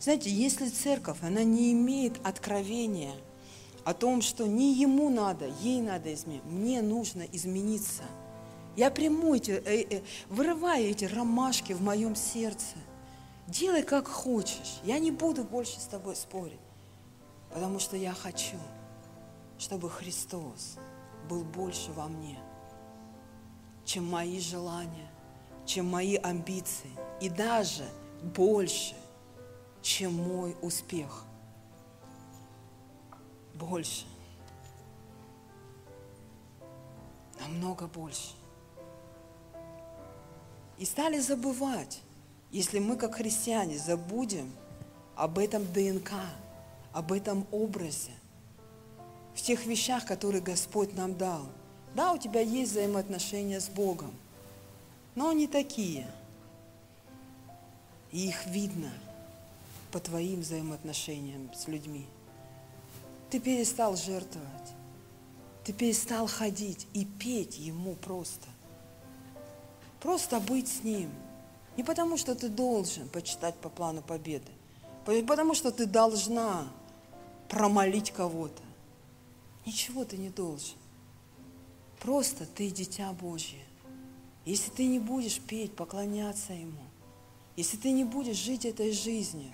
[0.00, 3.14] Знаете, если церковь, она не имеет откровения
[3.84, 8.02] о том, что не ему надо, ей надо изменить, мне нужно измениться.
[8.78, 12.76] Я приму эти, э, э, вырываю эти ромашки в моем сердце.
[13.48, 14.78] Делай как хочешь.
[14.84, 16.60] Я не буду больше с тобой спорить.
[17.50, 18.56] Потому что я хочу,
[19.58, 20.76] чтобы Христос
[21.28, 22.38] был больше во мне,
[23.84, 25.10] чем мои желания,
[25.66, 26.92] чем мои амбиции.
[27.20, 27.84] И даже
[28.22, 28.94] больше,
[29.82, 31.24] чем мой успех.
[33.54, 34.06] Больше.
[37.40, 38.37] Намного больше.
[40.78, 42.00] И стали забывать,
[42.50, 44.50] если мы как христиане забудем
[45.16, 46.12] об этом ДНК,
[46.92, 48.12] об этом образе,
[49.34, 51.46] в тех вещах, которые Господь нам дал.
[51.94, 54.12] Да, у тебя есть взаимоотношения с Богом,
[55.14, 56.08] но они такие.
[58.12, 58.90] И их видно
[59.90, 62.06] по твоим взаимоотношениям с людьми.
[63.30, 64.48] Ты перестал жертвовать,
[65.64, 68.46] ты перестал ходить и петь Ему просто.
[70.00, 71.10] Просто быть с Ним.
[71.76, 74.50] Не потому, что ты должен почитать по плану победы,
[75.04, 76.66] потому что ты должна
[77.48, 78.62] промолить кого-то.
[79.64, 80.76] Ничего ты не должен.
[82.00, 83.64] Просто ты дитя Божье.
[84.44, 86.80] Если ты не будешь петь, поклоняться Ему,
[87.56, 89.52] если ты не будешь жить этой жизнью,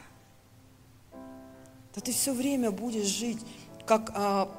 [1.92, 3.38] то ты все время будешь жить
[3.86, 4.50] как, а,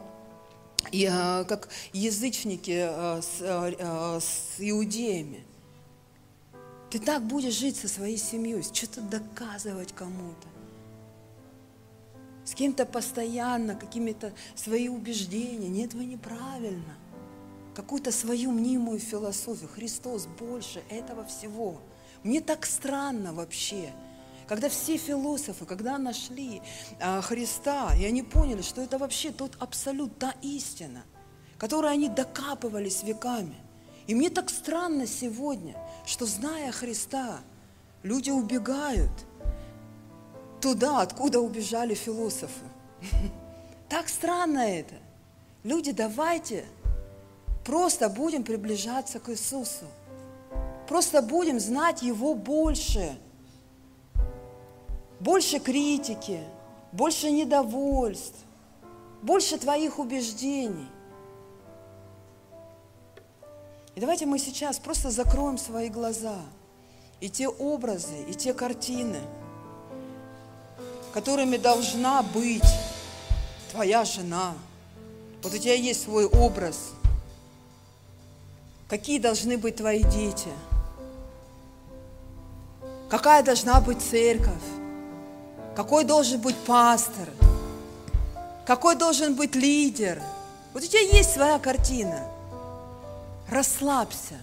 [0.92, 5.46] и, а, как язычники а, с, а, а, с иудеями.
[6.96, 10.48] Ты так будешь жить со своей семьей, что-то доказывать кому-то.
[12.46, 15.68] С кем-то постоянно, какими-то свои убеждения.
[15.68, 16.96] Нет, вы неправильно.
[17.76, 19.68] Какую-то свою мнимую философию.
[19.68, 21.82] Христос больше этого всего.
[22.24, 23.92] Мне так странно вообще–
[24.48, 26.62] когда все философы, когда нашли
[27.02, 31.04] а, Христа, и они поняли, что это вообще тот абсолют, та истина,
[31.58, 33.65] которой они докапывались веками.
[34.08, 35.76] И мне так странно сегодня,
[36.06, 37.40] что зная Христа,
[38.04, 39.12] люди убегают
[40.62, 42.66] туда, откуда убежали философы.
[43.88, 44.96] Так странно это.
[45.64, 46.66] Люди, давайте
[47.64, 49.86] просто будем приближаться к Иисусу.
[50.88, 53.16] Просто будем знать Его больше–
[55.20, 56.40] больше критики,
[56.92, 58.38] больше недовольств,
[59.22, 60.88] больше твоих убеждений.
[63.96, 66.38] И давайте мы сейчас просто закроем свои глаза
[67.22, 69.20] и те образы, и те картины,
[71.14, 72.62] которыми должна быть
[73.72, 74.54] твоя жена.
[75.42, 76.92] Вот у тебя есть свой образ.
[78.90, 80.50] Какие должны быть твои дети?
[83.10, 84.76] Какая должна быть церковь?
[85.76, 87.30] какой должен быть пастор,
[88.66, 90.22] какой должен быть лидер.
[90.74, 92.24] Вот у тебя есть своя картина.
[93.50, 94.36] Расслабься.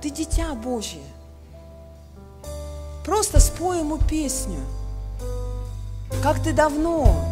[0.00, 1.02] Ты дитя Божье.
[3.04, 4.60] Просто спой ему песню.
[6.22, 7.24] Как ты давно,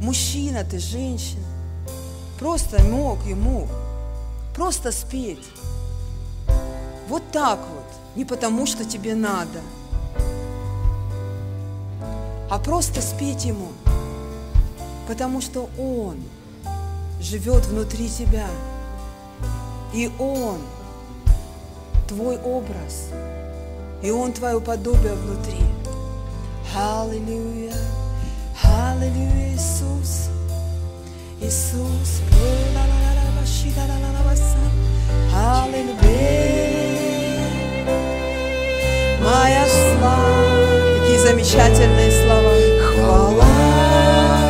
[0.00, 1.46] мужчина ты, женщина,
[2.38, 3.68] просто мог ему
[4.54, 5.46] просто спеть.
[7.08, 9.60] Вот так вот, не потому что тебе надо–
[12.48, 13.68] а просто спеть Ему,
[15.08, 16.16] потому что Он
[17.20, 18.46] живет внутри тебя,
[19.96, 20.58] и Он
[22.06, 23.08] твой образ,
[24.02, 25.64] и Он твое подобие внутри.
[26.76, 27.72] Аллилуйя,
[28.62, 30.28] Аллилуйя, Иисус,
[31.40, 32.20] Иисус,
[35.34, 36.46] Аллилуйя,
[39.22, 41.00] моя слава.
[41.00, 42.52] Какие замечательные слова.
[42.92, 43.46] Хвала,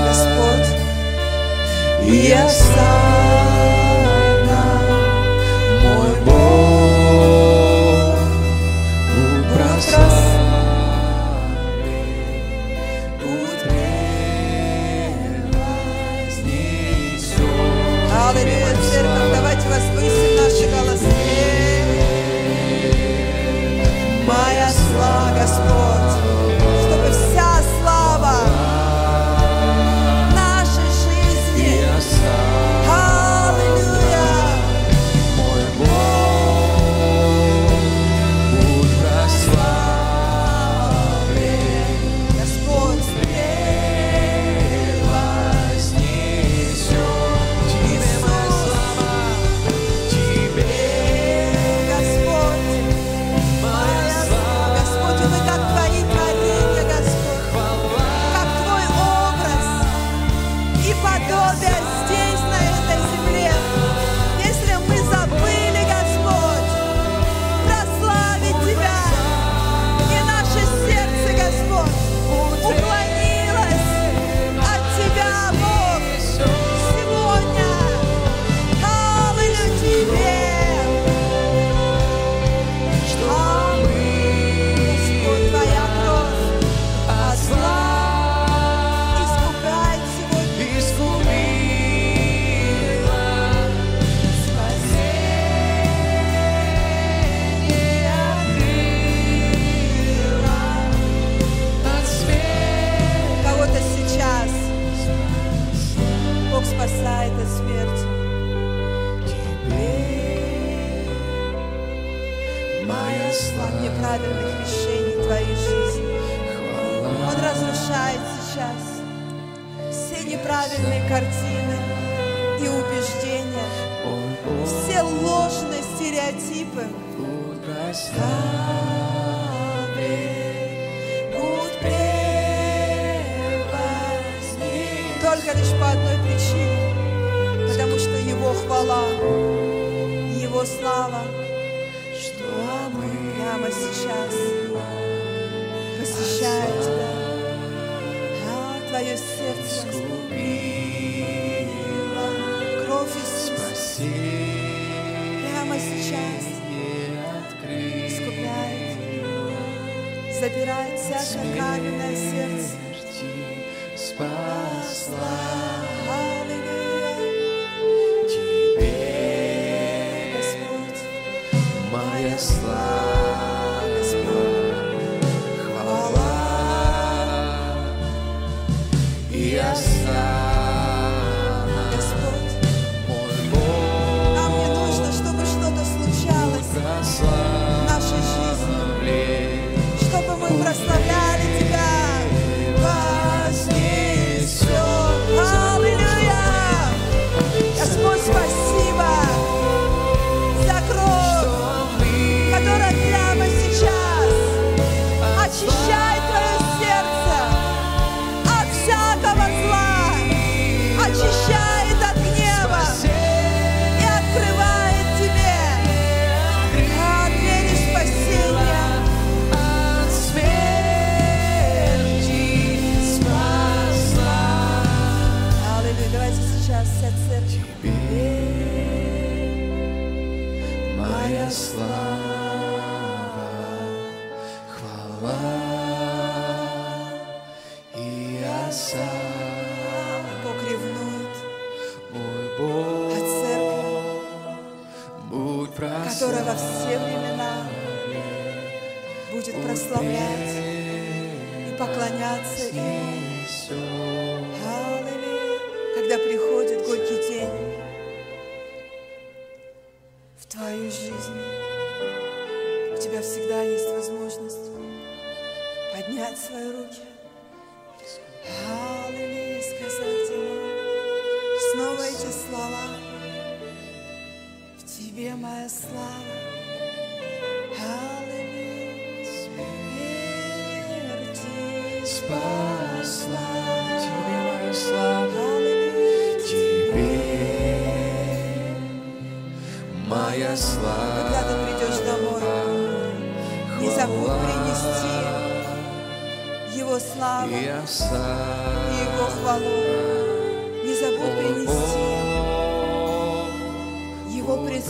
[0.09, 0.71] Господь,
[2.03, 3.26] и осана,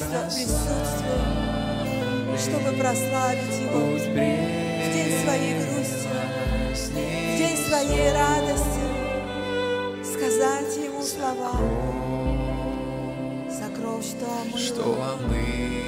[0.07, 1.27] присутствием,
[2.39, 3.99] чтобы прославить Его в
[4.93, 6.09] день своей грусти,
[6.75, 8.87] в день своей радости,
[10.05, 11.53] сказать Ему слова.
[13.51, 15.87] «Сокров, что омыло, что омыло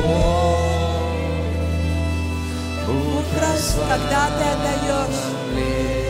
[2.85, 6.00] Как раз, когда ты отдаешь.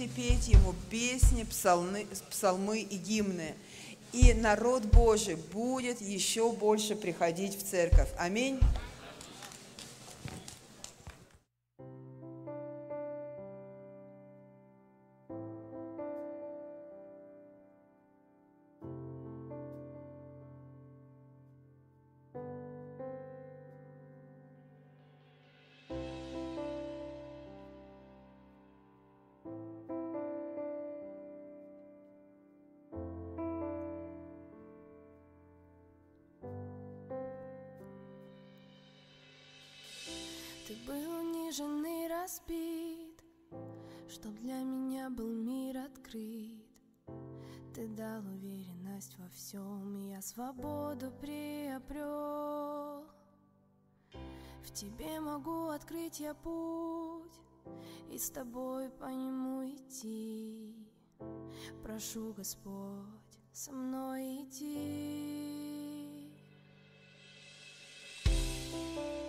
[0.00, 3.54] Будете петь Ему песни, псалмы, псалмы и гимны.
[4.12, 8.08] И народ Божий будет еще больше приходить в церковь.
[8.18, 8.58] Аминь.
[45.14, 46.66] был мир открыт.
[47.74, 53.04] Ты дал уверенность во всем я свободу приобрел.
[54.62, 57.32] В тебе могу открыть я путь
[58.10, 60.76] И с тобой по нему идти.
[61.82, 65.70] Прошу, Господь, со мной идти.
[68.72, 69.19] Thank you